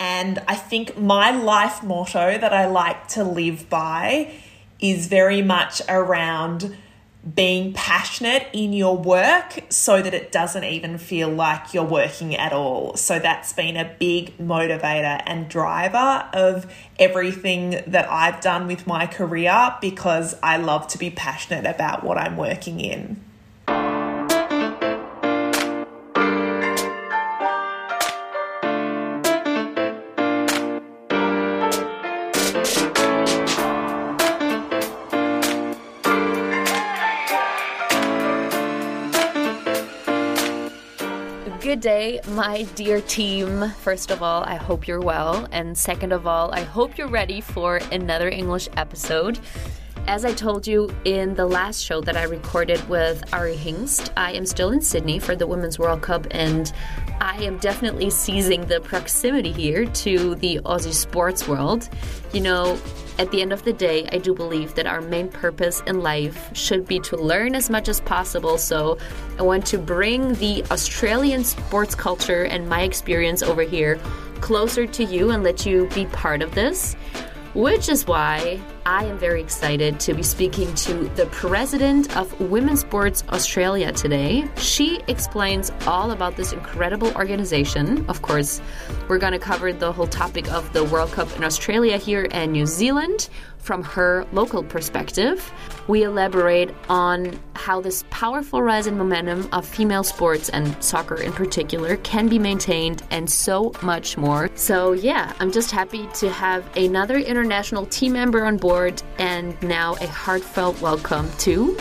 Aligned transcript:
And 0.00 0.38
I 0.48 0.56
think 0.56 0.96
my 0.98 1.30
life 1.30 1.82
motto 1.82 2.38
that 2.38 2.54
I 2.54 2.66
like 2.66 3.08
to 3.08 3.22
live 3.22 3.68
by 3.68 4.32
is 4.80 5.08
very 5.08 5.42
much 5.42 5.82
around 5.90 6.74
being 7.34 7.74
passionate 7.74 8.46
in 8.54 8.72
your 8.72 8.96
work 8.96 9.60
so 9.68 10.00
that 10.00 10.14
it 10.14 10.32
doesn't 10.32 10.64
even 10.64 10.96
feel 10.96 11.28
like 11.28 11.74
you're 11.74 11.84
working 11.84 12.34
at 12.34 12.54
all. 12.54 12.96
So 12.96 13.18
that's 13.18 13.52
been 13.52 13.76
a 13.76 13.94
big 13.98 14.38
motivator 14.38 15.22
and 15.26 15.46
driver 15.46 16.26
of 16.32 16.72
everything 16.98 17.82
that 17.86 18.10
I've 18.10 18.40
done 18.40 18.66
with 18.66 18.86
my 18.86 19.06
career 19.06 19.76
because 19.82 20.34
I 20.42 20.56
love 20.56 20.88
to 20.88 20.98
be 20.98 21.10
passionate 21.10 21.66
about 21.66 22.02
what 22.02 22.16
I'm 22.16 22.38
working 22.38 22.80
in. 22.80 23.22
Day, 41.80 42.20
my 42.28 42.62
dear 42.74 43.00
team. 43.00 43.70
First 43.70 44.10
of 44.10 44.22
all, 44.22 44.44
I 44.44 44.56
hope 44.56 44.86
you're 44.86 45.00
well. 45.00 45.48
And 45.50 45.76
second 45.76 46.12
of 46.12 46.26
all, 46.26 46.52
I 46.52 46.60
hope 46.60 46.98
you're 46.98 47.08
ready 47.08 47.40
for 47.40 47.78
another 47.90 48.28
English 48.28 48.68
episode. 48.76 49.38
As 50.06 50.24
I 50.24 50.32
told 50.32 50.66
you 50.66 50.90
in 51.04 51.34
the 51.34 51.46
last 51.46 51.82
show 51.82 52.00
that 52.00 52.16
I 52.16 52.24
recorded 52.24 52.86
with 52.88 53.22
Ari 53.32 53.56
Hingst, 53.56 54.12
I 54.16 54.32
am 54.32 54.44
still 54.44 54.70
in 54.70 54.80
Sydney 54.80 55.18
for 55.18 55.36
the 55.36 55.46
Women's 55.46 55.78
World 55.78 56.02
Cup 56.02 56.26
and 56.32 56.72
I 57.20 57.36
am 57.44 57.58
definitely 57.58 58.10
seizing 58.10 58.66
the 58.66 58.80
proximity 58.80 59.52
here 59.52 59.84
to 59.84 60.34
the 60.36 60.58
Aussie 60.64 60.92
sports 60.92 61.46
world. 61.46 61.88
You 62.32 62.40
know, 62.40 62.78
at 63.18 63.30
the 63.30 63.42
end 63.42 63.52
of 63.52 63.62
the 63.62 63.72
day, 63.72 64.08
I 64.10 64.18
do 64.18 64.34
believe 64.34 64.74
that 64.74 64.86
our 64.86 65.02
main 65.02 65.28
purpose 65.28 65.82
in 65.86 66.00
life 66.00 66.56
should 66.56 66.86
be 66.86 66.98
to 67.00 67.16
learn 67.16 67.54
as 67.54 67.68
much 67.68 67.88
as 67.88 68.00
possible. 68.00 68.56
So 68.56 68.98
I 69.38 69.42
want 69.42 69.66
to 69.66 69.78
bring 69.78 70.34
the 70.34 70.64
Australian 70.70 71.44
sports 71.44 71.94
culture 71.94 72.44
and 72.44 72.68
my 72.68 72.82
experience 72.82 73.42
over 73.42 73.62
here 73.62 74.00
closer 74.40 74.86
to 74.86 75.04
you 75.04 75.30
and 75.30 75.44
let 75.44 75.66
you 75.66 75.86
be 75.94 76.06
part 76.06 76.40
of 76.40 76.54
this 76.54 76.96
which 77.54 77.88
is 77.88 78.06
why 78.06 78.60
I 78.86 79.04
am 79.04 79.18
very 79.18 79.40
excited 79.40 79.98
to 80.00 80.14
be 80.14 80.22
speaking 80.22 80.72
to 80.74 81.08
the 81.16 81.26
president 81.26 82.16
of 82.16 82.40
Women's 82.40 82.80
Sports 82.80 83.24
Australia 83.30 83.92
today. 83.92 84.48
She 84.56 85.00
explains 85.08 85.72
all 85.86 86.12
about 86.12 86.36
this 86.36 86.52
incredible 86.52 87.12
organization. 87.14 88.04
Of 88.08 88.22
course, 88.22 88.60
we're 89.08 89.18
going 89.18 89.32
to 89.32 89.38
cover 89.38 89.72
the 89.72 89.92
whole 89.92 90.06
topic 90.06 90.50
of 90.52 90.72
the 90.72 90.84
World 90.84 91.12
Cup 91.12 91.34
in 91.36 91.44
Australia 91.44 91.96
here 91.96 92.28
and 92.30 92.52
New 92.52 92.66
Zealand 92.66 93.28
from 93.60 93.82
her 93.82 94.26
local 94.32 94.62
perspective. 94.62 95.52
We 95.86 96.02
elaborate 96.02 96.74
on 96.88 97.38
how 97.54 97.80
this 97.80 98.04
powerful 98.10 98.62
rise 98.62 98.86
in 98.86 98.96
momentum 98.96 99.48
of 99.52 99.66
female 99.66 100.02
sports 100.02 100.48
and 100.48 100.82
soccer 100.82 101.16
in 101.16 101.32
particular 101.32 101.96
can 101.98 102.28
be 102.28 102.38
maintained 102.38 103.02
and 103.10 103.30
so 103.30 103.72
much 103.82 104.16
more. 104.16 104.50
So, 104.54 104.92
yeah, 104.92 105.32
I'm 105.40 105.52
just 105.52 105.70
happy 105.70 106.06
to 106.14 106.30
have 106.30 106.64
another 106.76 107.18
international 107.18 107.86
team 107.86 108.12
member 108.12 108.44
on 108.44 108.56
board 108.56 109.02
and 109.18 109.60
now 109.62 109.94
a 110.00 110.06
heartfelt 110.06 110.80
welcome 110.80 111.30
to 111.38 111.76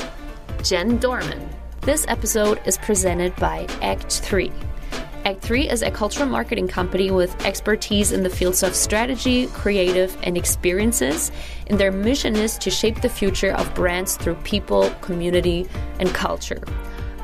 Gen 0.64 1.00
Dohrmann. 1.00 1.48
This 1.82 2.06
episode 2.08 2.62
is 2.66 2.78
presented 2.78 3.36
by 3.38 3.66
Act 3.82 4.12
3 4.12 4.52
Act 5.25 5.42
3 5.42 5.70
is 5.70 5.81
a 5.81 5.92
cultural 5.92 6.30
marketing 6.30 6.67
company 6.67 7.12
with 7.12 7.45
expertise 7.45 8.12
in 8.12 8.23
the 8.23 8.30
fields 8.30 8.64
of 8.64 8.73
strategy, 8.73 9.48
creative, 9.48 10.17
and 10.23 10.38
experiences, 10.38 11.31
and 11.67 11.80
their 11.80 11.92
mission 11.92 12.36
is 12.36 12.58
to 12.58 12.72
shape 12.72 13.02
the 13.02 13.09
future 13.09 13.52
of 13.52 13.73
brands 13.76 14.16
through 14.16 14.36
people, 14.36 14.89
community, 15.02 15.67
and 15.99 16.10
culture. 16.14 16.64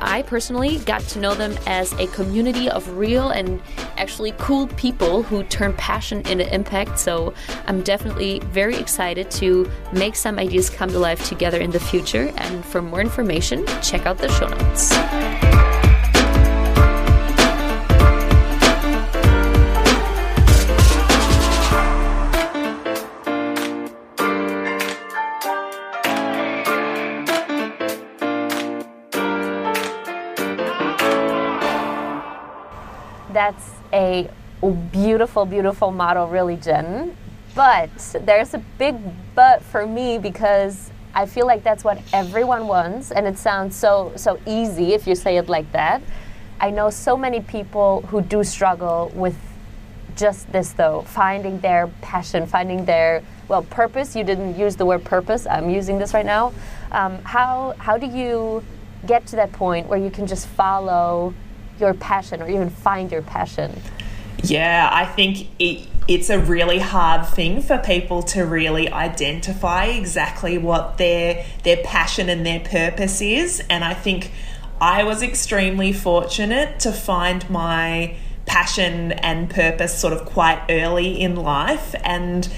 I 0.00 0.22
personally 0.22 0.76
got 0.80 1.00
to 1.08 1.18
know 1.18 1.34
them 1.34 1.56
as 1.66 1.94
a 1.94 2.06
community 2.08 2.68
of 2.68 2.86
real 2.98 3.30
and 3.30 3.62
actually 3.96 4.34
cool 4.36 4.66
people 4.66 5.22
who 5.22 5.42
turn 5.44 5.72
passion 5.72 6.20
into 6.26 6.52
impact. 6.54 6.98
So 6.98 7.32
I'm 7.66 7.80
definitely 7.80 8.40
very 8.40 8.76
excited 8.76 9.30
to 9.32 9.70
make 9.92 10.14
some 10.14 10.38
ideas 10.38 10.68
come 10.68 10.90
to 10.90 10.98
life 10.98 11.26
together 11.26 11.58
in 11.58 11.70
the 11.70 11.80
future. 11.80 12.30
And 12.36 12.62
for 12.62 12.82
more 12.82 13.00
information, 13.00 13.64
check 13.82 14.04
out 14.04 14.18
the 14.18 14.28
show 14.28 14.48
notes. 14.48 15.45
That's 33.46 33.70
a 33.92 34.28
beautiful, 34.90 35.46
beautiful 35.46 35.92
model, 35.92 36.26
really, 36.26 36.56
Gen. 36.56 37.16
But 37.54 37.90
there's 38.22 38.54
a 38.54 38.58
big 38.58 38.96
but 39.36 39.62
for 39.62 39.86
me 39.86 40.18
because 40.18 40.90
I 41.14 41.26
feel 41.26 41.46
like 41.46 41.62
that's 41.62 41.84
what 41.84 42.02
everyone 42.12 42.66
wants, 42.66 43.12
and 43.12 43.24
it 43.24 43.38
sounds 43.38 43.76
so 43.76 44.12
so 44.16 44.40
easy 44.46 44.94
if 44.94 45.06
you 45.06 45.14
say 45.14 45.36
it 45.36 45.48
like 45.48 45.70
that. 45.70 46.02
I 46.60 46.70
know 46.70 46.90
so 46.90 47.16
many 47.16 47.40
people 47.40 48.02
who 48.08 48.20
do 48.20 48.42
struggle 48.42 49.12
with 49.14 49.36
just 50.16 50.50
this 50.50 50.72
though, 50.72 51.02
finding 51.02 51.60
their 51.60 51.86
passion, 52.02 52.48
finding 52.48 52.84
their 52.84 53.22
well 53.46 53.62
purpose. 53.62 54.16
You 54.16 54.24
didn't 54.24 54.58
use 54.58 54.74
the 54.74 54.86
word 54.86 55.04
purpose. 55.04 55.46
I'm 55.46 55.70
using 55.70 56.00
this 56.00 56.12
right 56.14 56.26
now. 56.26 56.52
Um, 56.90 57.22
how 57.22 57.76
how 57.78 57.96
do 57.96 58.06
you 58.06 58.64
get 59.06 59.24
to 59.28 59.36
that 59.36 59.52
point 59.52 59.86
where 59.86 60.00
you 60.00 60.10
can 60.10 60.26
just 60.26 60.48
follow 60.48 61.32
your 61.80 61.94
passion 61.94 62.42
or 62.42 62.48
even 62.48 62.70
find 62.70 63.10
your 63.10 63.22
passion? 63.22 63.80
Yeah, 64.42 64.88
I 64.92 65.06
think 65.06 65.48
it, 65.58 65.88
it's 66.08 66.30
a 66.30 66.38
really 66.38 66.78
hard 66.78 67.26
thing 67.26 67.62
for 67.62 67.78
people 67.78 68.22
to 68.24 68.42
really 68.42 68.90
identify 68.90 69.86
exactly 69.86 70.58
what 70.58 70.98
their 70.98 71.44
their 71.64 71.78
passion 71.78 72.28
and 72.28 72.44
their 72.44 72.60
purpose 72.60 73.20
is. 73.20 73.62
And 73.70 73.82
I 73.82 73.94
think 73.94 74.30
I 74.80 75.04
was 75.04 75.22
extremely 75.22 75.92
fortunate 75.92 76.80
to 76.80 76.92
find 76.92 77.48
my 77.50 78.16
passion 78.44 79.12
and 79.12 79.50
purpose 79.50 79.98
sort 79.98 80.12
of 80.12 80.24
quite 80.26 80.62
early 80.68 81.20
in 81.20 81.34
life 81.34 81.94
and 82.04 82.48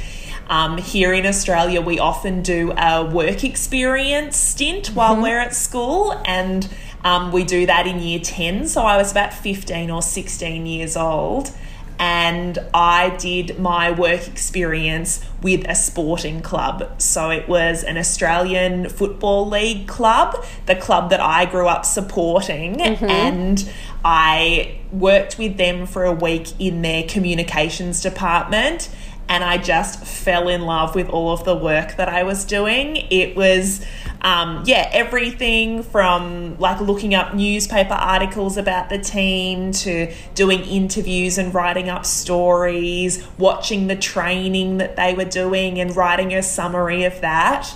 um, 0.49 0.79
here 0.79 1.13
in 1.13 1.27
Australia, 1.27 1.81
we 1.83 1.99
often 1.99 2.43
do 2.43 2.73
a 2.73 3.05
work 3.05 3.45
experience 3.45 4.37
stint 4.37 4.89
while 4.89 5.13
mm-hmm. 5.13 5.23
we're 5.23 5.39
at 5.39 5.55
school, 5.55 6.13
and 6.25 6.67
um, 7.05 7.33
we 7.33 7.45
do 7.45 7.67
that 7.67 7.87
in 7.87 8.01
year 8.01 8.21
10. 8.21 8.69
So 8.69 8.83
I 8.83 8.97
was 8.97 9.11
about 9.11 9.33
15 9.33 9.91
or 9.91 10.03
16 10.03 10.67
years 10.67 10.97
old 10.97 11.53
and 11.99 12.59
I 12.73 13.11
did 13.17 13.59
my 13.59 13.91
work 13.91 14.29
experience 14.29 15.25
with 15.43 15.69
a 15.69 15.75
sporting 15.75 16.43
club. 16.43 17.01
So 17.01 17.31
it 17.31 17.49
was 17.49 17.83
an 17.83 17.99
Australian 17.99 18.89
Football 18.89 19.49
League 19.49 19.89
club, 19.89 20.45
the 20.67 20.77
club 20.77 21.11
that 21.11 21.21
I 21.21 21.45
grew 21.45 21.67
up 21.67 21.85
supporting, 21.85 22.77
mm-hmm. 22.77 23.05
and 23.05 23.73
I 24.05 24.79
worked 24.93 25.39
with 25.39 25.57
them 25.57 25.87
for 25.87 26.05
a 26.05 26.13
week 26.13 26.53
in 26.61 26.83
their 26.83 27.03
communications 27.03 28.01
department 28.01 28.89
and 29.29 29.45
I 29.45 29.59
just 29.59 30.05
fell 30.05 30.49
in 30.49 30.63
love 30.63 30.95
with 30.95 31.09
all 31.11 31.33
of 31.33 31.45
the 31.45 31.55
work 31.55 31.97
that 31.97 32.09
I 32.09 32.23
was 32.23 32.45
doing. 32.45 32.97
It 33.11 33.37
was, 33.37 33.85
um, 34.21 34.65
yeah, 34.67 34.89
everything 34.93 35.83
from 35.83 36.59
like 36.59 36.81
looking 36.81 37.15
up 37.15 37.35
newspaper 37.35 37.95
articles 37.95 38.57
about 38.57 38.89
the 38.89 38.99
team 38.99 39.73
to 39.73 40.13
doing 40.35 40.61
interviews 40.65 41.39
and 41.39 41.55
writing 41.55 41.89
up 41.89 42.05
stories, 42.05 43.25
watching 43.39 43.87
the 43.87 43.97
training 43.97 44.79
that 44.79 44.97
they 44.97 45.15
were 45.15 45.25
doing 45.25 45.79
and 45.79 45.95
writing 45.95 46.35
a 46.35 46.43
summary 46.43 47.05
of 47.05 47.21
that. 47.21 47.73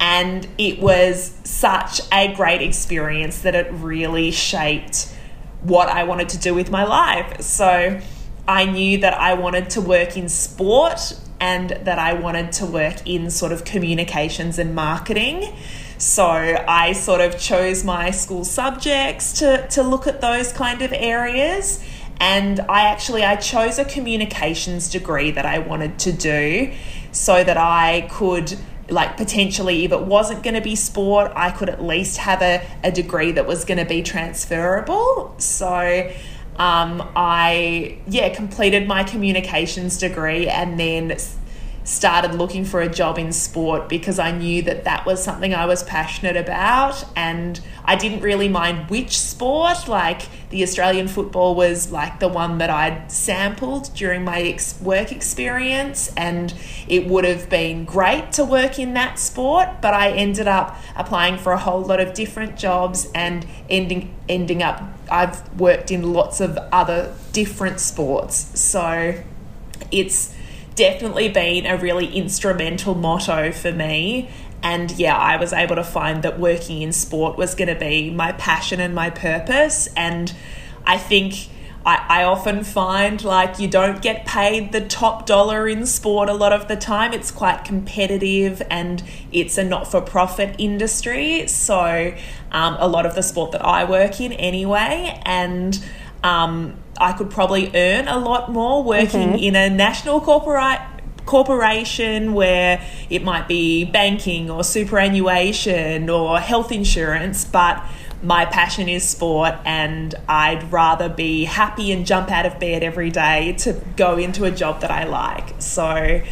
And 0.00 0.48
it 0.58 0.80
was 0.80 1.36
such 1.44 2.00
a 2.10 2.34
great 2.34 2.62
experience 2.62 3.42
that 3.42 3.54
it 3.54 3.70
really 3.72 4.30
shaped 4.30 5.14
what 5.60 5.88
I 5.88 6.04
wanted 6.04 6.30
to 6.30 6.38
do 6.38 6.54
with 6.54 6.70
my 6.70 6.84
life. 6.84 7.40
So, 7.42 8.00
I 8.48 8.64
knew 8.64 8.98
that 8.98 9.14
I 9.14 9.34
wanted 9.34 9.70
to 9.70 9.80
work 9.80 10.16
in 10.16 10.28
sport 10.28 11.16
and 11.40 11.70
that 11.70 11.98
I 11.98 12.12
wanted 12.12 12.52
to 12.52 12.66
work 12.66 13.06
in 13.06 13.30
sort 13.30 13.52
of 13.52 13.64
communications 13.64 14.58
and 14.58 14.74
marketing. 14.74 15.54
So 16.02 16.24
I 16.24 16.94
sort 16.94 17.20
of 17.20 17.38
chose 17.38 17.84
my 17.84 18.10
school 18.10 18.44
subjects 18.44 19.34
to, 19.34 19.68
to 19.68 19.84
look 19.84 20.08
at 20.08 20.20
those 20.20 20.52
kind 20.52 20.82
of 20.82 20.92
areas. 20.92 21.80
And 22.18 22.58
I 22.58 22.88
actually 22.88 23.22
I 23.22 23.36
chose 23.36 23.78
a 23.78 23.84
communications 23.84 24.90
degree 24.90 25.30
that 25.30 25.46
I 25.46 25.60
wanted 25.60 26.00
to 26.00 26.12
do 26.12 26.72
so 27.12 27.44
that 27.44 27.56
I 27.56 28.08
could 28.10 28.58
like 28.88 29.16
potentially 29.16 29.84
if 29.84 29.92
it 29.92 30.02
wasn't 30.02 30.42
going 30.42 30.56
to 30.56 30.60
be 30.60 30.74
sport, 30.74 31.30
I 31.36 31.52
could 31.52 31.68
at 31.68 31.80
least 31.80 32.18
have 32.18 32.42
a, 32.42 32.66
a 32.82 32.90
degree 32.90 33.30
that 33.30 33.46
was 33.46 33.64
going 33.64 33.78
to 33.78 33.84
be 33.84 34.02
transferable. 34.02 35.36
So 35.38 36.10
um, 36.56 37.10
I 37.14 37.98
yeah 38.08 38.34
completed 38.34 38.88
my 38.88 39.04
communications 39.04 39.98
degree 39.98 40.48
and 40.48 40.80
then 40.80 41.16
started 41.84 42.34
looking 42.34 42.64
for 42.64 42.80
a 42.80 42.88
job 42.88 43.18
in 43.18 43.32
sport 43.32 43.88
because 43.88 44.18
I 44.18 44.30
knew 44.30 44.62
that 44.62 44.84
that 44.84 45.04
was 45.04 45.22
something 45.22 45.52
I 45.52 45.66
was 45.66 45.82
passionate 45.82 46.36
about. 46.36 47.04
And 47.16 47.60
I 47.84 47.96
didn't 47.96 48.20
really 48.20 48.48
mind 48.48 48.88
which 48.88 49.18
sport. 49.18 49.88
Like 49.88 50.22
the 50.50 50.62
Australian 50.62 51.08
football 51.08 51.54
was 51.54 51.90
like 51.90 52.20
the 52.20 52.28
one 52.28 52.58
that 52.58 52.70
I'd 52.70 53.10
sampled 53.10 53.92
during 53.94 54.24
my 54.24 54.40
ex- 54.40 54.80
work 54.80 55.10
experience. 55.10 56.12
And 56.16 56.54
it 56.86 57.06
would 57.06 57.24
have 57.24 57.48
been 57.50 57.84
great 57.84 58.32
to 58.32 58.44
work 58.44 58.78
in 58.78 58.94
that 58.94 59.18
sport 59.18 59.68
but 59.80 59.92
I 59.92 60.10
ended 60.10 60.48
up 60.48 60.76
applying 60.96 61.36
for 61.36 61.52
a 61.52 61.58
whole 61.58 61.82
lot 61.82 62.00
of 62.00 62.14
different 62.14 62.56
jobs 62.56 63.10
and 63.14 63.46
ending 63.68 64.14
ending 64.28 64.62
up 64.62 64.82
I've 65.10 65.60
worked 65.60 65.90
in 65.90 66.12
lots 66.14 66.40
of 66.40 66.56
other 66.72 67.14
different 67.32 67.80
sports. 67.80 68.58
So 68.58 69.22
it's 69.90 70.34
definitely 70.74 71.28
been 71.28 71.66
a 71.66 71.76
really 71.76 72.06
instrumental 72.06 72.94
motto 72.94 73.52
for 73.52 73.72
me. 73.72 74.28
And 74.62 74.90
yeah, 74.92 75.16
I 75.16 75.36
was 75.36 75.52
able 75.52 75.76
to 75.76 75.84
find 75.84 76.22
that 76.22 76.38
working 76.38 76.82
in 76.82 76.92
sport 76.92 77.36
was 77.36 77.54
going 77.54 77.68
to 77.68 77.78
be 77.78 78.10
my 78.10 78.32
passion 78.32 78.80
and 78.80 78.94
my 78.94 79.10
purpose. 79.10 79.88
And 79.96 80.32
I 80.86 80.98
think 80.98 81.48
I, 81.84 82.04
I 82.08 82.24
often 82.24 82.62
find 82.62 83.22
like 83.24 83.58
you 83.58 83.68
don't 83.68 84.00
get 84.00 84.24
paid 84.24 84.70
the 84.70 84.80
top 84.80 85.26
dollar 85.26 85.66
in 85.66 85.84
sport 85.84 86.28
a 86.28 86.34
lot 86.34 86.52
of 86.52 86.68
the 86.68 86.76
time. 86.76 87.12
It's 87.12 87.30
quite 87.30 87.64
competitive 87.64 88.62
and 88.70 89.02
it's 89.32 89.58
a 89.58 89.64
not 89.64 89.90
for 89.90 90.00
profit 90.00 90.54
industry. 90.58 91.48
So, 91.48 92.14
um, 92.52 92.76
a 92.78 92.86
lot 92.86 93.04
of 93.04 93.14
the 93.14 93.22
sport 93.22 93.52
that 93.52 93.64
I 93.64 93.84
work 93.84 94.20
in 94.20 94.32
anyway. 94.32 95.20
And 95.24 95.84
um, 96.22 96.76
I 97.02 97.12
could 97.12 97.30
probably 97.30 97.70
earn 97.74 98.06
a 98.06 98.18
lot 98.18 98.50
more 98.50 98.82
working 98.82 99.30
mm-hmm. 99.30 99.44
in 99.44 99.56
a 99.56 99.68
national 99.68 100.20
corporate 100.20 100.80
corporation 101.26 102.32
where 102.32 102.82
it 103.10 103.22
might 103.22 103.48
be 103.48 103.84
banking 103.84 104.50
or 104.50 104.64
superannuation 104.64 106.08
or 106.08 106.38
health 106.38 106.72
insurance, 106.72 107.44
but 107.44 107.82
my 108.22 108.44
passion 108.44 108.88
is 108.88 109.08
sport 109.08 109.54
and 109.64 110.14
I'd 110.28 110.70
rather 110.72 111.08
be 111.08 111.44
happy 111.44 111.90
and 111.90 112.06
jump 112.06 112.30
out 112.30 112.46
of 112.46 112.60
bed 112.60 112.84
every 112.84 113.10
day 113.10 113.54
to 113.58 113.72
go 113.96 114.16
into 114.16 114.44
a 114.44 114.50
job 114.50 114.80
that 114.82 114.92
I 114.92 115.04
like. 115.04 115.60
So, 115.60 116.22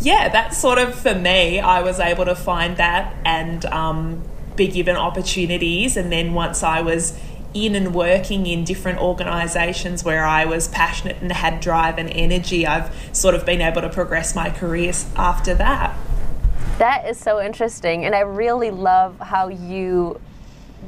yeah, 0.00 0.28
that's 0.28 0.58
sort 0.58 0.78
of 0.78 0.94
for 0.94 1.14
me. 1.14 1.60
I 1.60 1.82
was 1.82 2.00
able 2.00 2.24
to 2.24 2.34
find 2.34 2.76
that 2.78 3.14
and 3.24 3.64
um, 3.66 4.22
be 4.56 4.66
given 4.66 4.96
opportunities. 4.96 5.96
And 5.96 6.10
then 6.10 6.34
once 6.34 6.64
I 6.64 6.80
was 6.80 7.16
in 7.54 7.74
and 7.74 7.94
working 7.94 8.46
in 8.46 8.64
different 8.64 8.98
organisations 8.98 10.04
where 10.04 10.24
I 10.24 10.44
was 10.44 10.68
passionate 10.68 11.16
and 11.20 11.32
had 11.32 11.60
drive 11.60 11.98
and 11.98 12.10
energy, 12.10 12.66
I've 12.66 12.94
sort 13.12 13.34
of 13.34 13.46
been 13.46 13.60
able 13.60 13.80
to 13.82 13.88
progress 13.88 14.34
my 14.34 14.50
career 14.50 14.92
after 15.16 15.54
that. 15.54 15.96
That 16.78 17.08
is 17.08 17.18
so 17.18 17.40
interesting, 17.40 18.04
and 18.04 18.14
I 18.14 18.20
really 18.20 18.70
love 18.70 19.18
how 19.18 19.48
you 19.48 20.20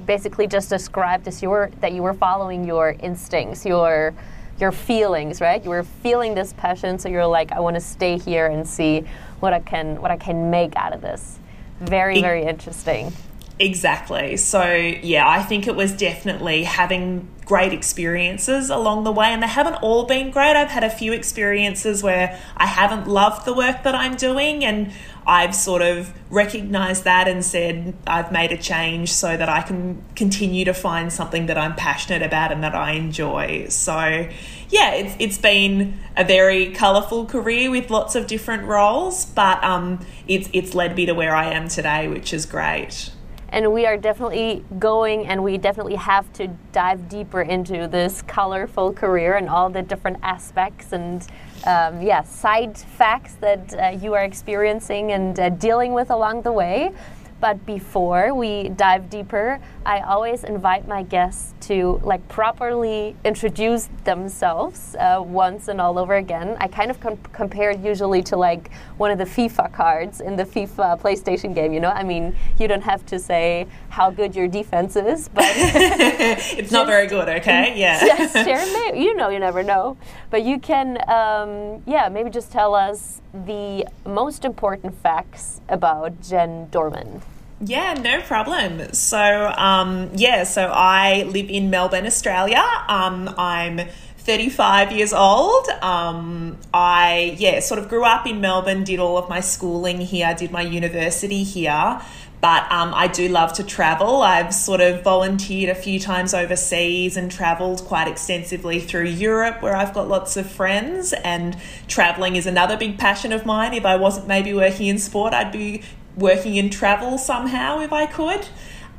basically 0.06 0.46
just 0.46 0.69
described 0.69 1.26
as 1.26 1.43
your 1.43 1.70
that 1.81 1.93
you 1.93 2.02
were 2.02 2.14
following 2.14 2.64
your 2.64 2.96
instincts, 3.00 3.64
your 3.64 4.14
your 4.60 4.72
feelings, 4.72 5.40
right? 5.40 5.62
You 5.62 5.70
were 5.70 5.84
feeling 5.84 6.34
this 6.34 6.52
passion, 6.52 6.99
so 6.99 7.08
you're 7.08 7.26
like, 7.26 7.52
I 7.52 7.60
want 7.60 7.75
to 7.75 7.81
stay 7.81 8.19
here 8.19 8.46
and 8.46 8.66
see 8.66 9.05
what 9.40 9.52
I 9.52 9.60
can 9.60 10.00
what 10.00 10.10
I 10.10 10.16
can 10.16 10.50
make 10.50 10.76
out 10.76 10.93
of 10.93 11.00
this. 11.00 11.38
Very, 11.81 12.20
very 12.20 12.44
interesting. 12.44 13.12
Exactly. 13.60 14.37
So, 14.37 14.72
yeah, 14.72 15.28
I 15.28 15.43
think 15.43 15.66
it 15.66 15.75
was 15.75 15.93
definitely 15.93 16.62
having 16.62 17.28
great 17.44 17.72
experiences 17.72 18.70
along 18.70 19.02
the 19.02 19.10
way, 19.10 19.26
and 19.28 19.43
they 19.43 19.49
haven't 19.49 19.75
all 19.76 20.05
been 20.05 20.31
great. 20.31 20.55
I've 20.55 20.69
had 20.69 20.84
a 20.84 20.90
few 20.90 21.12
experiences 21.12 22.02
where 22.02 22.38
I 22.56 22.66
haven't 22.66 23.08
loved 23.08 23.46
the 23.46 23.52
work 23.55 23.82
that 23.82 23.96
I'm 23.96 24.14
doing, 24.14 24.64
and 24.64 24.93
I've 25.26 25.56
sort 25.56 25.82
of 25.82 26.12
recognized 26.31 27.02
that 27.02 27.26
and 27.26 27.44
said 27.44 27.94
I've 28.06 28.31
made 28.31 28.52
a 28.52 28.56
change 28.56 29.12
so 29.12 29.37
that 29.37 29.49
I 29.49 29.62
can 29.62 30.05
continue 30.14 30.64
to 30.66 30.75
find 30.75 31.12
something 31.12 31.46
that 31.46 31.58
I'm 31.58 31.75
passionate 31.75 32.22
about 32.22 32.52
and 32.52 32.62
that 32.62 32.76
I 32.76 32.93
enjoy. 32.93 33.66
So, 33.70 34.28
yeah, 34.69 34.93
it's, 34.93 35.16
it's 35.19 35.38
been 35.38 35.99
a 36.16 36.22
very 36.22 36.70
colourful 36.72 37.26
career 37.26 37.72
with 37.72 37.90
lots 37.90 38.14
of 38.14 38.28
different 38.28 38.64
roles, 38.64 39.26
but 39.26 39.62
um, 39.64 40.06
it's, 40.28 40.49
it's 40.52 40.75
led 40.75 40.94
me 40.94 41.06
to 41.06 41.12
where 41.12 41.34
I 41.34 41.50
am 41.52 41.66
today, 41.66 42.06
which 42.06 42.32
is 42.32 42.46
great 42.46 43.10
and 43.50 43.73
we 43.73 43.87
are 43.87 43.97
definitely 43.97 44.65
going 44.79 45.27
and 45.27 45.43
we 45.43 45.56
definitely 45.59 45.95
have 45.95 46.31
to 46.35 46.49
dive 46.73 47.09
deeper 47.09 47.43
into 47.43 47.89
this 47.89 48.23
colorful 48.23 48.93
career 48.93 49.37
and 49.37 49.49
all 49.49 49.71
the 49.71 49.83
different 49.83 50.19
aspects 50.23 50.93
and 50.93 51.23
um, 51.67 52.00
yeah 52.03 52.23
side 52.23 52.77
facts 52.77 53.35
that 53.35 53.75
uh, 53.75 53.89
you 53.89 54.15
are 54.15 54.25
experiencing 54.25 55.12
and 55.12 55.41
uh, 55.41 55.49
dealing 55.49 55.93
with 55.93 56.11
along 56.11 56.43
the 56.43 56.53
way 56.53 56.93
but 57.40 57.64
before 57.64 58.35
we 58.35 58.69
dive 58.70 59.11
deeper, 59.11 59.61
I 59.87 60.00
always 60.00 60.44
invite 60.44 60.88
my 60.88 61.02
guests 61.02 61.55
to 61.69 62.00
like 62.02 62.26
properly 62.29 63.17
introduce 63.25 63.88
themselves 64.05 64.96
uh, 64.96 65.23
once 65.25 65.69
and 65.69 65.81
all 65.81 65.99
over 65.99 66.17
again. 66.17 66.56
I 66.61 66.69
kind 66.69 66.90
of 66.90 67.00
com- 67.00 67.19
compare 67.32 67.70
it 67.70 67.81
usually 67.81 68.23
to 68.25 68.37
like 68.37 68.70
one 68.96 69.11
of 69.11 69.19
the 69.19 69.25
FIFA 69.25 69.73
cards 69.73 70.20
in 70.20 70.37
the 70.37 70.44
FIFA 70.44 71.00
PlayStation 71.00 71.55
game. 71.55 71.73
You 71.73 71.81
know, 71.81 71.90
I 71.90 72.02
mean, 72.02 72.35
you 72.58 72.67
don't 72.69 72.82
have 72.82 73.06
to 73.06 73.19
say 73.19 73.67
how 73.88 74.11
good 74.11 74.34
your 74.34 74.49
defense 74.49 74.96
is, 74.96 75.29
but 75.29 75.44
it's 75.49 76.73
not 76.73 76.87
very 76.87 77.06
good. 77.06 77.29
Okay, 77.29 77.75
yeah. 77.76 78.05
yes. 78.05 78.94
You 78.96 79.14
know, 79.14 79.29
you 79.29 79.38
never 79.38 79.62
know, 79.62 79.96
but 80.31 80.43
you 80.43 80.58
can, 80.58 80.99
um, 81.08 81.82
yeah, 81.87 82.08
maybe 82.08 82.31
just 82.31 82.50
tell 82.50 82.75
us 82.75 83.20
the 83.46 83.87
most 84.05 84.44
important 84.44 84.94
facts 85.02 85.61
about 85.69 86.20
Gen 86.23 86.69
Dohrmann. 86.70 87.23
Yeah, 87.61 87.94
no 87.94 88.20
problem. 88.23 88.93
So, 88.93 89.52
um, 89.56 90.11
yeah, 90.14 90.44
so 90.44 90.70
I 90.73 91.25
live 91.25 91.50
in 91.50 91.70
Melbourne, 91.70 92.06
Australia. 92.06 92.62
Um, 92.87 93.35
I'm 93.37 93.81
35 94.19 94.93
years 94.93 95.12
old. 95.12 95.69
Um, 95.82 96.58
I, 96.73 97.35
yeah, 97.38 97.58
sort 97.61 97.81
of 97.81 97.88
grew 97.88 98.05
up 98.05 98.26
in 98.26 98.40
Melbourne, 98.40 98.85
did 98.85 99.00
all 99.00 99.19
of 99.19 99.29
my 99.29 99.41
schooling 99.41 100.00
here, 100.00 100.34
did 100.34 100.52
my 100.52 100.62
university 100.62 101.43
here. 101.43 102.00
But 102.40 102.70
um, 102.70 102.94
I 102.94 103.08
do 103.08 103.29
love 103.29 103.52
to 103.55 103.64
travel. 103.64 104.23
I've 104.23 104.55
sort 104.55 104.81
of 104.81 105.02
volunteered 105.02 105.70
a 105.70 105.75
few 105.75 105.99
times 105.99 106.35
overseas 106.35 107.17
and 107.17 107.32
traveled 107.32 107.81
quite 107.82 108.06
extensively 108.06 108.79
through 108.79 109.06
Europe, 109.06 109.61
where 109.61 109.75
I've 109.75 109.93
got 109.93 110.06
lots 110.08 110.37
of 110.37 110.49
friends. 110.49 111.12
And 111.12 111.56
traveling 111.88 112.37
is 112.37 112.46
another 112.46 112.76
big 112.76 112.96
passion 112.96 113.32
of 113.32 113.44
mine. 113.44 113.75
If 113.75 113.85
I 113.85 113.96
wasn't 113.96 114.29
maybe 114.29 114.55
working 114.55 114.86
in 114.86 114.98
sport, 114.98 115.34
I'd 115.34 115.51
be 115.51 115.82
working 116.17 116.55
in 116.55 116.70
travel 116.70 117.19
somehow 117.19 117.81
if 117.81 117.93
I 117.93 118.06
could. 118.06 118.46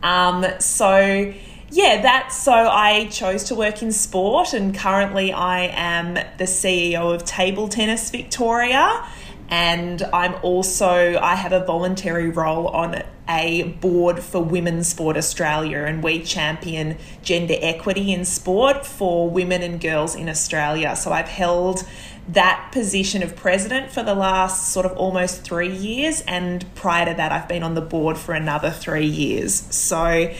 Um, 0.04 0.46
so, 0.60 1.34
yeah, 1.72 2.02
that's 2.02 2.38
so 2.38 2.52
I 2.52 3.08
chose 3.08 3.46
to 3.46 3.56
work 3.56 3.82
in 3.82 3.94
sport, 3.94 4.54
and 4.54 4.76
currently 4.76 5.32
I 5.32 5.72
am 5.74 6.16
the 6.16 6.46
CEO 6.46 7.14
of 7.14 7.24
Table 7.24 7.70
Tennis 7.70 8.10
Victoria 8.10 9.06
and 9.50 10.04
I'm 10.14 10.36
also 10.44 11.18
I 11.20 11.36
have 11.36 11.52
a 11.52 11.66
voluntary 11.66 12.30
role 12.30 12.68
on 12.68 13.02
a 13.30 13.64
board 13.80 14.20
for 14.20 14.44
Women's 14.44 14.88
Sport 14.88 15.16
Australia 15.16 15.84
and 15.84 16.04
we 16.04 16.20
champion 16.24 16.98
gender 17.22 17.56
equity 17.62 18.12
in 18.12 18.26
sport 18.26 18.86
for 18.86 19.30
women 19.30 19.62
and 19.62 19.80
girls 19.80 20.16
in 20.16 20.28
Australia. 20.28 20.96
So 20.96 21.12
I've 21.12 21.28
held 21.28 21.84
that 22.28 22.70
position 22.72 23.22
of 23.22 23.36
president 23.36 23.92
for 23.92 24.04
the 24.04 24.16
last 24.16 24.72
sort 24.72 24.86
of 24.86 24.94
almost 24.98 25.44
3 25.44 25.70
years 25.70 26.22
and 26.22 26.66
prior 26.76 27.06
to 27.06 27.14
that 27.14 27.32
I've 27.32 27.48
been 27.48 27.64
on 27.64 27.76
the 27.76 27.82
board 27.82 28.18
for 28.18 28.34
another 28.34 28.72
3 28.72 29.06
years. 29.06 29.64
So 29.76 30.34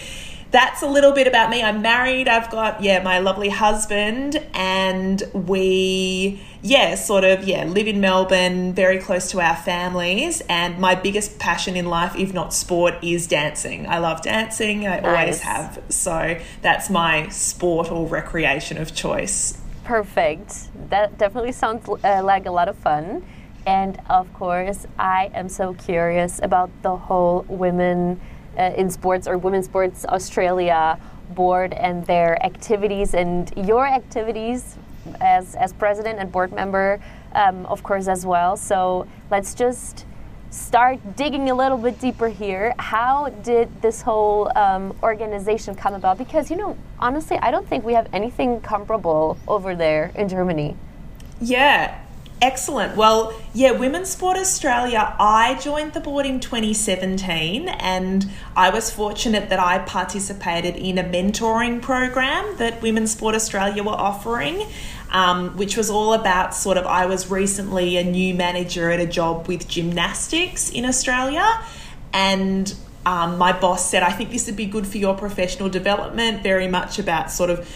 that's 0.52 0.82
a 0.82 0.88
little 0.88 1.12
bit 1.12 1.28
about 1.28 1.52
me. 1.52 1.62
I'm 1.62 1.84
married. 1.84 2.28
I've 2.28 2.50
got 2.50 2.82
yeah, 2.82 3.04
my 3.04 3.20
lovely 3.20 3.50
husband 3.50 4.44
and 4.54 5.22
we 5.34 6.42
yeah, 6.62 6.96
sort 6.96 7.24
of, 7.24 7.48
yeah, 7.48 7.64
live 7.64 7.88
in 7.88 8.02
Melbourne, 8.02 8.74
very 8.74 9.00
close 9.00 9.32
to 9.32 9.40
our 9.40 9.56
families. 9.56 10.42
And 10.50 10.78
my 10.80 10.96
biggest 10.96 11.40
passion 11.40 11.76
in 11.76 11.86
life, 11.86 12.16
if 12.18 12.34
not 12.34 12.54
sport, 12.54 12.96
is 13.02 13.28
dancing. 13.28 13.88
I 13.88 14.00
love 14.00 14.22
dancing, 14.22 14.86
I 14.88 15.00
nice. 15.00 15.06
always 15.06 15.42
have. 15.42 15.82
So 15.90 16.38
that's 16.62 16.90
my 16.90 17.30
sport 17.30 17.92
or 17.92 18.08
recreation 18.08 18.78
of 18.78 18.94
choice. 18.94 19.58
Perfect. 19.84 20.70
That 20.90 21.18
definitely 21.18 21.54
sounds 21.54 21.88
uh, 21.88 22.22
like 22.24 22.46
a 22.46 22.52
lot 22.52 22.68
of 22.68 22.78
fun. 22.78 23.26
And 23.66 24.02
of 24.10 24.32
course, 24.34 24.88
I 24.98 25.32
am 25.34 25.48
so 25.50 25.74
curious 25.74 26.40
about 26.42 26.70
the 26.82 26.96
whole 26.96 27.46
women 27.48 28.20
uh, 28.58 28.74
in 28.76 28.90
sports 28.90 29.28
or 29.28 29.38
Women's 29.38 29.66
Sports 29.66 30.06
Australia 30.06 31.00
board 31.30 31.74
and 31.74 32.06
their 32.08 32.44
activities 32.44 33.14
and 33.14 33.54
your 33.56 33.86
activities 33.86 34.79
as, 35.22 35.56
as 35.56 35.74
president 35.74 36.20
and 36.20 36.32
board 36.32 36.52
member, 36.52 37.02
um, 37.34 37.66
of 37.66 37.84
course, 37.84 38.08
as 38.08 38.26
well. 38.26 38.58
So 38.58 39.08
let's 39.30 39.54
just 39.54 40.06
start 40.52 41.00
digging 41.16 41.50
a 41.50 41.56
little 41.56 41.78
bit 41.78 42.00
deeper 42.00 42.28
here. 42.28 42.74
How 42.80 43.30
did 43.30 43.82
this 43.82 44.02
whole 44.02 44.52
um, 44.58 44.96
organization 45.04 45.76
come 45.76 45.94
about? 45.94 46.18
Because, 46.18 46.50
you 46.50 46.58
know, 46.58 46.78
honestly, 47.00 47.38
I 47.38 47.52
don't 47.52 47.68
think 47.68 47.86
we 47.86 47.94
have 47.94 48.08
anything 48.14 48.62
comparable 48.62 49.38
over 49.48 49.76
there 49.76 50.12
in 50.16 50.28
Germany. 50.28 50.76
Yeah, 51.40 52.00
Excellent. 52.42 52.96
Well, 52.96 53.34
yeah, 53.54 53.72
Women's 53.72 54.12
Sport 54.12 54.38
Australia, 54.38 55.14
I 55.20 55.60
joined 55.62 55.92
the 55.92 56.00
board 56.00 56.26
in 56.26 56.40
2017 56.40 57.68
and 57.68 58.32
I 58.56 58.70
was 58.70 58.90
fortunate 58.90 59.50
that 59.50 59.60
I 59.60 59.80
participated 59.80 60.78
in 60.78 60.98
a 60.98 61.04
mentoring 61.04 61.82
program 61.82 62.56
that 62.56 62.82
Women's 62.82 63.12
Sport 63.12 63.36
Australia 63.36 63.84
were 63.84 63.92
offering, 63.92 64.66
um, 65.12 65.58
which 65.58 65.76
was 65.76 65.90
all 65.90 66.14
about 66.14 66.54
sort 66.54 66.78
of, 66.78 66.86
I 66.86 67.06
was 67.06 67.30
recently 67.30 67.98
a 67.98 68.04
new 68.04 68.34
manager 68.34 68.90
at 68.92 69.00
a 69.00 69.08
job 69.08 69.48
with 69.48 69.68
gymnastics 69.68 70.70
in 70.70 70.86
Australia 70.86 71.46
and 72.14 72.74
um, 73.06 73.38
my 73.38 73.58
boss 73.58 73.90
said, 73.90 74.04
I 74.04 74.12
think 74.12 74.32
this 74.32 74.46
would 74.48 74.56
be 74.56 74.66
good 74.66 74.86
for 74.86 74.98
your 74.98 75.16
professional 75.16 75.70
development, 75.70 76.44
very 76.44 76.68
much 76.68 77.00
about 77.00 77.32
sort 77.32 77.50
of 77.50 77.68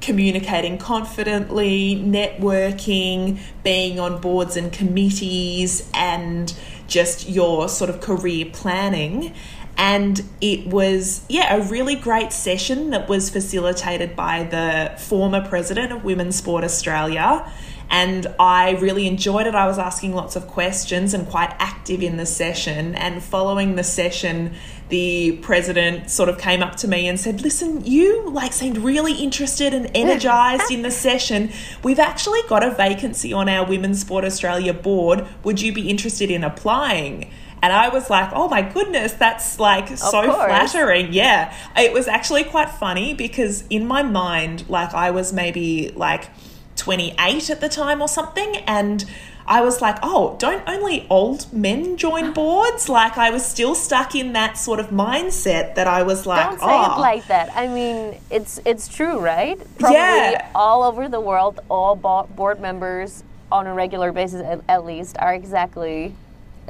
communicating 0.00 0.78
confidently, 0.78 1.96
networking, 1.96 3.40
being 3.64 3.98
on 3.98 4.20
boards 4.20 4.56
and 4.56 4.72
committees, 4.72 5.88
and 5.92 6.54
just 6.86 7.28
your 7.28 7.68
sort 7.68 7.90
of 7.90 8.00
career 8.00 8.46
planning. 8.52 9.34
And 9.78 10.22
it 10.40 10.66
was, 10.66 11.22
yeah, 11.28 11.54
a 11.54 11.62
really 11.62 11.94
great 11.94 12.32
session 12.32 12.90
that 12.90 13.08
was 13.08 13.30
facilitated 13.30 14.16
by 14.16 14.42
the 14.42 14.98
former 15.00 15.46
president 15.46 15.92
of 15.92 16.04
Women's 16.04 16.36
Sport 16.36 16.64
Australia 16.64 17.50
and 17.90 18.26
I 18.38 18.72
really 18.72 19.06
enjoyed 19.06 19.46
it. 19.46 19.54
I 19.54 19.66
was 19.66 19.78
asking 19.78 20.14
lots 20.14 20.36
of 20.36 20.46
questions 20.46 21.14
and 21.14 21.26
quite 21.26 21.54
active 21.58 22.02
in 22.02 22.18
the 22.18 22.26
session. 22.26 22.94
And 22.94 23.22
following 23.22 23.76
the 23.76 23.84
session, 23.84 24.54
the 24.90 25.38
president 25.38 26.10
sort 26.10 26.28
of 26.28 26.38
came 26.38 26.62
up 26.62 26.76
to 26.76 26.88
me 26.88 27.08
and 27.08 27.18
said, 27.18 27.40
"Listen, 27.40 27.84
you 27.84 28.28
like 28.28 28.52
seemed 28.52 28.78
really 28.78 29.14
interested 29.14 29.72
and 29.72 29.90
energized 29.94 30.70
in 30.70 30.82
the 30.82 30.90
session. 30.90 31.50
We've 31.82 31.98
actually 31.98 32.40
got 32.46 32.62
a 32.62 32.70
vacancy 32.70 33.32
on 33.32 33.48
our 33.48 33.66
Women's 33.66 34.00
Sport 34.00 34.24
Australia 34.24 34.74
board. 34.74 35.26
Would 35.44 35.62
you 35.62 35.72
be 35.72 35.88
interested 35.88 36.30
in 36.30 36.44
applying?" 36.44 37.30
And 37.62 37.72
I 37.72 37.88
was 37.88 38.10
like, 38.10 38.30
oh 38.32 38.48
my 38.48 38.62
goodness, 38.62 39.12
that's 39.12 39.58
like 39.58 39.90
of 39.90 39.98
so 39.98 40.22
course. 40.22 40.46
flattering. 40.46 41.12
Yeah. 41.12 41.54
It 41.76 41.92
was 41.92 42.08
actually 42.08 42.44
quite 42.44 42.70
funny 42.70 43.14
because 43.14 43.64
in 43.68 43.86
my 43.86 44.02
mind, 44.02 44.68
like 44.68 44.94
I 44.94 45.10
was 45.10 45.32
maybe 45.32 45.90
like 45.94 46.30
28 46.76 47.50
at 47.50 47.60
the 47.60 47.68
time 47.68 48.00
or 48.00 48.08
something. 48.08 48.56
And 48.58 49.04
I 49.46 49.62
was 49.62 49.80
like, 49.80 49.98
oh, 50.02 50.36
don't 50.38 50.62
only 50.68 51.06
old 51.08 51.52
men 51.52 51.96
join 51.96 52.32
boards? 52.34 52.88
Like, 52.88 53.16
I 53.16 53.30
was 53.30 53.44
still 53.44 53.74
stuck 53.74 54.14
in 54.14 54.34
that 54.34 54.58
sort 54.58 54.78
of 54.78 54.88
mindset 54.88 55.74
that 55.74 55.86
I 55.86 56.02
was 56.02 56.26
like, 56.26 56.50
don't 56.50 56.60
say 56.60 56.66
oh. 56.66 56.96
it 56.96 57.00
like 57.00 57.26
that. 57.28 57.50
I 57.56 57.66
mean, 57.66 58.20
it's 58.30 58.60
it's 58.64 58.88
true, 58.88 59.18
right? 59.18 59.58
Probably 59.78 59.96
yeah. 59.96 60.50
all 60.54 60.82
over 60.82 61.08
the 61.08 61.20
world, 61.20 61.60
all 61.68 61.96
board 61.96 62.60
members 62.60 63.24
on 63.50 63.66
a 63.66 63.72
regular 63.72 64.12
basis, 64.12 64.42
at, 64.42 64.60
at 64.68 64.84
least, 64.84 65.16
are 65.18 65.34
exactly 65.34 66.14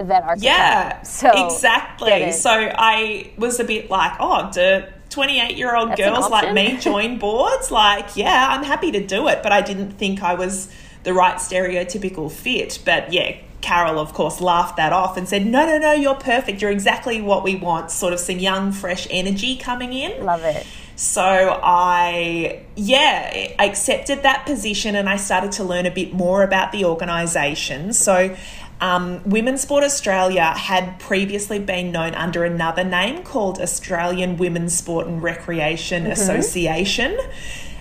that 0.06 0.22
archetype. 0.22 0.42
Yeah, 0.42 1.02
so 1.02 1.46
exactly. 1.46 2.32
So 2.32 2.50
I 2.50 3.32
was 3.36 3.60
a 3.60 3.64
bit 3.64 3.90
like, 3.90 4.12
oh, 4.20 4.50
do 4.52 4.84
28 5.10 5.56
year 5.56 5.74
old 5.74 5.96
girls 5.96 6.30
like 6.30 6.52
me 6.52 6.76
join 6.78 7.18
boards, 7.20 7.70
like, 7.70 8.16
yeah, 8.16 8.48
I'm 8.50 8.64
happy 8.64 8.92
to 8.92 9.04
do 9.04 9.28
it. 9.28 9.42
But 9.42 9.52
I 9.52 9.60
didn't 9.60 9.92
think 9.92 10.22
I 10.22 10.34
was 10.34 10.70
the 11.04 11.12
right 11.12 11.36
stereotypical 11.36 12.30
fit. 12.30 12.80
But 12.84 13.12
yeah, 13.12 13.36
Carol, 13.60 13.98
of 13.98 14.12
course, 14.12 14.40
laughed 14.40 14.76
that 14.76 14.92
off 14.92 15.16
and 15.16 15.28
said, 15.28 15.46
No, 15.46 15.66
no, 15.66 15.78
no, 15.78 15.92
you're 15.92 16.14
perfect. 16.14 16.62
You're 16.62 16.70
exactly 16.70 17.20
what 17.20 17.42
we 17.42 17.56
want. 17.56 17.90
Sort 17.90 18.12
of 18.12 18.20
some 18.20 18.38
young, 18.38 18.72
fresh 18.72 19.06
energy 19.10 19.56
coming 19.56 19.92
in. 19.92 20.24
Love 20.24 20.44
it. 20.44 20.66
So 20.96 21.60
I, 21.62 22.64
yeah, 22.74 23.54
accepted 23.60 24.24
that 24.24 24.46
position 24.46 24.96
and 24.96 25.08
I 25.08 25.16
started 25.16 25.52
to 25.52 25.64
learn 25.64 25.86
a 25.86 25.92
bit 25.92 26.12
more 26.12 26.42
about 26.42 26.72
the 26.72 26.84
organisation. 26.86 27.92
So 27.92 28.36
um, 28.80 29.22
Women's 29.24 29.62
Sport 29.62 29.84
Australia 29.84 30.44
had 30.44 30.98
previously 31.00 31.58
been 31.58 31.90
known 31.90 32.14
under 32.14 32.44
another 32.44 32.84
name 32.84 33.22
called 33.22 33.60
Australian 33.60 34.36
Women's 34.36 34.76
Sport 34.76 35.06
and 35.06 35.22
Recreation 35.22 36.04
mm-hmm. 36.04 36.12
Association. 36.12 37.18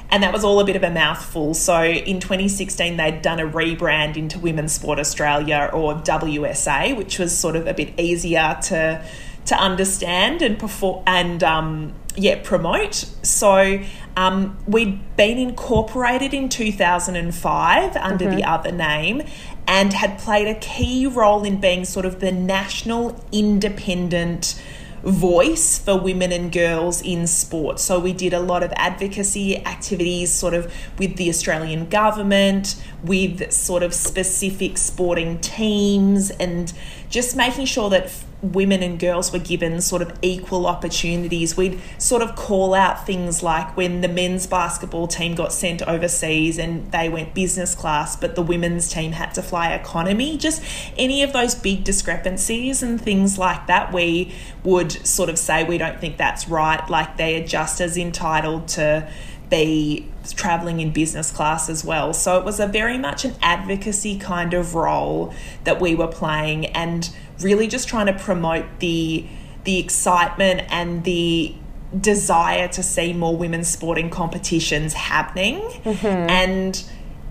And 0.10 0.24
that 0.24 0.32
was 0.32 0.44
all 0.44 0.60
a 0.60 0.66
bit 0.66 0.76
of 0.76 0.84
a 0.84 0.90
mouthful. 0.90 1.54
So 1.54 1.84
in 1.84 2.20
2016, 2.20 2.98
they'd 2.98 3.22
done 3.22 3.40
a 3.40 3.46
rebrand 3.46 4.16
into 4.16 4.40
Women's 4.40 4.72
Sport 4.72 5.00
Australia 5.00 5.70
or 5.74 5.96
WSA, 5.96 6.96
which 6.96 7.20
was 7.20 7.38
sort 7.38 7.56
of 7.56 7.68
a 7.68 7.74
bit 7.74 8.00
easier 8.00 8.58
to 8.64 9.06
to 9.46 9.56
understand 9.56 10.42
and 10.42 10.60
perform 10.60 11.04
and 11.08 11.44
um, 11.44 11.94
yeah 12.16 12.42
promote. 12.44 12.96
So 13.24 13.82
um, 14.18 14.58
we'd 14.68 15.16
been 15.16 15.38
incorporated 15.38 16.34
in 16.34 16.50
2005 16.50 17.96
under 17.96 18.26
mm-hmm. 18.26 18.36
the 18.36 18.44
other 18.44 18.72
name, 18.72 19.24
and 19.68 19.94
had 19.94 20.18
played 20.18 20.48
a 20.48 20.56
key 20.56 21.06
role 21.06 21.44
in 21.44 21.60
being 21.60 21.86
sort 21.86 22.06
of 22.06 22.20
the 22.20 22.32
national 22.32 23.24
independent 23.32 24.60
voice 25.04 25.78
for 25.78 26.00
women 26.00 26.32
and 26.32 26.52
girls 26.52 27.02
in 27.02 27.28
sport. 27.28 27.80
So 27.80 28.00
we 28.00 28.14
did 28.14 28.34
a 28.34 28.40
lot 28.40 28.64
of 28.64 28.74
advocacy 28.76 29.64
activities 29.66 30.32
sort 30.32 30.54
of 30.54 30.74
with 30.98 31.18
the 31.18 31.30
Australian 31.30 31.88
government, 31.90 32.82
with 33.04 33.52
sort 33.52 33.84
of 33.84 33.94
specific 33.94 34.78
sporting 34.78 35.40
teams 35.40 36.32
and 36.32 36.74
just 37.10 37.36
making 37.36 37.66
sure 37.66 37.90
that 37.90 38.12
women 38.42 38.84
and 38.84 39.00
girls 39.00 39.32
were 39.32 39.40
given 39.40 39.82
sort 39.82 40.02
of 40.02 40.14
equal 40.22 40.68
opportunities. 40.68 41.58
We'd 41.58 41.80
sort 41.98 42.22
of 42.22 42.36
call 42.36 42.74
out 42.74 43.06
things 43.06 43.42
like 43.42 43.76
when 43.76 44.02
the 44.02 44.08
men's 44.08 44.46
basketball 44.46 45.08
team 45.08 45.34
got 45.34 45.52
sent 45.52 45.82
overseas 45.82 46.60
and 46.60 46.92
they 46.92 47.10
went 47.10 47.34
business 47.34 47.74
class, 47.74 48.16
but 48.16 48.36
the 48.36 48.44
women's 48.44 48.90
team 48.90 49.14
had 49.14 49.34
to 49.36 49.42
fly 49.42 49.74
economy. 49.74 50.38
Just 50.38 50.62
any 50.98 51.24
of 51.24 51.34
those 51.34 51.56
big 51.56 51.84
discrepancies 51.84 52.84
and 52.84 53.02
things 53.02 53.38
like 53.38 53.66
that, 53.68 53.92
we 53.92 54.34
would 54.64 54.92
sort 54.92 55.30
of 55.30 55.40
say 55.40 55.64
we 55.64 55.78
don't 55.78 56.00
think 56.00 56.18
that's 56.18 56.48
right. 56.48 56.88
Like 56.90 57.18
they 57.18 57.42
are 57.42 57.48
just 57.48 57.82
as 57.82 57.98
entitled 57.98 58.68
to 58.70 59.10
be 59.50 60.08
traveling 60.34 60.80
in 60.80 60.92
business 60.92 61.32
class 61.32 61.70
as 61.70 61.84
well. 61.84 62.14
So 62.14 62.38
it 62.38 62.46
was 62.46 62.60
a 62.60 62.68
very 62.68 62.98
much 62.98 63.26
an 63.26 63.36
advocacy 63.42 64.18
kind 64.18 64.54
of 64.54 64.76
role 64.76 65.34
that 65.64 65.80
we 65.80 65.96
were 65.96 66.08
playing 66.08 66.68
and 66.68 67.10
really 67.42 67.68
just 67.68 67.88
trying 67.88 68.08
to 68.08 68.14
promote 68.14 68.66
the 68.80 69.26
the 69.64 69.80
excitement 69.80 70.62
and 70.70 71.04
the 71.04 71.54
desire 72.00 72.68
to 72.70 72.82
see 72.82 73.14
more 73.14 73.36
women's 73.36 73.68
sporting 73.68 74.10
competitions 74.10 74.94
happening. 74.94 75.60
Mm-hmm. 75.60 76.06
And 76.06 76.84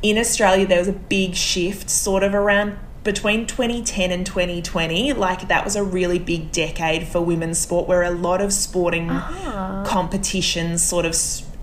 in 0.03 0.19
Australia 0.19 0.67
there 0.67 0.79
was 0.79 0.89
a 0.89 0.93
big 0.93 1.35
shift 1.35 1.91
sort 1.91 2.23
of 2.23 2.35
around 2.35 2.79
between 3.03 3.47
2010 3.47 4.11
and 4.11 4.27
2020 4.27 5.13
like 5.13 5.47
that 5.47 5.65
was 5.65 5.77
a 5.77 5.85
really 5.85 6.19
big 6.19 6.51
decade 6.51 7.07
for 7.07 7.21
women's 7.21 7.57
sport 7.57 7.87
where 7.87 8.03
a 8.03 8.11
lot 8.11 8.41
of 8.41 8.53
sporting 8.53 9.09
uh-huh. 9.09 9.85
competitions 9.87 10.83
sort 10.83 11.07
of 11.07 11.15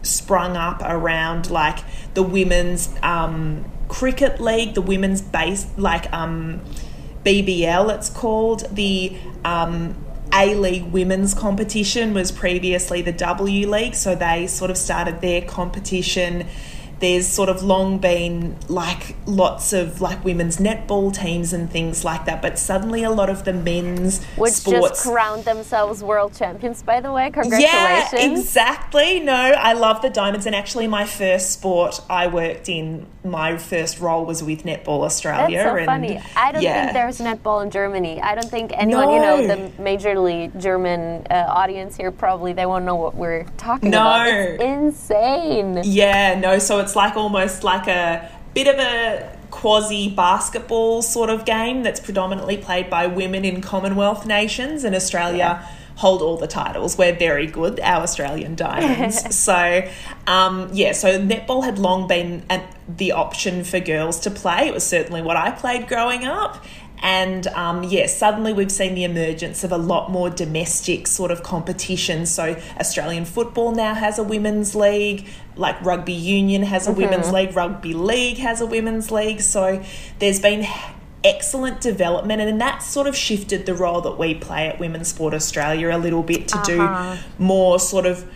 sprung 0.04 0.56
up 0.56 0.82
around 0.84 1.50
like 1.50 1.80
the 2.14 2.24
women's 2.24 2.90
um, 3.02 3.66
cricket 3.88 4.40
league, 4.40 4.76
the 4.76 4.82
women's 4.82 5.22
base, 5.22 5.68
like 5.78 6.12
um, 6.14 6.62
BBL, 7.24 7.94
it's 7.96 8.10
called. 8.10 8.68
The 8.76 9.18
um, 9.44 9.96
A 10.34 10.56
League 10.56 10.86
women's 10.86 11.34
competition 11.34 12.14
was 12.14 12.32
previously 12.32 13.02
the 13.02 13.14
W 13.14 13.70
League, 13.70 13.96
so 13.96 14.16
they 14.16 14.48
sort 14.48 14.72
of 14.72 14.78
started 14.78 15.22
their 15.22 15.42
competition 15.42 16.48
there's 17.04 17.28
sort 17.28 17.50
of 17.50 17.62
long 17.62 17.98
been 17.98 18.56
like 18.70 19.14
lots 19.26 19.74
of 19.74 20.00
like 20.00 20.24
women's 20.24 20.56
netball 20.56 21.14
teams 21.14 21.52
and 21.52 21.70
things 21.70 22.06
like 22.06 22.24
that, 22.24 22.42
but 22.42 22.58
suddenly 22.58 23.04
a 23.04 23.10
lot 23.10 23.30
of 23.30 23.44
the 23.44 23.52
men's 23.52 24.24
which 24.38 24.54
sports 24.54 24.88
just 24.88 25.04
crowned 25.04 25.44
themselves 25.44 26.02
world 26.02 26.34
champions. 26.34 26.82
By 26.82 27.02
the 27.02 27.12
way, 27.12 27.30
congratulations! 27.30 28.14
Yeah, 28.14 28.32
exactly. 28.32 29.20
No, 29.20 29.34
I 29.34 29.74
love 29.74 30.02
the 30.02 30.10
diamonds, 30.10 30.46
and 30.46 30.56
actually, 30.56 30.88
my 30.88 31.06
first 31.06 31.52
sport 31.52 32.00
I 32.10 32.28
worked 32.28 32.70
in, 32.70 33.06
my 33.26 33.58
first 33.58 34.00
role 34.00 34.26
was 34.26 34.42
with 34.42 34.64
Netball 34.64 35.04
Australia. 35.04 35.58
That's 35.58 35.72
so 35.72 35.76
and, 35.76 35.86
funny. 35.86 36.22
I 36.38 36.54
don't 36.54 36.62
yeah. 36.62 36.84
think 36.84 36.94
there's 36.94 37.20
netball 37.20 37.64
in 37.64 37.70
Germany. 37.70 38.22
I 38.22 38.34
don't 38.34 38.50
think 38.50 38.72
anyone, 38.74 39.08
no. 39.08 39.14
you 39.42 39.48
know, 39.48 39.56
the 39.56 39.84
majorly 39.84 40.58
German 40.58 41.28
uh, 41.30 41.48
audience 41.50 41.98
here 41.98 42.12
probably 42.12 42.54
they 42.54 42.66
won't 42.66 42.86
know 42.86 42.96
what 42.96 43.16
we're 43.16 43.44
talking 43.58 43.90
no. 43.90 44.00
about. 44.00 44.28
It's 44.30 44.64
insane. 44.64 45.82
Yeah, 45.84 46.40
no. 46.40 46.60
So 46.60 46.80
it's 46.80 46.93
it's 46.94 46.96
like 46.96 47.18
almost 47.18 47.64
like 47.64 47.88
a 47.88 48.32
bit 48.54 48.68
of 48.68 48.78
a 48.78 49.36
quasi 49.50 50.12
basketball 50.12 51.02
sort 51.02 51.32
of 51.32 51.44
game 51.44 51.82
that's 51.82 52.00
predominantly 52.00 52.56
played 52.56 52.88
by 52.88 53.08
women 53.08 53.44
in 53.44 53.62
Commonwealth 53.62 54.28
nations. 54.28 54.84
And 54.84 54.96
Australia 54.96 55.38
yeah. 55.60 55.68
hold 55.96 56.22
all 56.22 56.38
the 56.38 56.46
titles. 56.46 56.96
We're 56.96 57.16
very 57.16 57.48
good, 57.48 57.80
our 57.80 58.04
Australian 58.04 58.54
Diamonds. 58.54 59.36
so, 59.44 59.90
um, 60.28 60.70
yeah, 60.72 60.92
so 60.92 61.20
netball 61.20 61.64
had 61.64 61.80
long 61.80 62.08
been 62.08 62.44
an, 62.48 62.62
the 62.88 63.14
option 63.14 63.64
for 63.64 63.80
girls 63.80 64.20
to 64.20 64.30
play. 64.30 64.68
It 64.68 64.74
was 64.76 64.86
certainly 64.86 65.24
what 65.24 65.36
I 65.36 65.50
played 65.50 65.88
growing 65.88 66.26
up. 66.26 66.64
And 67.04 67.48
um, 67.48 67.84
yeah, 67.84 68.06
suddenly 68.08 68.54
we've 68.54 68.72
seen 68.72 68.96
the 68.96 69.04
emergence 69.04 69.66
of 69.66 69.74
a 69.74 69.78
lot 69.78 70.10
more 70.10 70.30
domestic 70.30 71.06
sort 71.06 71.32
of 71.32 71.44
competition. 71.44 72.26
So 72.26 72.56
Australian 72.80 73.26
football 73.26 73.74
now 73.74 73.94
has 73.94 74.18
a 74.18 74.24
women's 74.24 74.74
league, 74.74 75.28
like 75.56 75.80
rugby 75.84 76.14
union 76.14 76.64
has 76.64 76.88
a 76.88 76.92
mm-hmm. 76.92 77.02
women's 77.02 77.32
league, 77.32 77.56
rugby 77.56 77.94
league 77.94 78.38
has 78.38 78.62
a 78.62 78.66
women's 78.66 79.12
league. 79.12 79.42
So 79.42 79.84
there's 80.20 80.40
been 80.40 80.66
excellent 81.24 81.80
development 81.80 82.42
and 82.42 82.60
that's 82.60 82.86
sort 82.86 83.08
of 83.08 83.16
shifted 83.16 83.66
the 83.66 83.74
role 83.74 84.02
that 84.02 84.18
we 84.18 84.36
play 84.36 84.68
at 84.68 84.80
Women's 84.80 85.08
Sport 85.08 85.34
Australia 85.34 85.96
a 85.96 85.98
little 85.98 86.24
bit 86.24 86.50
to 86.50 86.58
uh-huh. 86.58 87.16
do 87.16 87.22
more 87.44 87.80
sort 87.80 88.06
of 88.06 88.30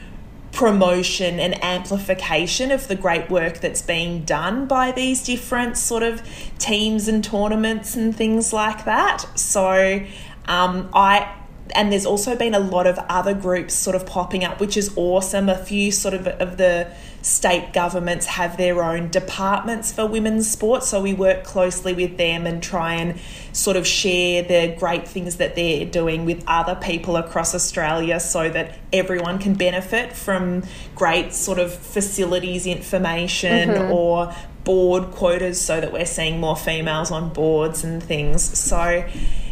promotion 0.53 1.39
and 1.39 1.62
amplification 1.63 2.71
of 2.71 2.88
the 2.88 2.95
great 2.95 3.29
work 3.29 3.59
that's 3.59 3.81
being 3.81 4.24
done 4.24 4.65
by 4.65 4.91
these 4.91 5.24
different 5.24 5.77
sort 5.77 6.01
of 6.01 6.21
teams 6.57 7.07
and 7.07 7.24
tournaments 7.24 7.95
and 7.95 8.15
things 8.15 8.53
like 8.53 8.86
that. 8.86 9.25
So 9.38 10.03
um, 10.47 10.89
I 10.93 11.31
and 11.75 11.91
there's 11.91 12.05
also 12.05 12.36
been 12.36 12.53
a 12.53 12.59
lot 12.59 12.88
of 12.88 12.97
other 13.09 13.33
groups 13.33 13.74
sort 13.74 13.95
of 13.95 14.05
popping 14.05 14.43
up, 14.43 14.59
which 14.59 14.77
is 14.77 14.91
awesome. 14.95 15.50
A 15.50 15.57
few 15.57 15.91
sort 15.91 16.13
of 16.13 16.27
of 16.27 16.57
the 16.57 16.91
state 17.21 17.74
governments 17.74 18.25
have 18.25 18.57
their 18.57 18.81
own 18.81 19.09
departments 19.09 19.91
for 19.91 20.05
women's 20.05 20.50
sports, 20.50 20.88
so 20.88 21.01
we 21.01 21.13
work 21.13 21.43
closely 21.43 21.93
with 21.93 22.17
them 22.17 22.45
and 22.47 22.63
try 22.63 22.93
and 22.93 23.19
sort 23.51 23.75
of 23.75 23.86
share 23.86 24.43
the 24.43 24.75
great 24.77 25.07
things 25.07 25.38
that 25.38 25.55
they're 25.55 25.86
doing 25.86 26.25
with 26.25 26.43
other 26.47 26.75
people 26.75 27.17
across 27.17 27.53
Australia 27.53 28.19
so 28.19 28.50
that 28.50 28.77
everyone 28.93 29.39
can 29.39 29.55
benefit 29.55 30.13
from 30.13 30.63
great 30.95 31.33
sort 31.33 31.59
of 31.59 31.74
facilities 31.74 32.65
information 32.65 33.69
mm-hmm. 33.69 33.91
or 33.91 34.33
board 34.63 35.12
quotas 35.12 35.59
so 35.59 35.79
that 35.79 35.93
we're 35.93 36.05
seeing 36.05 36.39
more 36.39 36.55
females 36.55 37.09
on 37.09 37.29
boards 37.29 37.83
and 37.83 38.03
things. 38.03 38.43
So 38.43 39.07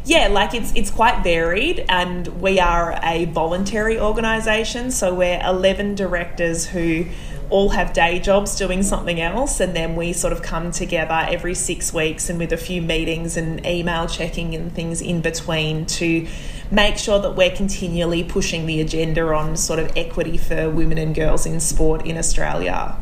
yeah, 0.06 0.28
like 0.28 0.54
it's 0.54 0.72
it's 0.76 0.92
quite 0.92 1.24
varied, 1.24 1.84
and 1.90 2.28
we 2.42 2.60
are 2.60 3.00
a 3.04 3.26
voluntary 3.26 4.00
organisation, 4.00 4.92
so 4.92 5.14
we're 5.14 5.42
eleven 5.44 5.96
directors 5.96 6.68
who 6.68 7.06
all 7.50 7.70
have 7.70 7.94
day 7.94 8.20
jobs 8.20 8.56
doing 8.56 8.84
something 8.84 9.20
else, 9.20 9.60
and 9.60 9.76
then 9.76 9.96
we 9.96 10.14
sort 10.14 10.34
of 10.34 10.42
come 10.42 10.72
together 10.72 11.26
every 11.30 11.56
six 11.56 11.94
weeks 11.94 12.30
and 12.30 12.40
with 12.40 12.52
a 12.52 12.58
few 12.58 12.82
meetings 12.82 13.36
and 13.38 13.66
email 13.66 14.08
checking 14.08 14.56
and 14.56 14.74
things 14.74 15.02
in 15.02 15.22
between 15.22 15.86
to 15.86 16.28
make 16.72 16.98
sure 16.98 17.20
that 17.20 17.36
we're 17.36 17.56
continually 17.56 18.24
pushing 18.24 18.66
the 18.66 18.82
agenda 18.82 19.22
on 19.34 19.56
sort 19.56 19.80
of 19.80 19.96
equity 19.96 20.38
for 20.38 20.70
women 20.70 20.98
and 20.98 21.14
girls 21.14 21.46
in 21.46 21.60
sport 21.60 22.06
in 22.06 22.18
Australia. 22.18 22.96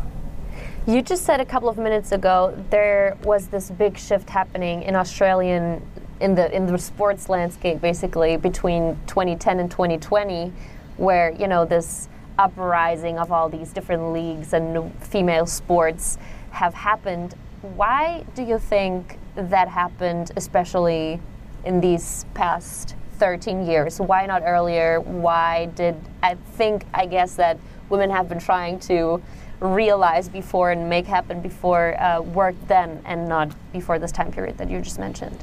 You 0.85 1.01
just 1.01 1.23
said 1.23 1.39
a 1.39 1.45
couple 1.45 1.69
of 1.69 1.77
minutes 1.77 2.11
ago 2.11 2.53
there 2.69 3.17
was 3.23 3.47
this 3.47 3.71
big 3.71 3.97
shift 3.97 4.29
happening 4.29 4.83
in 4.83 4.97
Australian 4.97 5.81
in 6.23 6.35
the 6.35 6.55
in 6.55 6.65
the 6.65 6.77
sports 6.77 7.27
landscape 7.27 7.81
basically 7.81 8.37
between 8.37 8.97
2010 9.07 9.59
and 9.59 9.69
2020 9.69 10.53
where 10.95 11.31
you 11.31 11.47
know 11.47 11.65
this 11.65 12.07
uprising 12.39 13.19
of 13.19 13.31
all 13.31 13.49
these 13.49 13.73
different 13.73 14.13
leagues 14.13 14.53
and 14.53 14.91
female 15.03 15.45
sports 15.45 16.17
have 16.49 16.73
happened. 16.73 17.35
Why 17.75 18.25
do 18.35 18.41
you 18.41 18.57
think 18.57 19.19
that 19.35 19.67
happened 19.67 20.31
especially 20.37 21.19
in 21.65 21.81
these 21.81 22.25
past 22.33 22.95
13 23.19 23.65
years? 23.65 23.99
Why 23.99 24.25
not 24.25 24.41
earlier? 24.45 25.01
Why 25.01 25.65
did 25.75 25.95
i 26.23 26.35
think 26.57 26.85
i 26.93 27.05
guess 27.05 27.35
that 27.35 27.57
women 27.89 28.09
have 28.09 28.29
been 28.29 28.39
trying 28.39 28.79
to 28.79 29.21
realize 29.59 30.29
before 30.29 30.71
and 30.71 30.89
make 30.89 31.05
happen 31.05 31.41
before 31.41 32.01
uh, 32.01 32.21
work 32.21 32.55
then 32.67 33.01
and 33.05 33.27
not 33.27 33.51
before 33.73 33.99
this 33.99 34.11
time 34.11 34.31
period 34.31 34.57
that 34.57 34.69
you 34.69 34.79
just 34.79 34.99
mentioned 34.99 35.37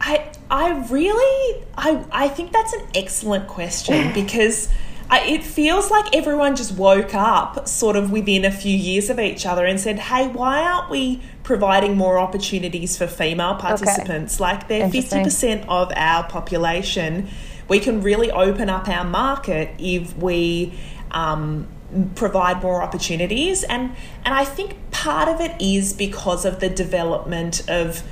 I 0.00 0.30
I 0.50 0.86
really 0.88 1.64
I 1.76 2.04
I 2.10 2.28
think 2.28 2.52
that's 2.52 2.72
an 2.72 2.86
excellent 2.94 3.46
question 3.48 4.12
because 4.14 4.68
I, 5.10 5.20
it 5.26 5.42
feels 5.42 5.90
like 5.90 6.14
everyone 6.14 6.54
just 6.54 6.76
woke 6.76 7.14
up 7.14 7.66
sort 7.66 7.96
of 7.96 8.12
within 8.12 8.44
a 8.44 8.50
few 8.52 8.76
years 8.76 9.10
of 9.10 9.18
each 9.18 9.44
other 9.44 9.66
and 9.66 9.80
said, 9.80 9.98
"Hey, 9.98 10.28
why 10.28 10.62
aren't 10.62 10.88
we 10.88 11.20
providing 11.42 11.96
more 11.96 12.18
opportunities 12.18 12.96
for 12.96 13.08
female 13.08 13.56
participants? 13.56 14.36
Okay. 14.36 14.44
Like 14.44 14.68
they're 14.68 14.90
fifty 14.90 15.22
percent 15.22 15.64
of 15.68 15.92
our 15.96 16.24
population. 16.28 17.28
We 17.68 17.80
can 17.80 18.02
really 18.02 18.30
open 18.30 18.70
up 18.70 18.88
our 18.88 19.04
market 19.04 19.74
if 19.78 20.16
we." 20.16 20.72
Um, 21.10 21.66
provide 22.14 22.62
more 22.62 22.84
opportunities 22.84 23.64
and 23.64 23.96
and 24.24 24.32
I 24.32 24.44
think 24.44 24.76
part 24.92 25.28
of 25.28 25.40
it 25.40 25.60
is 25.60 25.92
because 25.92 26.44
of 26.44 26.60
the 26.60 26.68
development 26.68 27.68
of 27.68 28.04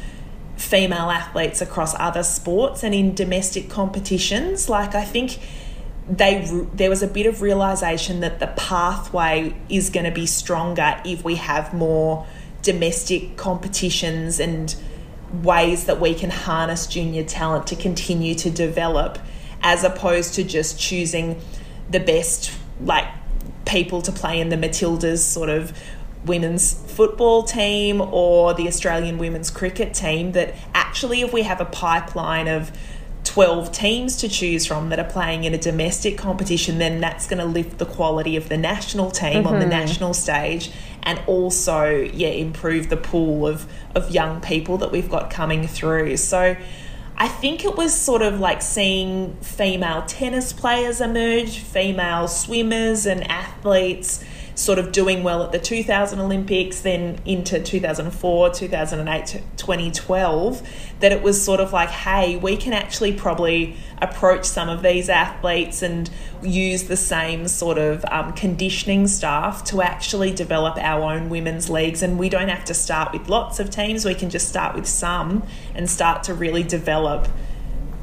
female 0.58 1.10
athletes 1.10 1.62
across 1.62 1.94
other 1.98 2.22
sports 2.22 2.82
and 2.82 2.94
in 2.94 3.14
domestic 3.14 3.70
competitions. 3.70 4.68
Like, 4.68 4.94
I 4.94 5.04
think 5.04 5.38
they 6.08 6.46
there 6.74 6.90
was 6.90 7.02
a 7.02 7.06
bit 7.06 7.26
of 7.26 7.42
realization 7.42 8.20
that 8.20 8.40
the 8.40 8.46
pathway 8.48 9.54
is 9.68 9.90
going 9.90 10.06
to 10.06 10.10
be 10.10 10.26
stronger 10.26 11.00
if 11.04 11.22
we 11.22 11.36
have 11.36 11.72
more 11.74 12.26
domestic 12.62 13.36
competitions 13.36 14.40
and 14.40 14.74
ways 15.42 15.84
that 15.84 16.00
we 16.00 16.14
can 16.14 16.30
harness 16.30 16.86
junior 16.86 17.22
talent 17.22 17.66
to 17.66 17.76
continue 17.76 18.34
to 18.34 18.50
develop 18.50 19.18
as 19.62 19.84
opposed 19.84 20.34
to 20.34 20.42
just 20.42 20.80
choosing 20.80 21.38
the 21.90 22.00
best 22.00 22.50
like 22.80 23.06
people 23.66 24.00
to 24.00 24.10
play 24.10 24.40
in 24.40 24.48
the 24.48 24.56
Matildas 24.56 25.18
sort 25.18 25.50
of 25.50 25.78
women's 26.28 26.74
football 26.74 27.42
team 27.42 28.00
or 28.00 28.54
the 28.54 28.68
Australian 28.68 29.18
women's 29.18 29.50
cricket 29.50 29.94
team 29.94 30.32
that 30.32 30.54
actually, 30.74 31.22
if 31.22 31.32
we 31.32 31.42
have 31.42 31.60
a 31.60 31.64
pipeline 31.64 32.46
of 32.46 32.70
12 33.24 33.72
teams 33.72 34.16
to 34.16 34.28
choose 34.28 34.64
from 34.64 34.88
that 34.88 34.98
are 34.98 35.10
playing 35.10 35.44
in 35.44 35.54
a 35.54 35.58
domestic 35.58 36.16
competition, 36.16 36.78
then 36.78 37.00
that's 37.00 37.26
going 37.26 37.38
to 37.38 37.44
lift 37.44 37.78
the 37.78 37.86
quality 37.86 38.36
of 38.36 38.48
the 38.48 38.56
national 38.56 39.10
team 39.10 39.44
mm-hmm. 39.44 39.46
on 39.46 39.54
the 39.54 39.60
mm-hmm. 39.60 39.70
national 39.70 40.14
stage 40.14 40.70
and 41.02 41.20
also, 41.26 41.90
yeah, 41.90 42.28
improve 42.28 42.88
the 42.88 42.96
pool 42.96 43.46
of, 43.46 43.70
of 43.94 44.10
young 44.10 44.40
people 44.40 44.78
that 44.78 44.90
we've 44.90 45.10
got 45.10 45.30
coming 45.30 45.66
through. 45.66 46.16
So, 46.16 46.56
I 47.20 47.26
think 47.26 47.64
it 47.64 47.76
was 47.76 47.92
sort 47.92 48.22
of 48.22 48.38
like 48.38 48.62
seeing 48.62 49.34
female 49.38 50.04
tennis 50.06 50.52
players 50.52 51.00
emerge, 51.00 51.58
female 51.58 52.28
swimmers 52.28 53.06
and 53.06 53.28
athletes 53.28 54.24
sort 54.58 54.80
of 54.80 54.90
doing 54.90 55.22
well 55.22 55.44
at 55.44 55.52
the 55.52 55.58
2000 55.58 56.18
Olympics, 56.18 56.80
then 56.80 57.20
into 57.24 57.62
2004, 57.62 58.50
2008, 58.50 59.42
2012, 59.56 60.68
that 60.98 61.12
it 61.12 61.22
was 61.22 61.40
sort 61.40 61.60
of 61.60 61.72
like, 61.72 61.88
hey, 61.90 62.36
we 62.36 62.56
can 62.56 62.72
actually 62.72 63.12
probably 63.12 63.76
approach 64.02 64.44
some 64.44 64.68
of 64.68 64.82
these 64.82 65.08
athletes 65.08 65.80
and 65.80 66.10
use 66.42 66.84
the 66.84 66.96
same 66.96 67.46
sort 67.46 67.78
of 67.78 68.04
um, 68.06 68.32
conditioning 68.32 69.06
staff 69.06 69.62
to 69.62 69.80
actually 69.80 70.34
develop 70.34 70.76
our 70.78 71.02
own 71.02 71.28
women's 71.28 71.70
leagues. 71.70 72.02
And 72.02 72.18
we 72.18 72.28
don't 72.28 72.48
have 72.48 72.64
to 72.64 72.74
start 72.74 73.12
with 73.12 73.28
lots 73.28 73.60
of 73.60 73.70
teams, 73.70 74.04
we 74.04 74.16
can 74.16 74.28
just 74.28 74.48
start 74.48 74.74
with 74.74 74.88
some 74.88 75.46
and 75.76 75.88
start 75.88 76.24
to 76.24 76.34
really 76.34 76.64
develop 76.64 77.28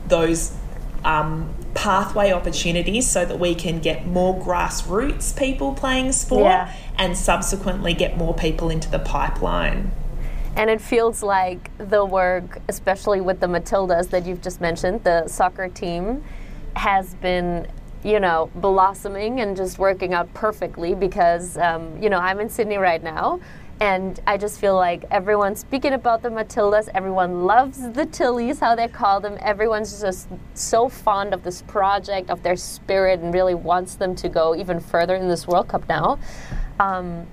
those 0.08 0.56
um, 1.04 1.54
pathway 1.76 2.32
opportunities 2.32 3.08
so 3.08 3.26
that 3.26 3.38
we 3.38 3.54
can 3.54 3.80
get 3.80 4.08
more 4.08 4.34
grassroots 4.42 5.38
people 5.38 5.74
playing 5.74 6.12
sport 6.12 6.46
yeah. 6.46 6.74
and 6.98 7.16
subsequently 7.16 7.94
get 7.94 8.18
more 8.18 8.34
people 8.34 8.70
into 8.70 8.90
the 8.90 9.00
pipeline. 9.00 9.92
And 10.56 10.70
it 10.70 10.80
feels 10.80 11.22
like 11.22 11.70
the 11.78 12.06
work, 12.06 12.60
especially 12.70 13.20
with 13.20 13.42
the 13.42 13.48
Matildas 13.48 14.10
that 14.12 14.26
you've 14.26 14.42
just 14.42 14.62
mentioned, 14.62 15.04
the 15.04 15.28
soccer 15.28 15.68
team, 15.68 16.24
has 16.76 17.14
been 17.16 17.68
you 18.04 18.20
know, 18.20 18.52
blossoming 18.54 19.42
and 19.42 19.58
just 19.58 19.80
working 19.80 20.14
out 20.14 20.32
perfectly 20.36 20.94
because, 20.94 21.58
um, 21.58 22.00
you 22.00 22.08
know, 22.08 22.20
I'm 22.20 22.40
in 22.40 22.50
Sydney 22.50 22.78
right 22.78 23.02
now 23.02 23.40
and 23.80 24.20
I 24.26 24.38
just 24.38 24.60
feel 24.60 24.76
like 24.76 25.04
everyone's 25.12 25.60
speaking 25.60 25.94
about 25.94 26.22
the 26.22 26.30
Matildas. 26.30 26.88
Everyone 26.94 27.46
loves 27.46 27.78
the 27.92 28.06
Tillies, 28.06 28.60
how 28.60 28.74
they 28.76 28.88
call 28.88 29.20
them. 29.20 29.38
Everyone's 29.42 30.00
just 30.00 30.30
so 30.54 30.88
fond 30.88 31.34
of 31.34 31.44
this 31.44 31.62
project, 31.64 32.30
of 32.30 32.42
their 32.42 32.56
spirit, 32.56 33.20
and 33.20 33.34
really 33.34 33.56
wants 33.56 33.96
them 33.96 34.16
to 34.16 34.30
go 34.30 34.56
even 34.56 34.80
further 34.80 35.16
in 35.16 35.28
this 35.28 35.46
World 35.46 35.68
Cup 35.68 35.88
now. 35.90 36.18
Um, 36.80 37.28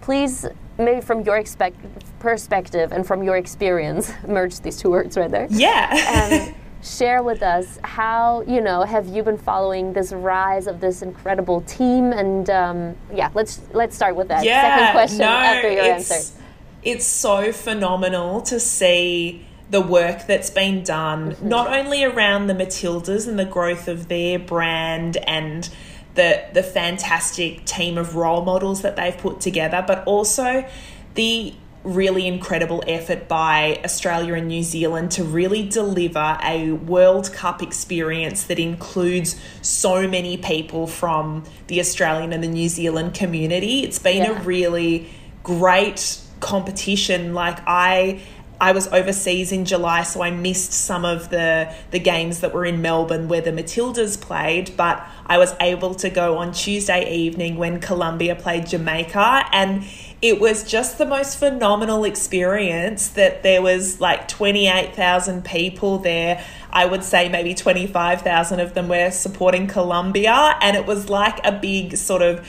please, 0.00 0.46
maybe 0.78 1.00
from 1.00 1.22
your 1.22 1.36
expect- 1.36 1.80
perspective 2.20 2.92
and 2.92 3.04
from 3.04 3.22
your 3.22 3.36
experience, 3.36 4.12
merge 4.28 4.60
these 4.60 4.76
two 4.76 4.90
words 4.90 5.16
right 5.16 5.30
there. 5.30 5.48
Yeah. 5.50 6.48
Um, 6.48 6.54
share 6.82 7.22
with 7.22 7.42
us 7.42 7.78
how 7.82 8.42
you 8.46 8.60
know 8.60 8.82
have 8.82 9.06
you 9.08 9.22
been 9.22 9.36
following 9.36 9.92
this 9.92 10.12
rise 10.12 10.66
of 10.66 10.80
this 10.80 11.02
incredible 11.02 11.60
team 11.62 12.12
and 12.12 12.48
um, 12.50 12.96
yeah 13.12 13.30
let's 13.34 13.60
let's 13.72 13.96
start 13.96 14.14
with 14.14 14.28
that 14.28 14.44
yeah, 14.44 14.76
second 14.76 14.92
question 14.92 15.18
no, 15.18 15.26
after 15.26 15.70
your 15.70 15.84
it's, 15.84 16.10
answer 16.10 16.42
it's 16.82 17.06
so 17.06 17.52
phenomenal 17.52 18.40
to 18.42 18.60
see 18.60 19.44
the 19.70 19.80
work 19.80 20.26
that's 20.26 20.50
been 20.50 20.82
done, 20.82 21.32
mm-hmm. 21.32 21.48
not 21.48 21.76
only 21.76 22.04
around 22.04 22.46
the 22.46 22.54
Matildas 22.54 23.28
and 23.28 23.38
the 23.38 23.44
growth 23.44 23.88
of 23.88 24.08
their 24.08 24.38
brand 24.38 25.16
and 25.18 25.68
the 26.14 26.44
the 26.52 26.62
fantastic 26.62 27.64
team 27.64 27.98
of 27.98 28.16
role 28.16 28.44
models 28.44 28.82
that 28.82 28.96
they've 28.96 29.16
put 29.16 29.40
together, 29.40 29.84
but 29.86 30.04
also 30.04 30.66
the 31.14 31.54
really 31.88 32.26
incredible 32.26 32.84
effort 32.86 33.28
by 33.28 33.80
Australia 33.84 34.34
and 34.34 34.48
New 34.48 34.62
Zealand 34.62 35.10
to 35.12 35.24
really 35.24 35.66
deliver 35.68 36.38
a 36.42 36.72
World 36.72 37.32
Cup 37.32 37.62
experience 37.62 38.44
that 38.44 38.58
includes 38.58 39.40
so 39.62 40.06
many 40.06 40.36
people 40.36 40.86
from 40.86 41.44
the 41.68 41.80
Australian 41.80 42.32
and 42.32 42.42
the 42.42 42.48
New 42.48 42.68
Zealand 42.68 43.14
community. 43.14 43.82
It's 43.82 43.98
been 43.98 44.18
yeah. 44.18 44.40
a 44.40 44.42
really 44.42 45.08
great 45.42 46.20
competition. 46.40 47.34
Like 47.34 47.58
I 47.66 48.20
I 48.60 48.72
was 48.72 48.88
overseas 48.88 49.52
in 49.52 49.64
July, 49.64 50.02
so 50.02 50.22
I 50.22 50.30
missed 50.30 50.72
some 50.72 51.04
of 51.04 51.30
the 51.30 51.72
the 51.90 52.00
games 52.00 52.40
that 52.40 52.52
were 52.52 52.64
in 52.64 52.82
Melbourne 52.82 53.28
where 53.28 53.40
the 53.40 53.52
Matildas 53.52 54.20
played, 54.20 54.76
but 54.76 55.06
I 55.26 55.38
was 55.38 55.54
able 55.60 55.94
to 55.96 56.10
go 56.10 56.38
on 56.38 56.52
Tuesday 56.52 57.14
evening 57.14 57.56
when 57.56 57.80
Colombia 57.80 58.34
played 58.34 58.66
Jamaica 58.66 59.44
and 59.52 59.84
it 60.20 60.40
was 60.40 60.64
just 60.64 60.98
the 60.98 61.06
most 61.06 61.38
phenomenal 61.38 62.02
experience 62.04 63.08
that 63.10 63.44
there 63.44 63.62
was 63.62 64.00
like 64.00 64.26
28,000 64.26 65.44
people 65.44 65.98
there. 65.98 66.44
I 66.72 66.86
would 66.86 67.04
say 67.04 67.28
maybe 67.28 67.54
25,000 67.54 68.58
of 68.60 68.74
them 68.74 68.88
were 68.88 69.10
supporting 69.12 69.68
Colombia 69.68 70.56
and 70.60 70.76
it 70.76 70.86
was 70.86 71.08
like 71.08 71.38
a 71.46 71.52
big 71.52 71.96
sort 71.96 72.22
of 72.22 72.46